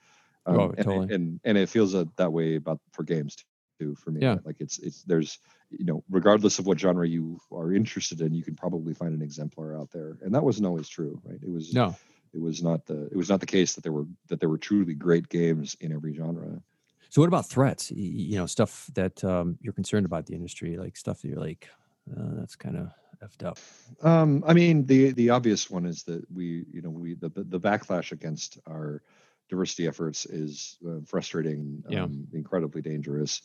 [0.45, 1.13] Um, Oh, and, totally.
[1.15, 3.33] and and it feels uh, that way about for games
[3.79, 3.95] too.
[3.95, 4.37] For me, Yeah.
[4.43, 8.43] like it's it's there's you know regardless of what genre you are interested in, you
[8.43, 11.39] can probably find an exemplar out there, and that wasn't always true, right?
[11.41, 11.95] It was no
[12.33, 14.57] it was not the it was not the case that there were that there were
[14.69, 16.61] truly great games in every genre.
[17.09, 20.95] so what about threats you know stuff that um you're concerned about the industry like
[20.95, 21.67] stuff that you're like
[22.15, 22.91] uh, that's kind of
[23.23, 23.57] effed up
[24.01, 27.59] Um, I mean, the the obvious one is that we, you know, we the the
[27.59, 29.03] backlash against our
[29.49, 32.03] diversity efforts is uh, frustrating, Yeah.
[32.03, 33.41] um, incredibly dangerous.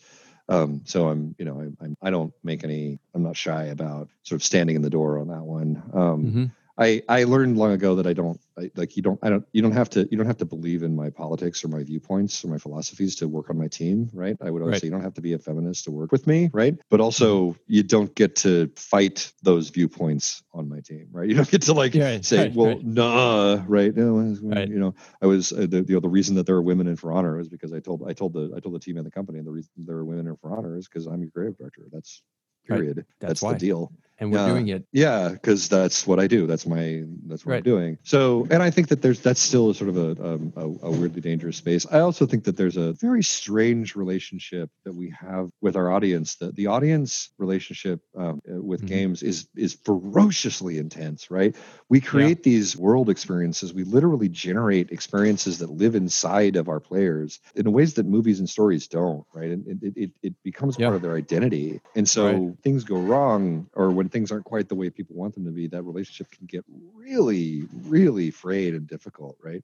[0.48, 2.98] Um, so I'm, you know, I'm, I'm I don't make any.
[3.14, 5.82] I'm not shy about sort of standing in the door on that one.
[5.94, 6.50] Um, Mhm.
[6.76, 9.62] I I learned long ago that I don't I, like you don't I don't you
[9.62, 12.48] don't have to you don't have to believe in my politics or my viewpoints or
[12.48, 14.36] my philosophies to work on my team, right?
[14.40, 14.80] I would always Right.
[14.80, 16.76] say you don't have to be a feminist to work with me, right?
[16.90, 21.28] But also you don't get to fight those viewpoints on my team, right?
[21.34, 22.84] You don't get to like Yeah, say, right, well, right.
[22.84, 23.94] nah, right?
[23.94, 24.68] No, Right.
[24.68, 26.96] you know, I was uh, the you know the reason that there are women in
[26.96, 29.10] For Honor is because I told I told the I told the team and the
[29.10, 31.82] company the reason there are women in For Honor is because I'm your creative director.
[31.92, 32.22] That's
[32.66, 33.04] period.
[33.20, 33.92] That's That's, the deal.
[34.18, 34.44] And we're Yeah.
[34.44, 36.46] doing it Yeah, because that's what I do.
[36.46, 37.58] That's my that's what Right.
[37.58, 37.98] I'm doing.
[38.04, 40.92] So, and I think that there's that's still a sort of a, um, a a
[40.92, 41.84] weirdly dangerous space.
[41.90, 46.36] I also think that there's a very strange relationship that we have with our audience.
[46.36, 48.86] That the audience relationship um, uh, with Mhm.
[48.86, 51.30] games is is ferociously intense.
[51.30, 51.56] Right?
[51.88, 53.74] We create these world experiences.
[53.74, 58.48] We literally generate experiences that live inside of our players in ways that movies and
[58.48, 59.24] stories don't.
[59.34, 59.50] Right?
[59.50, 60.86] And it it, it becomes Yeah.
[60.86, 61.80] part of their identity.
[61.94, 62.42] And so Right.
[62.62, 65.66] things go wrong, or when things aren't quite the way people want them to be,
[65.68, 69.62] that relationship can get really, really frayed and difficult, right?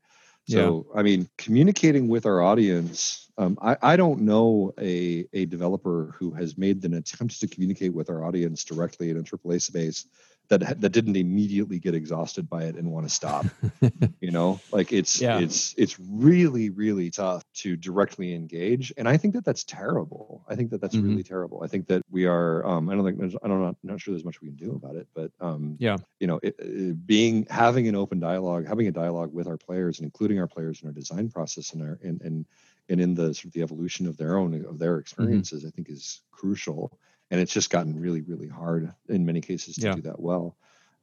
[0.49, 6.15] So, I mean, communicating with our audience, um, I, I don't know a, a developer
[6.19, 10.07] who has made an attempt to communicate with our audience directly in a AAA space
[10.51, 13.47] that that didn't immediately get exhausted by it and want to stop.
[14.21, 15.39] you know, like it's Yeah.
[15.39, 20.45] it's it's really really tough to directly engage, and I think that that's terrible.
[20.49, 21.05] I think that that's Mhm.
[21.05, 21.63] really terrible.
[21.63, 22.67] I think that we are.
[22.67, 23.69] Um, I don't think there's, I don't know.
[23.69, 25.97] I'm not sure there's much we can do about it, but um, Yeah.
[26.19, 29.99] you know, it, it, being having an open dialogue, having a dialogue with our players,
[30.01, 32.45] and including our players in our design process and our and and
[32.89, 35.89] and in the sort of the evolution of their own of their experiences, I think
[35.89, 36.99] is crucial.
[37.31, 39.97] And it's just gotten really, really hard in many cases to Yeah.
[39.97, 40.57] do that well.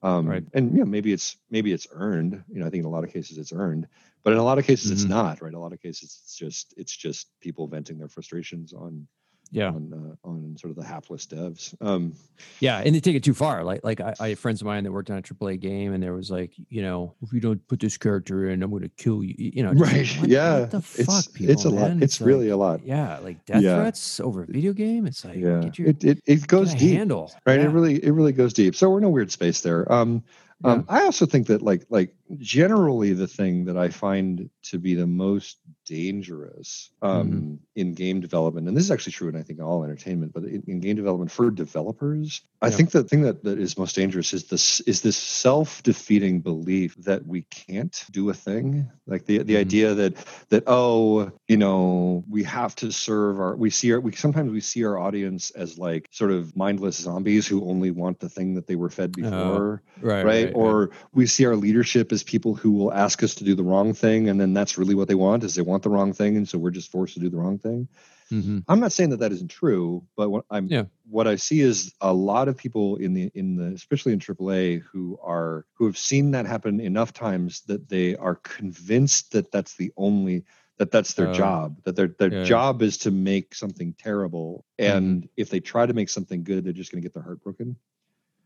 [0.03, 0.43] Um, Right.
[0.53, 2.43] And yeah, maybe it's maybe it's earned.
[2.47, 3.87] You know, I think in a lot of cases it's earned,
[4.23, 5.09] but in a lot of cases it's Mhm.
[5.09, 5.41] not.
[5.41, 5.53] Right.
[5.53, 9.07] A lot of cases it's just it's just people venting their frustrations on
[9.51, 9.67] Yeah.
[9.69, 11.73] on uh, on sort of the hapless devs.
[11.81, 12.13] Um,
[12.59, 13.63] Yeah, and they take it too far.
[13.63, 16.01] Like, like I, I have friends of mine that worked on a AAA game, and
[16.03, 18.89] there was like, you know, if you don't put this character in, I'm going to
[18.89, 19.35] kill you.
[19.37, 20.17] You know, just like, right.
[20.19, 20.59] what- yeah.
[20.61, 21.89] What the it's fuck, people, it's a lot.
[21.89, 22.03] man?
[22.03, 22.85] It's, like- really a lot.
[22.85, 23.75] Yeah, like death Yeah.
[23.77, 25.07] threats over a video game.
[25.07, 25.59] It's like, Yeah.
[25.61, 26.97] get your It it, it goes deep.
[26.97, 27.31] handle.
[27.45, 27.67] right Yeah.
[27.67, 30.23] it really it really goes deep so we're in a weird space there um
[30.63, 34.95] um i also think that like like generally the thing that i find to be
[34.95, 35.57] the most
[35.87, 37.55] dangerous um Mm-hmm.
[37.75, 40.63] in game development and this is actually true in i think all entertainment but in,
[40.67, 44.45] in game development for developers i think the thing that, that is most dangerous is
[44.45, 49.59] this is this self-defeating belief that we can't do a thing like the the Mhm.
[49.59, 50.13] idea that
[50.49, 54.61] that oh you know we have to serve our we see our we sometimes we
[54.61, 58.67] see our audience as like sort of mindless zombies who only want the thing that
[58.67, 62.71] they were fed Oh, before right, right, or we see our leadership as people who
[62.71, 65.43] will ask us to do the wrong thing and then that's really what they want
[65.43, 67.57] is they want the wrong thing and so we're just forced to do the wrong
[67.59, 67.87] thing
[68.29, 70.83] hmm i'm not saying that that isn't true but what i'm Yeah.
[71.09, 74.81] what i see is a lot of people in the in the especially in aaa
[74.91, 79.75] who are who have seen that happen enough times that they are convinced that that's
[79.77, 80.43] the only
[80.77, 81.33] that that's their Oh.
[81.33, 82.43] job that their their Yeah.
[82.43, 84.97] job is to make something terrible Mm-hmm.
[84.97, 87.41] and if they try to make something good they're just going to get their heart
[87.41, 87.77] broken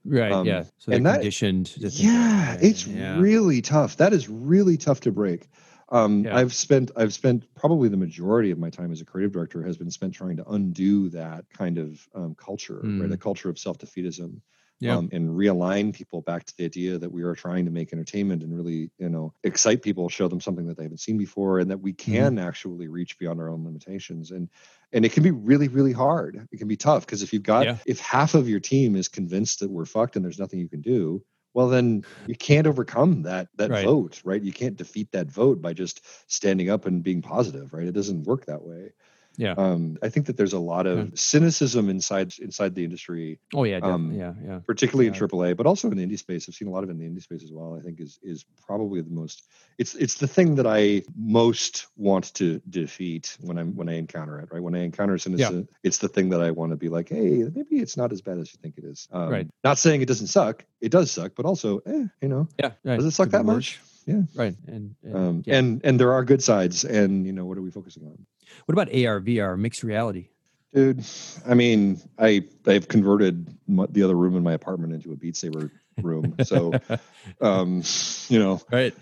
[0.04, 0.32] Right.
[0.32, 0.64] Um, yeah.
[0.80, 1.76] So they're and that- conditioned.
[1.78, 2.64] Yeah, that.
[2.64, 3.20] it's yeah.
[3.20, 3.98] really tough.
[3.98, 5.48] That is really tough to break.
[5.92, 6.32] Um, Yeah.
[6.32, 9.78] I've spent I've spent probably the majority of my time as a creative director has
[9.78, 13.12] been spent trying to undo that kind of um, culture, right?
[13.12, 13.12] Mm.
[13.12, 14.42] A culture of self defeatism,
[14.80, 15.00] Yeah.
[15.00, 18.42] um, and realign people back to the idea that we are trying to make entertainment
[18.42, 21.70] and really, you know, excite people, show them something that they haven't seen before, and
[21.70, 22.28] that we Mm-hmm.
[22.28, 24.32] can actually reach beyond our own limitations.
[24.32, 24.50] And
[24.94, 26.48] and it can be really, really hard.
[26.52, 27.78] It can be tough because if you've got Yeah.
[27.86, 30.82] if half of your team is convinced that we're fucked and there's nothing you can
[30.82, 31.22] do,
[31.54, 33.92] well then you can't overcome that that Right.
[33.92, 34.42] vote, right?
[34.42, 37.88] You can't defeat that vote by just standing up and being positive, right?
[37.88, 38.92] It doesn't work that way.
[39.38, 39.54] Yeah.
[39.58, 41.06] Um, I think that there's a lot of Yeah.
[41.16, 43.78] cynicism inside inside the industry Oh yeah.
[43.82, 44.34] um, yeah.
[44.46, 44.60] Yeah.
[44.66, 46.48] particularly in AAA, but also in the indie space.
[46.50, 47.76] I've seen a lot of it in the indie space as well.
[47.78, 49.44] I think is is probably the most.
[49.78, 54.40] It's it's the thing that I most want to defeat when I'm when I encounter
[54.40, 54.50] it.
[54.52, 57.44] Right when I encounter cynicism, it's the thing that I want to be like, hey,
[57.56, 59.08] maybe it's not as bad as you think it is.
[59.12, 59.48] Um, Right.
[59.64, 60.66] Not saying it doesn't suck.
[60.82, 62.72] It does suck, but also, eh, you know, Yeah.
[62.84, 62.98] Right.
[62.98, 63.80] does it suck Could that much?
[64.06, 64.24] Yeah.
[64.36, 64.56] Right.
[64.68, 65.58] And and, Um, yeah.
[65.60, 68.26] And and there are good sides, and you know, what are we focusing on?
[68.66, 70.28] What about AR, VR, mixed reality?
[70.74, 71.04] Dude,
[71.46, 75.36] I mean, I I've converted my, the other room in my apartment into a Beat
[75.36, 75.70] Saber
[76.02, 76.36] room.
[76.44, 76.74] So,
[77.42, 77.84] um,
[78.30, 78.94] you know, right.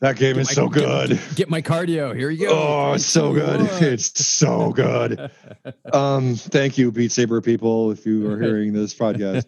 [0.00, 1.18] that game Get is my- so good.
[1.34, 2.16] Get, my cardio.
[2.16, 2.52] Here you go.
[2.52, 3.60] Oh, it's so good.
[3.82, 5.30] It's so good.
[5.92, 9.46] Um, thank you, Beat Saber people, if you are hearing this podcast.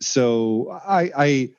[0.00, 1.50] So I I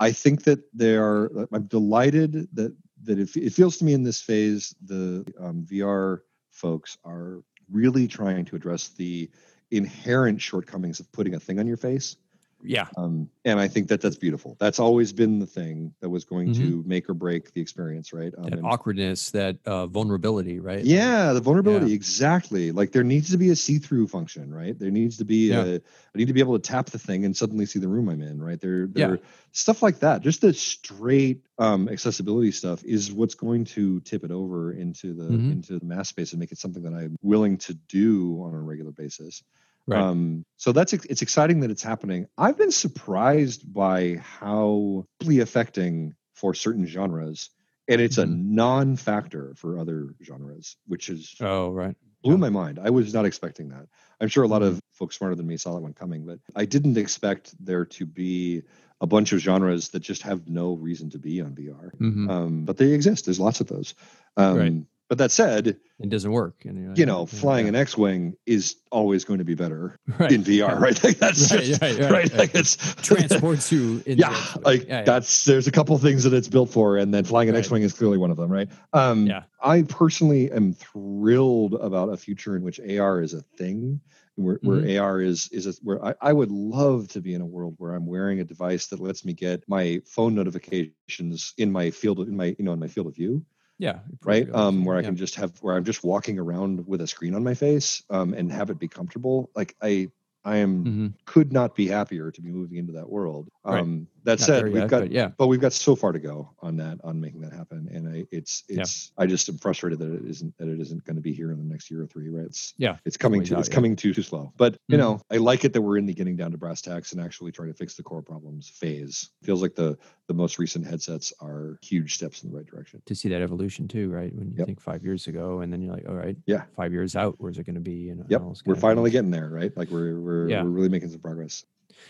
[0.00, 1.30] I think that they are.
[1.52, 2.74] I'm delighted that
[3.04, 6.20] that it, it feels to me in this phase the um, VR
[6.54, 9.30] folks are really trying to address the
[9.70, 12.16] inherent shortcomings of putting a thing on your face.
[12.64, 12.86] Yeah.
[12.96, 14.56] Um, and I think that that's beautiful.
[14.58, 16.62] That's always been the thing that was going Mm-hmm.
[16.70, 18.32] to make or break the experience, right?
[18.36, 20.84] Um, That and- awkwardness, that uh, vulnerability, right?
[20.84, 21.94] Yeah, the vulnerability Yeah.
[21.94, 22.72] exactly.
[22.72, 24.78] Like there needs to be a see-through function, right?
[24.78, 25.64] There needs to be Yeah.
[25.64, 28.08] a I need to be able to tap the thing and suddenly see the room
[28.08, 28.60] I'm in, right?
[28.60, 29.08] There Yeah.
[29.08, 29.18] there
[29.52, 30.22] stuff like that.
[30.22, 35.24] Just the straight um accessibility stuff is what's going to tip it over into the
[35.24, 35.52] Mhm.
[35.52, 38.60] into the mass space and make it something that I'm willing to do on a
[38.60, 39.42] regular basis.
[39.86, 40.00] Right.
[40.00, 42.26] Um, so that's it's exciting that it's happening.
[42.38, 47.50] I've been surprised by how deeply affecting for certain genres,
[47.86, 48.22] and it's Mhm.
[48.22, 51.96] a non-factor for other genres, which is oh, right.
[52.22, 52.38] blew Yeah.
[52.38, 52.78] my mind.
[52.82, 53.86] I was not expecting that.
[54.20, 56.64] I'm sure a lot of folks smarter than me saw that one coming, but I
[56.64, 58.62] didn't expect there to be
[59.00, 61.90] a bunch of genres that just have no reason to be on VR.
[62.00, 62.30] Mhm.
[62.30, 63.26] Um, but they exist.
[63.26, 63.94] There's lots of those.
[64.38, 64.84] Um, Right.
[65.08, 66.64] But that said, it doesn't work.
[66.64, 67.70] And like, you know, okay, flying yeah.
[67.70, 71.04] an X-wing is always going to be better Right, in VR, right?
[71.04, 72.34] Like that's Right, just, right, right.
[72.34, 74.02] Like it's transports you.
[74.06, 74.34] In yeah,
[74.64, 77.56] like Yeah, that's there's a couple things that it's built for, and then flying an.
[77.56, 78.68] X-wing is clearly one of them, right?
[78.94, 79.42] Um, Yeah.
[79.62, 84.00] I personally am thrilled about a future in which AR is a thing,
[84.36, 84.98] where, Mm-hmm.
[85.00, 87.92] AR is is a, where I, I would love to be in a world where
[87.92, 92.28] I'm wearing a device that lets me get my phone notifications in my field of,
[92.28, 93.44] in my you know in my field of view,
[93.78, 94.48] yeah, right?
[94.54, 95.08] Um, where I yeah.
[95.08, 98.34] can just have where I'm just walking around with a screen on my face, um,
[98.34, 99.50] and have it be comfortable.
[99.54, 100.10] Like I
[100.44, 101.14] I am Mhm.
[101.26, 103.48] could not be happier to be moving into that world.
[103.68, 103.88] Right.
[104.24, 105.28] That Not said, we've yet, got but yeah.
[105.36, 108.26] but we've got so far to go on that on making that happen and I,
[108.30, 108.80] it's Yeah.
[108.80, 111.52] it's i just am frustrated that it isn't that it isn't going to be here
[111.52, 113.74] in the next year or three right it's Yeah, it's coming too it's yeah.
[113.74, 115.00] coming too too slow but you Mhm.
[115.00, 117.52] know i like it that we're in the getting down to brass tacks and actually
[117.52, 119.96] trying to fix the core problems phase feels like the
[120.28, 123.86] the most recent headsets are huge steps in the right direction to see that evolution
[123.86, 124.34] too, right?
[124.34, 124.66] When you Yep.
[124.66, 126.64] think five years ago, and then you're like, all right, Yeah.
[126.74, 128.08] five years out, where's it going to be?
[128.08, 130.62] And yep we're finally getting there right like we're we're, Yeah.
[130.62, 131.66] we're really making some progress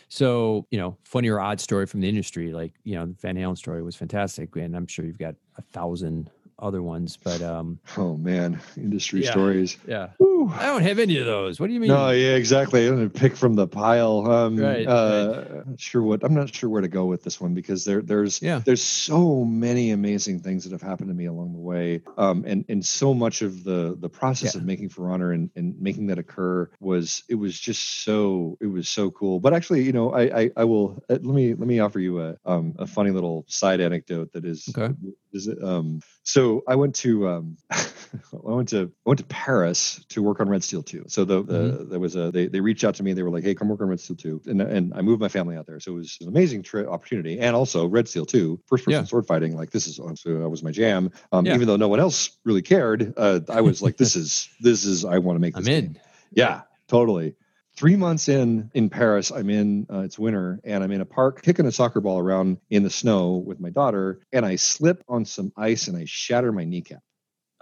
[0.09, 3.37] So, you know, funny or odd story from the industry, like, you know, the Van
[3.37, 4.55] Halen story was fantastic.
[4.57, 9.31] And I'm sure you've got a thousand other ones, but um oh man industry Yeah.
[9.31, 10.09] stories yeah.
[10.19, 10.51] Whew.
[10.55, 11.59] I don't have any of those.
[11.59, 11.89] What do you mean?
[11.89, 12.87] No, yeah, exactly.
[12.87, 14.31] I'm gonna pick from the pile.
[14.31, 17.41] Um, Right, uh, I'm not sure what I'm not sure where to go with this
[17.41, 18.61] one because there, there's, Yeah.
[18.65, 22.65] there's so many amazing things that have happened to me along the way, um, and
[22.69, 24.61] and so much of the the process Yeah.
[24.61, 28.67] of making For Honor and and making that occur was it was just so it
[28.67, 29.41] was so cool.
[29.41, 32.21] But actually, you know, I I, I will uh, let me let me offer you
[32.21, 34.95] a um a funny little side anecdote that is Okay.
[35.33, 37.87] is it um so I went to um I
[38.33, 41.05] went to I went to Paris to work on Red Steel 2.
[41.09, 41.91] So the, the Mm-hmm.
[41.91, 43.81] there was a they, they reached out to me they were like, "Hey, come work
[43.81, 45.81] on Red Steel 2." And and I moved my family out there.
[45.81, 49.07] So it was an amazing tri- opportunity and also Red Steel 2, first person Yeah.
[49.07, 51.11] sword fighting, like this is so that was my jam.
[51.33, 51.55] Um Yeah.
[51.55, 55.05] even though no one else really cared, uh I was like this is this is
[55.05, 55.85] I want to make I'm this game.
[55.85, 55.99] in.
[56.33, 57.35] Yeah, totally.
[57.77, 59.87] Three months in in Paris, I'm in.
[59.93, 62.91] Uh, it's winter, and I'm in a park kicking a soccer ball around in the
[62.91, 67.03] snow with my daughter, and I slip on some ice and I shatter my kneecap,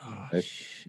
[0.04, 0.40] Oh,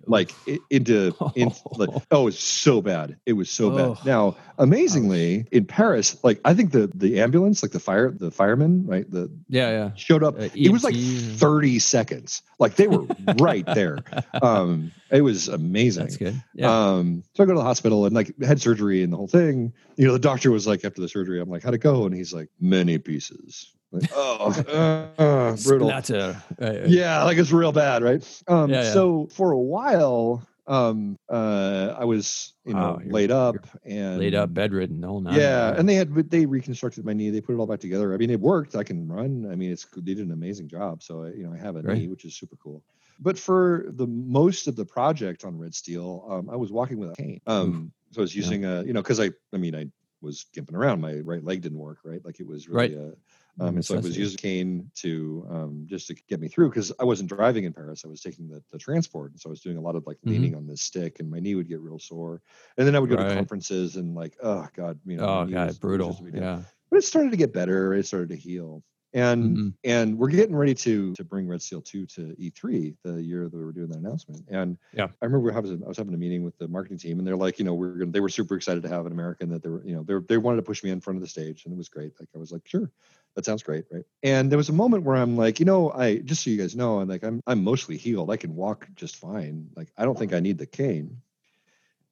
[0.07, 0.31] like
[0.69, 3.17] into, in, like, oh, it's so bad.
[3.25, 3.93] It was so Oh.
[3.95, 4.05] bad.
[4.05, 8.85] Now, amazingly, in Paris, like I think the the ambulance, like the fire, the firemen,
[8.87, 9.91] right, the yeah, yeah.
[9.95, 10.39] showed up.
[10.39, 12.41] Uh, it was like 30 seconds.
[12.59, 13.05] Like they were
[13.39, 13.99] right there.
[14.41, 16.03] Um, it was amazing.
[16.03, 16.41] That's good.
[16.55, 16.69] Yeah.
[16.95, 19.73] Um, so I go to the hospital and like had surgery and the whole thing.
[19.95, 22.05] You know, the doctor was like, after the surgery, I'm like, how'd it go?
[22.05, 23.71] And he's like, many pieces.
[23.93, 25.87] Like, oh, uh, uh, brutal.
[25.89, 26.41] Splatter.
[26.59, 26.87] Right, right.
[26.89, 28.43] Yeah, like it's real bad, right?
[28.47, 28.91] Um, Yeah, yeah.
[28.93, 34.17] so for a while, um, uh, I was, you know, Wow, you're- laid up and
[34.17, 35.37] Laid up, bedridden, the whole nine.
[35.39, 37.29] yeah, and they had they reconstructed my knee.
[37.29, 38.13] They put it all back together.
[38.13, 38.75] I mean, it worked.
[38.75, 39.47] I can run.
[39.51, 41.03] I mean, it's they did an amazing job.
[41.03, 41.97] So I, you know, I have a Right.
[41.99, 42.81] knee, which is super cool.
[43.19, 47.11] But for the most of the project on Red Steel, um, I was walking with
[47.11, 47.41] a cane.
[47.45, 48.41] Um, so I was Yeah.
[48.41, 49.87] using a, you know, because I, I mean, I
[50.21, 51.01] was gimping around.
[51.01, 52.23] My right leg didn't work, right?
[52.25, 53.05] Like it was really, Right.
[53.11, 53.11] uh,
[53.59, 56.91] um, and so I was using cane to um, just to get me through because
[56.99, 58.03] I wasn't driving in Paris.
[58.03, 60.17] I was taking the, the transport, and so I was doing a lot of like
[60.25, 60.29] Mhm.
[60.29, 62.41] leaning on this stick, and my knee would get real sore.
[62.77, 63.27] And then I would go Right.
[63.27, 66.09] to conferences and like, oh god, you know, Oh god, was- brutal.
[66.09, 66.43] just a big deal.
[66.43, 66.63] Yeah.
[66.89, 67.93] But it started to get better.
[67.93, 68.83] It started to heal.
[69.15, 69.75] And Mhm.
[69.83, 73.55] and we're getting ready to to bring Red Steel 2 to E3 the year that
[73.55, 74.47] we were doing that announcement.
[74.49, 75.09] And Yeah.
[75.21, 77.59] I remember having I was having a meeting with the marketing team and they're like,
[77.59, 79.85] you know, we're gonna they were super excited to have an American that they were,
[79.85, 81.77] you know, they they wanted to push me in front of the stage and it
[81.77, 82.19] was great.
[82.19, 82.91] Like I was like, sure,
[83.35, 84.03] that sounds great, right?
[84.21, 86.75] And there was a moment where I'm like, you know, I just so you guys
[86.75, 88.29] know, I'm like I'm I'm mostly healed.
[88.31, 89.69] I can walk just fine.
[89.75, 91.21] Like I don't think I need the cane.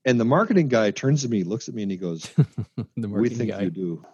[0.03, 2.23] And the marketing guy turns to me, looks at me, and he goes,
[2.97, 3.61] the "We think guy.
[3.61, 4.05] you do."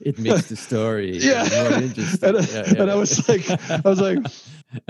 [0.00, 1.46] it makes the story Yeah.
[1.52, 2.28] more interesting.
[2.28, 4.18] and, I- Yeah, yeah, and I was like, I was like,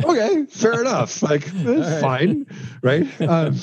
[0.04, 1.22] okay, fair enough.
[1.22, 2.00] Like, right.
[2.00, 2.46] fine,
[2.82, 3.20] right?
[3.20, 3.56] Um,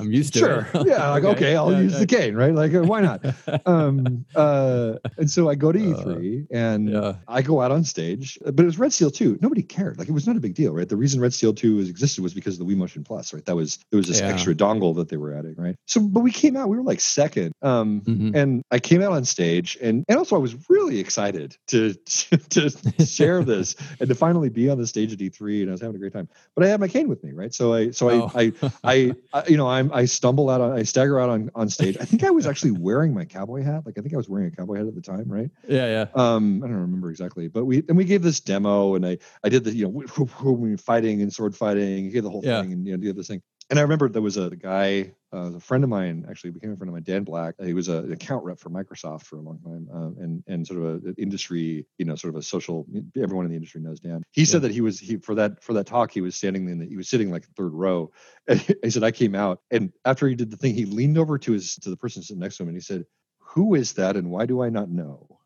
[0.00, 0.86] I'm used to sure, it.
[0.86, 1.10] yeah.
[1.10, 1.98] Like, okay, I'll Yeah, use yeah.
[2.00, 2.54] the cane, right?
[2.54, 3.24] Like, uh, why not?
[3.66, 7.14] Um, uh, and so I go to Uh, E3 and yeah.
[7.26, 9.38] I go out on stage, but it was Red Steel 2.
[9.42, 9.98] Nobody cared.
[9.98, 10.88] Like, it was not a big deal, right?
[10.88, 13.44] The reason Red Steel 2 was, existed was because of the Wii Motion Plus, right?
[13.46, 15.74] That was there was this extra dongle that they were adding, right?
[15.86, 17.52] So, but we came out, we were like second.
[17.62, 18.34] Um, Mhm.
[18.34, 21.94] and I came out on stage, and and also I was really excited to
[22.50, 22.70] to
[23.04, 25.96] share this and to finally be on the stage at E3, and I was having
[25.96, 26.28] a great time.
[26.54, 27.52] But I had my cane with me, right?
[27.54, 28.30] So I so Oh.
[28.34, 31.50] I, I I I you know I'm I stumble out on I stagger out on
[31.54, 31.96] on stage.
[32.00, 34.48] I think I was actually wearing my cowboy hat, like I think I was wearing
[34.48, 35.50] a cowboy hat at the time, right?
[35.68, 36.06] yeah, yeah.
[36.14, 39.48] Um, I don't remember exactly, but we and we gave this demo, and I I
[39.48, 40.06] did the you know we,
[40.44, 42.62] we were fighting and sword fighting, you gave the whole Yeah.
[42.62, 43.42] thing, and you know did this thing.
[43.70, 46.76] And I remember there was a guy, uh, a friend of mine, actually became a
[46.76, 47.54] friend of mine, Dan Black.
[47.62, 50.66] He was a, an account rep for Microsoft for a long time, uh, and and
[50.66, 52.86] sort of an industry, you know, sort of a social.
[53.20, 54.22] Everyone in the industry knows Dan.
[54.30, 56.78] He said that he was he for that for that talk he was standing in
[56.78, 58.10] the, he was sitting like third row,
[58.48, 61.36] and he said I came out, and after he did the thing, he leaned over
[61.38, 63.04] to his to the person sitting next to him, and he said,
[63.38, 65.40] "Who is that, and why do I not know?"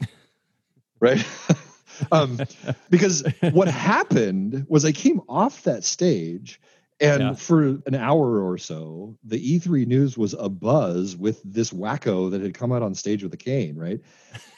[1.00, 1.22] right.
[2.12, 2.38] um,
[2.90, 6.60] because what happened was I came off that stage
[7.00, 7.32] and yeah.
[7.34, 12.40] for an hour or so, the E3 news was a buzz with this wacko that
[12.40, 14.00] had come out on stage with a cane, right?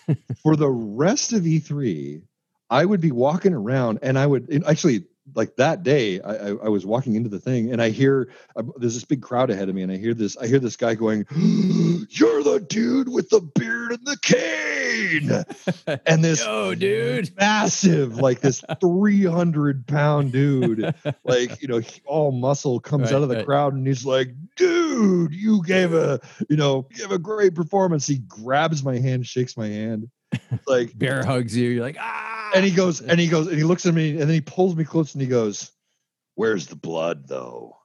[0.43, 2.23] for the rest of E3,
[2.71, 5.05] I would be walking around and I would actually
[5.35, 8.63] like that day I, I, I, was walking into the thing and i hear uh,
[8.77, 10.95] there's this big crowd ahead of me and i hear this i hear this guy
[10.95, 15.45] going you're the dude with the beard and the cane!
[16.07, 17.35] And this oh dude.
[17.37, 20.95] massive like this 300 pound dude
[21.25, 23.47] like you know all muscle comes right, out of the right.
[23.47, 28.07] crowd and he's like dude you gave a you know gave a great performance.
[28.07, 30.11] He grabs my hand shakes my hand
[30.67, 33.65] like bear hugs you you're like ah and he goes, and he goes, and he
[33.65, 35.71] looks at me, and then he pulls me close, and he goes,
[36.35, 37.77] "Where's the blood, though?"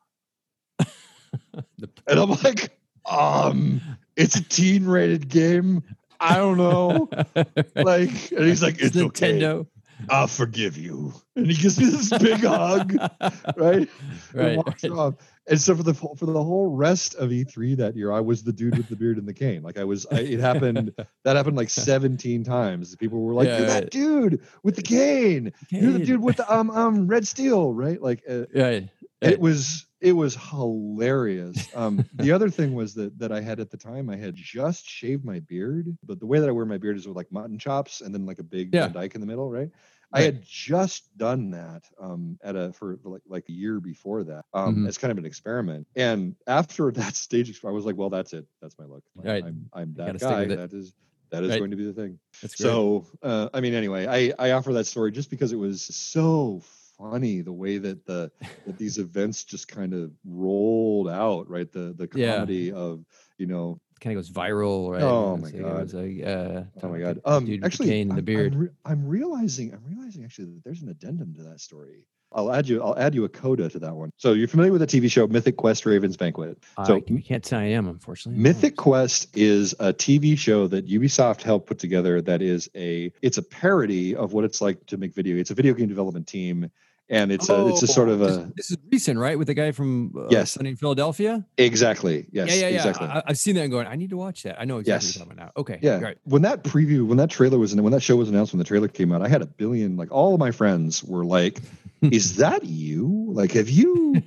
[0.80, 1.66] and
[2.08, 3.82] I'm like, um,
[4.16, 5.84] it's a teen-rated game.
[6.20, 7.10] I don't know.
[7.76, 9.70] like, and he's like, "It's, it's Nintendo." Okay.
[10.10, 11.14] I'll forgive you.
[11.36, 12.94] And he gives me this big hug,
[13.58, 13.90] right?
[14.34, 14.58] Right.
[14.58, 14.92] right.
[14.92, 15.16] Off.
[15.48, 18.52] And so for the for the whole rest of E3 that year, I was the
[18.52, 19.62] dude with the beard and the cane.
[19.62, 20.92] Like I was, I, it happened.
[21.24, 22.96] that happened like 17 times.
[22.96, 23.84] People were like, yeah, "You're right.
[23.84, 25.54] that dude with the cane.
[25.70, 25.84] cane.
[25.84, 28.82] You're the dude with the um um red steel, right?" Like, uh, yeah.
[29.22, 31.68] It was it was hilarious.
[31.76, 34.88] Um, the other thing was that that I had at the time, I had just
[34.88, 37.58] shaved my beard, but the way that I wear my beard is with like mutton
[37.58, 38.88] chops and then like a big yeah.
[38.88, 39.70] Dyke in the middle, right?
[40.14, 44.46] I had just done that um, at a for like like a year before that
[44.54, 44.88] um, mm-hmm.
[44.88, 45.88] as kind of an experiment.
[45.96, 48.46] And after that stage, I was like, well, that's it.
[48.62, 49.04] That's my look.
[49.16, 49.44] Right.
[49.44, 50.46] I'm, I'm that guy.
[50.46, 50.94] That is
[51.32, 51.60] that is right.
[51.60, 52.20] going to be the thing.
[52.48, 56.62] So uh, I mean, anyway, I I offer that story just because it was so
[56.98, 58.32] funny the way that the
[58.66, 61.50] that these events just kind of rolled out.
[61.50, 61.72] Right.
[61.72, 62.74] The the comedy yeah.
[62.74, 63.06] of
[63.38, 65.02] you know kind of goes viral, right?
[65.02, 65.94] Oh my god!
[65.94, 67.20] Like, uh, oh my god!
[67.26, 68.54] Um, actually, in the beard.
[68.54, 72.06] I'm, re- I'm, realizing, I'm realizing actually that there's an addendum to that story.
[72.32, 72.84] I'll add you.
[72.84, 74.12] I'll add you a coda to that one.
[74.18, 76.58] So you're familiar with the TV show Mythic Quest: Raven's Banquet?
[76.86, 78.42] So you can't say I am, unfortunately.
[78.42, 82.22] Mythic Quest is a TV show that Ubisoft helped put together.
[82.22, 83.12] That is a.
[83.22, 85.38] It's a parody of what it's like to make video.
[85.38, 86.70] It's a video game development team
[87.10, 89.38] and it's oh, a it's a sort of a this, is recent right?
[89.38, 90.54] With the guy from uh, yes.
[90.54, 91.46] Sunny in Philadelphia?
[91.58, 92.28] Exactly.
[92.32, 92.76] Yes yeah yeah, yeah.
[92.78, 93.08] exactly.
[93.08, 94.60] I, have seen that and going I need to watch that.
[94.60, 95.18] I know exactly yes.
[95.18, 96.00] you're now okay yeah.
[96.00, 96.18] right.
[96.24, 98.66] when that preview when that trailer was in when that show was announced when the
[98.66, 101.62] trailer came out I had a billion like all of my friends were like
[102.02, 103.26] is that you?
[103.30, 104.24] Like have you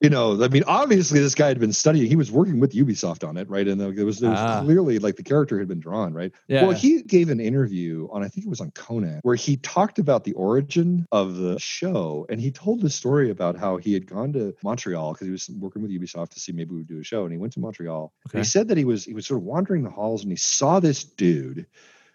[0.00, 2.06] you know, I mean, obviously this guy had been studying.
[2.06, 3.66] He was working with Ubisoft on it, right?
[3.66, 4.62] And there was, there was ah.
[4.62, 6.32] clearly like the character had been drawn, right?
[6.48, 6.64] Yeah.
[6.64, 9.98] Well, he gave an interview on, I think it was on Conan, where he talked
[9.98, 14.06] about the origin of the show, and he told the story about how he had
[14.06, 17.00] gone to Montreal because he was working with Ubisoft to see maybe we would do
[17.00, 18.12] a show, and he went to Montreal.
[18.28, 18.38] Okay.
[18.38, 20.80] He said that he was he was sort of wandering the halls and he saw
[20.80, 21.66] this dude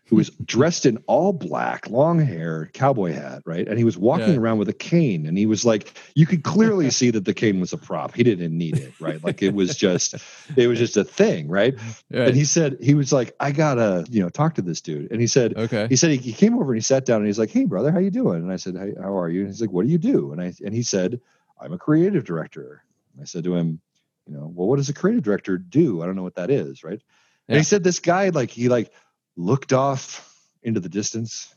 [0.07, 3.67] who was dressed in all black, long hair, cowboy hat, right?
[3.67, 4.39] And he was walking yeah.
[4.39, 5.25] around with a cane.
[5.25, 8.15] And he was like, you could clearly see that the cane was a prop.
[8.15, 9.23] He didn't need it, right?
[9.23, 10.15] Like it was just,
[10.55, 11.73] it was just a thing, right?
[12.11, 15.11] And he said, he was like, I gotta, you know, talk to this dude.
[15.11, 15.87] And he said, okay.
[15.89, 17.91] He said he, he came over and he sat down and he's like, Hey, brother,
[17.91, 18.43] how you doing?
[18.43, 19.41] And I said, Hey, how are you?
[19.41, 20.31] And he's like, What do you do?
[20.31, 21.19] And I and he said,
[21.59, 22.83] I'm a creative director.
[23.13, 23.79] And I said to him,
[24.27, 26.01] you know, well, what does a creative director do?
[26.01, 27.01] I don't know what that is, right?
[27.47, 27.53] Yeah.
[27.53, 28.91] And he said this guy, like, he like
[29.35, 30.31] looked off
[30.63, 31.53] into the distance.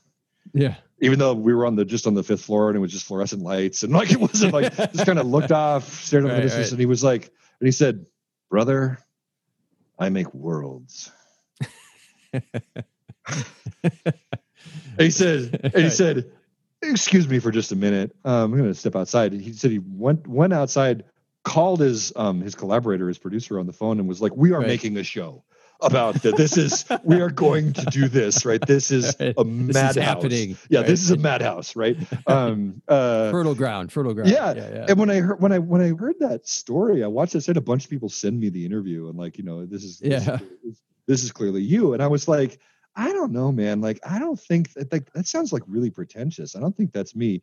[0.55, 0.77] Yeah.
[1.01, 3.07] Even though we were on the just on the fifth floor and it was just
[3.07, 6.37] fluorescent lights and like it wasn't like just kind of looked off, stared off right,
[6.37, 6.73] the distance, right.
[6.73, 7.25] and he was like,
[7.61, 8.07] and he said,
[8.51, 8.99] "Brother,
[9.99, 11.11] I make worlds."
[12.33, 12.43] and
[14.99, 16.31] he said, and he said,
[16.83, 18.15] "Excuse me for just a minute.
[18.25, 21.05] Um, I'm going to step outside." He said he went went outside,
[21.45, 24.59] called his um his collaborator, his producer on the phone, and was like, "We are
[24.59, 24.67] right.
[24.67, 25.45] making a show."
[25.81, 26.37] About that.
[26.37, 28.61] This is we are going to do this, right?
[28.67, 29.97] This is a madhouse.
[29.97, 30.57] Happening.
[30.69, 30.87] Yeah, right?
[30.87, 31.97] this is a madhouse, right?
[32.27, 34.29] Um, uh, fertile ground, fertile ground.
[34.29, 34.53] Yeah.
[34.53, 34.87] yeah, yeah.
[34.89, 37.35] And when I heard when I when I heard that story, I watched.
[37.37, 39.83] I had a bunch of people send me the interview and like, you know, this
[39.83, 40.19] is yeah.
[40.19, 41.95] This is, this is clearly you.
[41.95, 42.59] And I was like,
[42.95, 43.81] I don't know, man.
[43.81, 46.55] Like, I don't think that like that sounds like really pretentious.
[46.55, 47.43] I don't think that's me.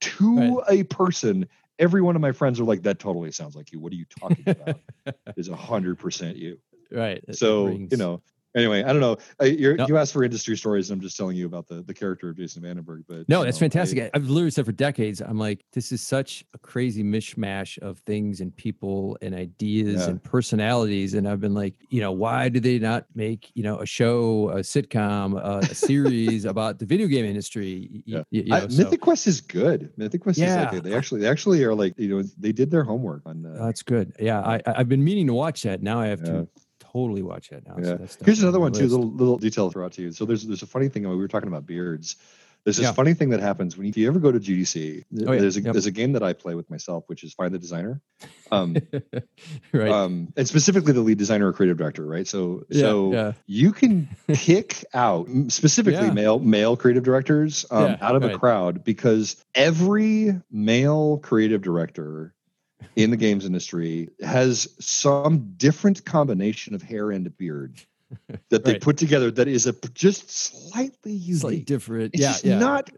[0.00, 0.80] To right.
[0.80, 1.46] a person,
[1.78, 3.78] every one of my friends are like, that totally sounds like you.
[3.78, 4.80] What are you talking about?
[5.36, 6.58] is a hundred percent you
[6.94, 8.22] right so you know
[8.56, 9.16] anyway, I don't know.
[9.40, 9.88] I, you're, No.
[9.88, 12.36] You asked for industry stories, and I'm just telling you about the, the character of
[12.36, 13.02] Jason VandenBerghe.
[13.08, 13.98] But No, that's know, fantastic.
[13.98, 17.98] I, have literally said for decades, I'm like, this is such a crazy mishmash of
[18.06, 20.10] things and people and ideas Yeah.
[20.10, 21.14] and personalities.
[21.14, 24.50] And I've been like, you know, why do they not make, you know, a show,
[24.50, 28.04] a sitcom, uh, a series about the video game industry?
[28.06, 28.18] Yeah.
[28.18, 29.90] y- you know, I, so- Mythic Quest is good.
[29.96, 30.68] Mythic Quest Yeah.
[30.68, 33.44] is like they actually they actually are like you know they did their homework on.
[33.44, 34.14] Uh, that's good.
[34.20, 35.82] Yeah, I, I- I've been meaning to watch that.
[35.82, 36.26] Now I have Yeah.
[36.32, 36.48] to
[36.94, 37.74] totally watch that now.
[37.78, 37.94] yeah.
[37.96, 38.86] that's Here's another on one too.
[38.86, 40.12] Little little detail out to you.
[40.12, 41.08] So there's there's a funny thing.
[41.08, 42.16] We were talking about beards.
[42.64, 42.92] There's this Yeah.
[42.92, 45.04] funny thing that happens when you, if you ever go to GDC.
[45.26, 45.40] Oh, yeah.
[45.40, 45.72] There's a Yep.
[45.74, 48.00] there's a game that I play with myself, which is Find the Designer.
[48.50, 48.76] Um,
[49.72, 49.90] right.
[49.90, 52.26] um, and specifically the lead designer or creative director, right?
[52.26, 58.22] So yeah, so you can pick out specifically male male creative directors um, out of
[58.22, 62.33] a crowd because every male creative director
[62.96, 67.80] in the games industry has some different combination of hair and beard
[68.50, 68.80] that they Right.
[68.80, 71.40] put together that is a just slightly unique.
[71.40, 72.14] Slightly different.
[72.14, 72.58] It's yeah, just yeah.
[72.58, 72.90] not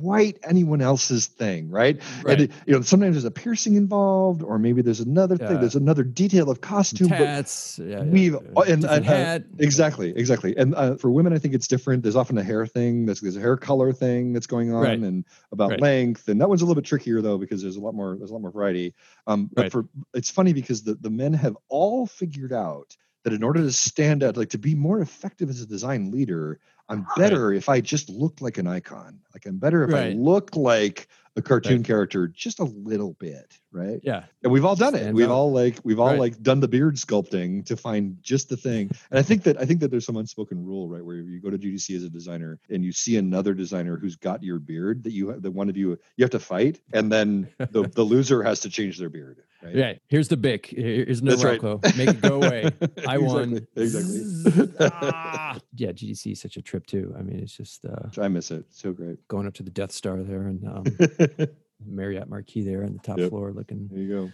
[0.00, 2.00] quite anyone else's thing, right?
[2.22, 2.32] Right.
[2.32, 5.60] And it- you know, sometimes there's a piercing involved, or maybe there's another thing.
[5.60, 7.08] There's another detail of costume.
[7.08, 7.78] tats.
[7.82, 8.50] Yeah, yeah, we've- yeah.
[8.56, 9.44] oh, and- and, uh, hat.
[9.58, 10.56] Exactly, exactly.
[10.56, 12.02] And uh, for women, I think it's different.
[12.02, 13.06] There's often a hair thing.
[13.06, 14.98] There's, there's a hair color thing that's going on, Right.
[14.98, 15.80] and about Right.
[15.80, 16.28] length.
[16.28, 18.32] And that one's a little bit trickier though because there's a lot more there's a
[18.32, 18.94] lot more variety.
[19.26, 23.42] Um, but for it's funny because the the men have all figured out that in
[23.42, 26.58] order to stand out, like to be more effective as a design leader,
[26.90, 29.20] I'm better if I just look like an icon.
[29.32, 31.06] Like I'm better if I look like
[31.36, 31.84] a cartoon Right.
[31.86, 34.00] character just a little bit, right?
[34.02, 34.24] Yeah.
[34.42, 36.18] and we've all done it we've all like we've all Right.
[36.18, 39.64] like done the beard sculpting to find just the thing and i think that i
[39.64, 42.58] think that there's some unspoken rule right where you go to gdc as a designer
[42.68, 45.76] and you see another designer who's got your beard that you have that one of
[45.76, 49.42] you you have to fight and then the, the loser has to change their beard
[49.62, 49.92] right Yeah.
[50.08, 50.66] Here's the bic.
[50.66, 51.60] Here- Here's That's right.
[51.96, 52.70] Make it go away.
[53.06, 53.66] I won.
[53.76, 54.74] Exactly, exactly.
[54.80, 55.58] Ah.
[55.74, 57.14] Yeah, GDC is such a trip too.
[57.18, 59.92] I mean, it's just uh, i miss it so great going up to the Death
[59.92, 60.84] Star there and um,
[61.86, 63.30] Marriott Marquis there on the top Yep.
[63.30, 63.88] floor looking.
[63.90, 64.32] There you go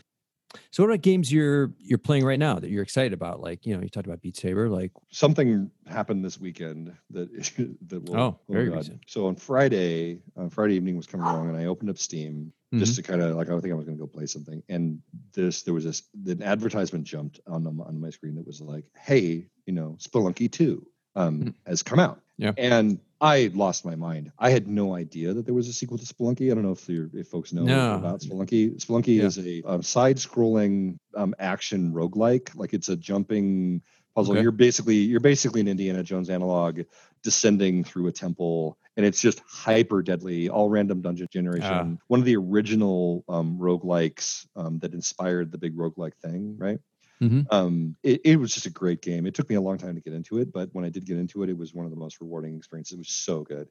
[0.71, 3.41] So, what about games you're you're playing right now that you're excited about?
[3.41, 4.69] Like, you know, you talked about Beat Saber.
[4.69, 7.33] Like, something happened this weekend that
[7.89, 9.01] that will Oh, very recent.
[9.07, 12.93] so on friday on friday evening was coming along and i opened up steam just
[12.93, 12.97] Mhm.
[12.97, 15.01] to kind of like I think I was going to go play something, and
[15.33, 19.49] this there was this an advertisement jumped on on my screen that was like, "Hey,
[19.67, 21.55] you know, Spelunky Two um, Mhm.
[21.67, 22.53] has come out," Yeah.
[22.59, 24.31] and I lost my mind.
[24.39, 26.51] I had no idea that there was a sequel to Spelunky.
[26.51, 27.95] I don't know if if folks know No.
[27.95, 28.75] about Spelunky.
[28.85, 29.25] Spelunky Yeah.
[29.27, 32.55] is a um, side-scrolling um, action roguelike.
[32.57, 33.81] Like it's a jumping
[34.15, 34.35] puzzle.
[34.35, 34.43] Okay.
[34.43, 36.81] You're basically you're basically an Indiana Jones analog
[37.27, 41.99] descending through a temple and it's just hyper deadly all random dungeon generation.
[41.99, 42.05] Ah.
[42.07, 46.79] one of the original um roguelikes um, that inspired the big roguelike thing right?
[47.21, 47.47] Mhm.
[47.53, 49.27] um it, it was just a great game.
[49.27, 51.19] It took me a long time to get into it but when i did get
[51.19, 52.95] into it it was one of the most rewarding experiences.
[52.95, 53.67] It was so good.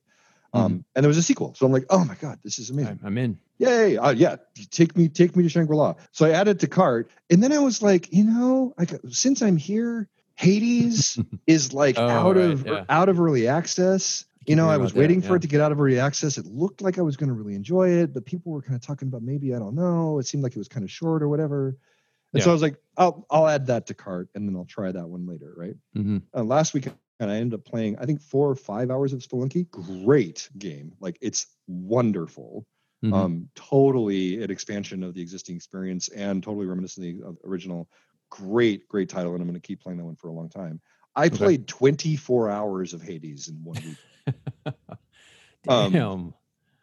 [0.53, 1.53] Um and there was a sequel.
[1.56, 2.99] So i'm like oh my god this is amazing.
[3.07, 3.40] I'm, in.
[3.57, 3.95] yay!
[3.98, 4.36] Uh, yeah
[4.69, 5.94] take me take me to shangri-la.
[6.11, 9.41] So i added to cart and then i was like you know I, got- since
[9.41, 11.17] i'm here hades
[11.47, 12.85] is like Oh, out right, of yeah.
[12.89, 15.35] out of early access you know i was about that, waiting for yeah.
[15.35, 17.55] it to get out of early access it looked like i was going to really
[17.55, 20.43] enjoy it but people were kind of talking about maybe i don't know it seemed
[20.43, 21.77] like it was kind of short or whatever
[22.33, 24.91] and so i was like i'll i'll add that to cart and then i'll try
[24.91, 26.17] that one later right Mm-hmm.
[26.37, 26.87] uh, last week
[27.21, 29.71] and I ended up playing I think four or five hours of Spelunky.
[29.71, 32.65] Great game, like it's wonderful.
[33.05, 33.13] Mhm.
[33.13, 37.87] Um, totally an expansion of the existing experience and totally reminiscent of the original.
[38.30, 40.81] Great, great title, and I'm going to keep playing that one for a long time.
[41.15, 41.38] I Okay.
[41.38, 44.35] played 24 hours of Hades in one week.
[45.68, 46.34] um, Damn.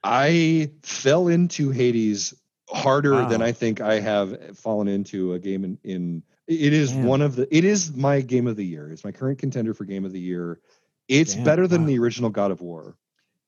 [0.02, 2.34] I fell into Hades
[2.68, 5.78] harder than I think I have fallen into a game in.
[5.84, 7.04] in it is Damn.
[7.04, 7.54] one of the.
[7.56, 8.90] It is my game of the year.
[8.90, 10.60] It's my current contender for game of the year.
[11.08, 11.86] It's Damn, better than wow.
[11.88, 12.96] the original God of War.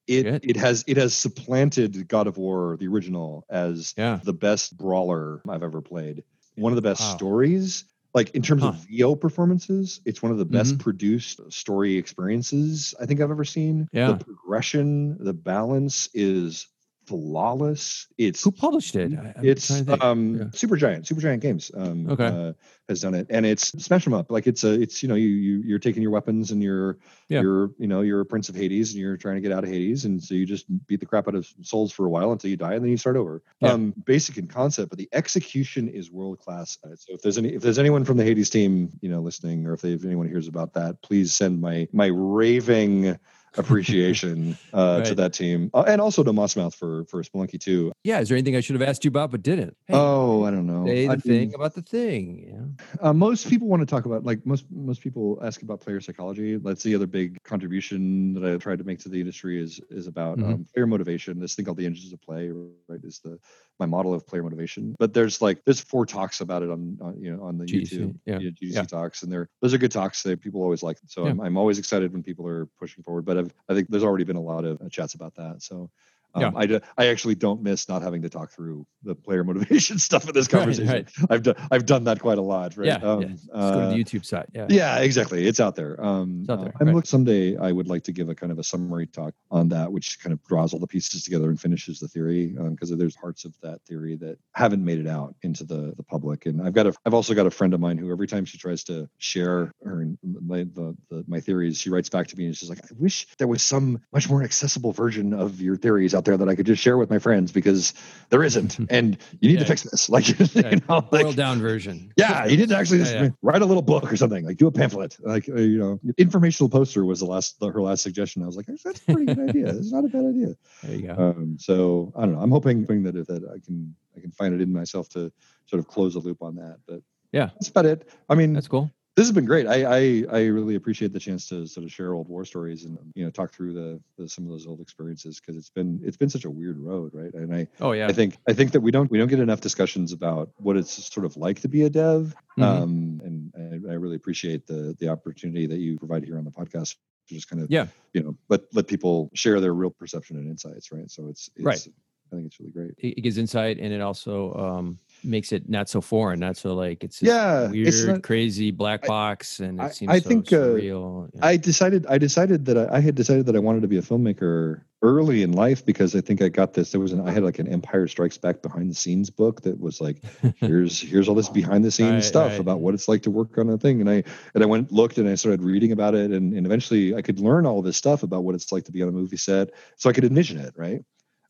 [0.07, 0.51] It Good.
[0.51, 4.21] it has it has supplanted God of War the original as Yeah.
[4.23, 6.25] the best brawler I've ever played.
[6.57, 7.11] One of the best Wow.
[7.11, 7.85] stories.
[8.15, 8.85] Like in terms of Huh.
[8.89, 10.79] VO performances, it's one of the best Mhm.
[10.79, 13.89] produced story experiences I think I've ever seen.
[13.93, 14.05] Yeah.
[14.07, 16.69] The progression, the balance is
[17.07, 18.07] flawless.
[18.19, 19.13] It's Who published it?
[19.13, 19.71] I, I'm trying to it's
[20.03, 20.45] um Yeah.
[20.45, 21.05] Supergiant.
[21.07, 22.27] Supergiant Games um Okay.
[22.27, 22.53] uh,
[22.89, 24.31] has done it, and it's smash them up.
[24.31, 26.99] Like it's a it's you know you you you're taking your weapons and you're
[27.29, 27.41] Yeah.
[27.41, 29.71] you're you know you're a prince of Hades and you're trying to get out of
[29.71, 32.51] Hades, and so you just beat the crap out of souls for a while until
[32.51, 33.43] you die, and then you start over.
[33.61, 33.73] Yeah.
[33.73, 36.79] Um, basic in concept, but the execution is world class.
[36.85, 39.67] Uh, So if there's any if there's anyone from the Hades team you know listening,
[39.67, 43.19] or if, they, if anyone hears about that, please send my my raving
[43.57, 47.93] appreciation uh, to that team, uh, and also to Mossmouth for for Spelunky Two.
[48.05, 48.21] yeah.
[48.21, 49.77] Is there anything I should have asked you about but didn't?
[49.87, 50.87] Hey, oh, I don't know.
[50.87, 52.77] say the I thing mean, about the thing.
[52.99, 53.09] Yeah.
[53.09, 56.57] Uh, most people want to talk about like most most people ask about player psychology.
[56.57, 60.07] That's the other big contribution that I tried to make to the industry is is
[60.07, 60.45] about Mhm.
[60.55, 61.39] um, player motivation.
[61.41, 62.51] This thing called the engines of play,
[62.89, 63.01] right?
[63.03, 63.39] Is the
[63.79, 64.95] my model of player motivation.
[64.99, 67.93] But there's like there's four talks about it on, on you know on the GDC,
[67.93, 68.83] YouTube yeah, you know, GDC yeah.
[68.83, 70.99] talks, and they're those are good talks that people always like.
[71.07, 71.31] So Yeah.
[71.31, 73.25] I'm, I'm always excited when people are pushing forward.
[73.25, 75.63] But I've, I think there's already been a lot of uh, chats about that.
[75.63, 75.91] So.
[76.35, 76.51] Um, Yeah.
[76.55, 80.27] I, do, I actually don't miss not having to talk through the player motivation stuff
[80.29, 80.93] in this conversation.
[80.93, 81.11] right.
[81.31, 82.87] I've done I've done that quite a lot, right?
[82.87, 83.27] Yeah, yeah.
[83.29, 84.47] Just go to uh, the YouTube site.
[84.55, 84.67] Yeah.
[84.69, 85.47] yeah, exactly.
[85.47, 86.03] It's out there.
[86.05, 86.97] Um, It's out uh, there, I'm right.
[86.97, 87.57] look someday.
[87.57, 90.33] I would like to give a kind of a summary talk on that, which kind
[90.33, 93.83] of draws all the pieces together and finishes the theory, because there's parts of that
[93.87, 96.47] theory that haven't made it out into the the public.
[96.47, 98.59] And I've got a, I've also got a friend of mine who every time she
[98.59, 102.57] tries to share her my the, the my theories, she writes back to me and
[102.57, 106.24] she's like, I wish there was some much more accessible version of your theories out
[106.25, 107.95] there that I could just share with my friends because
[108.31, 110.09] there isn't, and you need to fix this.
[110.15, 112.13] Like, you Yeah, know, like Boiled down version.
[112.17, 113.29] yeah, he didn't actually just yeah.
[113.43, 116.69] write a little book or something, like do a pamphlet, like uh, you know, informational
[116.69, 118.43] poster was the last her last suggestion.
[118.43, 119.67] I was like, that's a pretty good idea.
[119.69, 120.55] It's not a bad idea.
[120.83, 121.15] There you go.
[121.15, 122.41] Um, so I don't know.
[122.41, 125.33] I'm hoping, hoping that that I can I can find it in myself to
[125.67, 126.79] sort of close the loop on that.
[126.87, 127.01] But
[127.33, 127.51] Yeah.
[127.55, 128.09] that's about it.
[128.29, 128.93] I mean, That's cool.
[129.17, 129.67] This has been great.
[129.67, 132.99] I, I I really appreciate the chance to sort of share old war stories and
[133.15, 136.17] you know talk through the, the some of those old experiences because it's been it's
[136.17, 137.33] been such a weird road, right?
[137.35, 138.09] And I Oh yeah.
[138.09, 141.13] I think I think that we don't we don't get enough discussions about what it's
[141.13, 142.63] sort of like to be a dev, Mhm.
[142.65, 146.51] um, and I, I really appreciate the the opportunity that you provide here on the
[146.51, 146.97] podcast
[147.29, 147.87] to just kind of Yeah.
[148.15, 151.09] you know let let people share their real perception and insights, right?
[151.11, 151.87] So it's, it's Right.
[152.33, 152.93] I think it's really great.
[152.99, 156.75] it, it gives insight and it also um, makes it not so foreign, not so
[156.75, 160.19] like it's Yeah, weird, it's not- crazy black I- box, and it I- seems I
[160.21, 161.31] so think, uh, surreal.
[161.35, 161.41] yeah.
[161.47, 164.03] I decided I decided that I, I had decided that I wanted to be a
[164.03, 166.91] filmmaker early in life because I think I got this.
[166.93, 169.79] There was an I had like an Empire Strikes Back behind the scenes book that
[169.79, 170.23] was like
[170.61, 172.61] here's here's all this behind the scenes Right, stuff right.
[172.61, 174.25] about what it's like to work on a thing and i
[174.55, 177.39] and i went looked and i started reading about it and, and eventually i could
[177.39, 180.09] learn all this stuff about what it's like to be on a movie set so
[180.09, 181.03] i could envision it right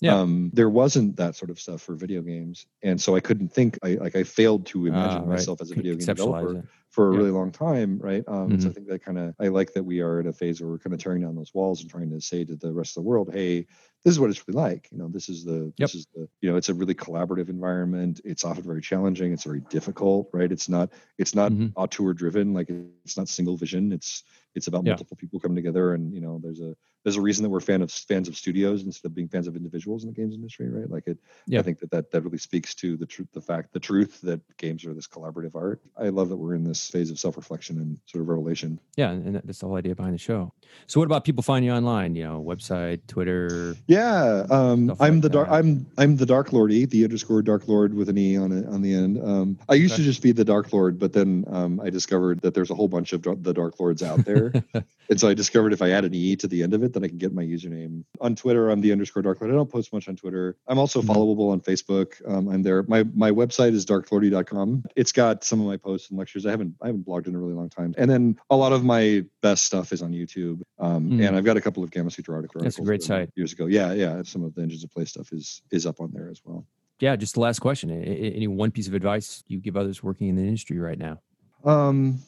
[0.05, 0.15] Yeah.
[0.15, 3.79] um there wasn't that sort of stuff for video games and so i couldn't think
[3.83, 5.49] i like i failed to imagine Ah, right.
[5.49, 6.67] myself as a video game developer it.
[6.91, 7.19] for a Yeah.
[7.19, 8.23] really long time, right?
[8.29, 8.75] Um, and So I Mhm.
[8.75, 10.95] think that kind of I like that we are in a phase where we're kind
[10.95, 13.31] of tearing down those walls and trying to say to the rest of the world,
[13.33, 13.63] "Hey,
[14.05, 14.89] this is what it's really like.
[14.93, 15.91] You know, this is the Yep.
[15.91, 18.21] this is the you know, it's a really collaborative environment.
[18.25, 19.33] It's often very challenging.
[19.33, 20.53] It's very difficult, right?
[20.53, 21.75] It's not it's not Mhm.
[21.75, 22.55] auteur driven.
[22.55, 22.71] Like
[23.05, 23.91] it's not single vision.
[23.93, 24.23] It's
[24.55, 24.93] it's about Yeah.
[24.93, 26.75] multiple people coming together, and you know, there's a
[27.05, 29.57] there's a reason that we're fan of fans of studios instead of being fans of
[29.57, 30.89] individuals in the games industry, right?
[30.91, 31.59] Like it, Yeah.
[31.59, 34.41] I think that that, that really speaks to the truth, the fact, the truth that
[34.57, 35.83] games are this collaborative art.
[35.99, 38.81] I love that we're in this phase of self-reflection and sort of revelation.
[38.97, 40.55] Yeah, and that- that's the whole idea behind the show.
[40.87, 42.15] So, what about people finding you online?
[42.17, 43.77] You know, website, Twitter.
[43.87, 45.49] Yeah, um, I'm like the dark.
[45.51, 48.81] I'm I'm the Dark Lordy, the underscore Dark Lord with an e on it on
[48.81, 49.23] the end.
[49.23, 52.55] Um, I used to just be the Dark Lord, but then um, I discovered that
[52.55, 54.44] there's a whole bunch of the Dark Lords out there,
[55.09, 57.05] and so I discovered if I add an e to the end of it, then
[57.05, 58.71] I can get my username on Twitter.
[58.71, 59.53] I'm the underscore Dark Lord.
[59.53, 60.57] I don't post much on Twitter.
[60.67, 61.07] I'm also Mhm.
[61.07, 62.21] followable on Facebook.
[62.31, 62.83] Um, I'm there.
[62.85, 64.85] My my website is darklordy.com.
[64.97, 66.47] It's got some of my posts and lectures.
[66.47, 68.85] I haven't I haven't blogged in a really long time, and then a lot of
[68.85, 70.63] my best stuff is on YouTube.
[70.79, 71.27] Um, Mm.
[71.29, 72.65] and I've got a couple of Gamasutra articles.
[72.65, 73.31] That's a great that I wrote site.
[73.37, 74.23] Years ago, yeah, yeah.
[74.25, 76.67] Some of the engines of play stuff is is up on there as well.
[77.01, 77.91] yeah, just the last question.
[77.91, 81.21] Any one piece of advice you give others working in the industry right now?
[81.65, 82.21] Um,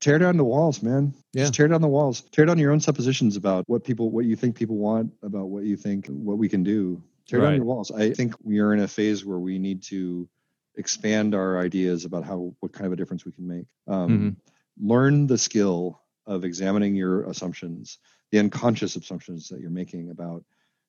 [0.00, 1.14] tear down the walls, man.
[1.32, 1.44] Yeah.
[1.44, 2.22] Just tear down the walls.
[2.32, 5.64] Tear down your own suppositions about what people, what you think people want, about what
[5.64, 7.02] you think, what we can do.
[7.26, 7.90] Tear down your walls.
[7.90, 10.28] I think we are in a phase where we need to
[10.76, 13.66] expand our ideas about how what kind of a difference we can make.
[13.88, 14.36] Um, Mhm.
[14.78, 17.98] Learn the skill of examining your assumptions,
[18.30, 20.44] the unconscious assumptions that you're making about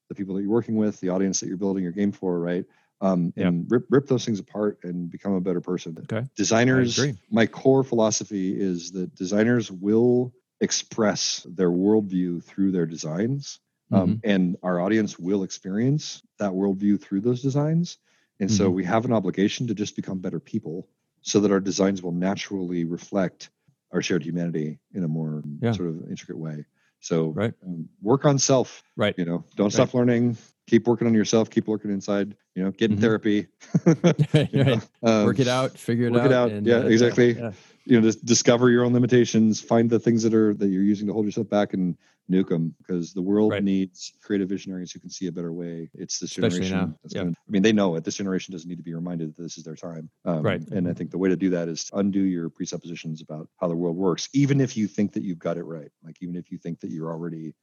[0.10, 2.66] the people that you're working with, the audience that you're building your game for, right?
[3.00, 5.98] Um, and rip rip those things apart and become a better person.
[6.12, 6.26] Okay.
[6.36, 6.98] Designers,
[7.30, 13.60] my core philosophy is that designers will express their worldview through their designs,
[13.92, 14.22] um, Mhm.
[14.24, 18.00] and our audience will experience that worldview through those designs.
[18.40, 18.74] And so Mhm.
[18.74, 20.88] we have an obligation to just become better people,
[21.22, 23.52] so that our designs will naturally reflect
[23.92, 25.74] our shared humanity in a more Yeah.
[25.74, 26.66] sort of intricate way.
[27.00, 27.54] So Right.
[27.64, 28.82] um, work on self.
[28.96, 29.16] Right.
[29.18, 30.38] You know, don't stop learning.
[30.68, 31.50] Keep working on yourself.
[31.50, 32.36] Keep working inside.
[32.56, 33.02] You know, get in Mhm.
[33.02, 33.48] therapy.
[34.34, 34.88] right.
[35.04, 35.78] Um, Work it out.
[35.78, 36.26] Figure it work out.
[36.28, 36.52] it out.
[36.52, 37.34] and, Yeah, uh, exactly.
[37.34, 37.52] yeah.
[37.86, 39.62] You know, just discover your own limitations.
[39.62, 41.96] Find the things that are that you're using to hold yourself back and
[42.30, 43.64] nuke them because the world Right.
[43.64, 45.90] needs creative visionaries who can see a better way.
[45.94, 46.90] It's this Especially generation.
[46.90, 47.22] now, that's yeah.
[47.24, 48.04] gonna- I mean, they know it.
[48.04, 50.10] This generation doesn't need to be reminded that this is their time.
[50.26, 50.62] Um, Right.
[50.70, 53.70] And I think the way to do that is to undo your presuppositions about how
[53.70, 55.90] the world works, even if you think that you've got it right.
[56.04, 57.54] Like even if you think that you're already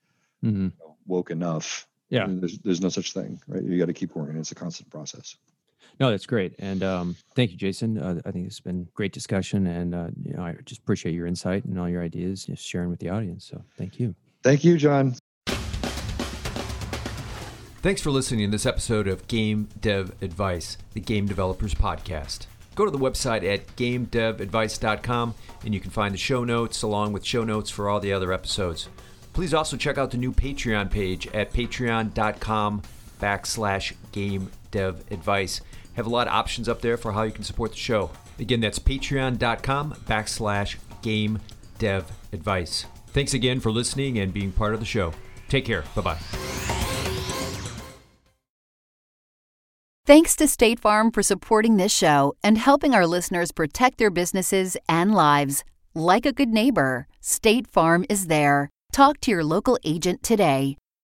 [0.42, 0.54] Mhm.
[0.70, 1.86] you know, woke enough.
[2.10, 2.26] Yeah.
[2.28, 3.62] There's there's no such thing, right?
[3.62, 4.36] You got to keep working.
[4.36, 5.36] It's a constant process.
[6.00, 7.98] No, that's great, and um, thank you, Jason.
[7.98, 11.28] Uh, I think it's been great discussion, and uh, you know, I just appreciate your
[11.28, 13.44] insight and all your ideas, just sharing with the audience.
[13.44, 14.16] So, thank you.
[14.42, 15.14] Thank you, John.
[17.84, 22.46] Thanks for listening to this episode of Game Dev Advice, the Game Developers Podcast.
[22.74, 27.24] Go to the website at gamedevadvice.com and you can find the show notes along with
[27.24, 28.88] show notes for all the other episodes.
[29.34, 32.82] Please also check out the new Patreon page at patreon.com
[33.20, 35.60] backslash game dev advice.
[35.94, 38.10] Have a lot of options up there for how you can support the show.
[38.38, 41.40] Again, that's patreon.com backslash game
[41.78, 42.86] dev advice.
[43.08, 45.12] Thanks again for listening and being part of the show.
[45.48, 45.84] Take care.
[45.94, 46.18] Bye bye.
[50.06, 54.76] Thanks to State Farm for supporting this show and helping our listeners protect their businesses
[54.88, 55.64] and lives.
[55.94, 58.70] Like a good neighbor, State Farm is there.
[58.94, 60.78] Talk to your local agent today.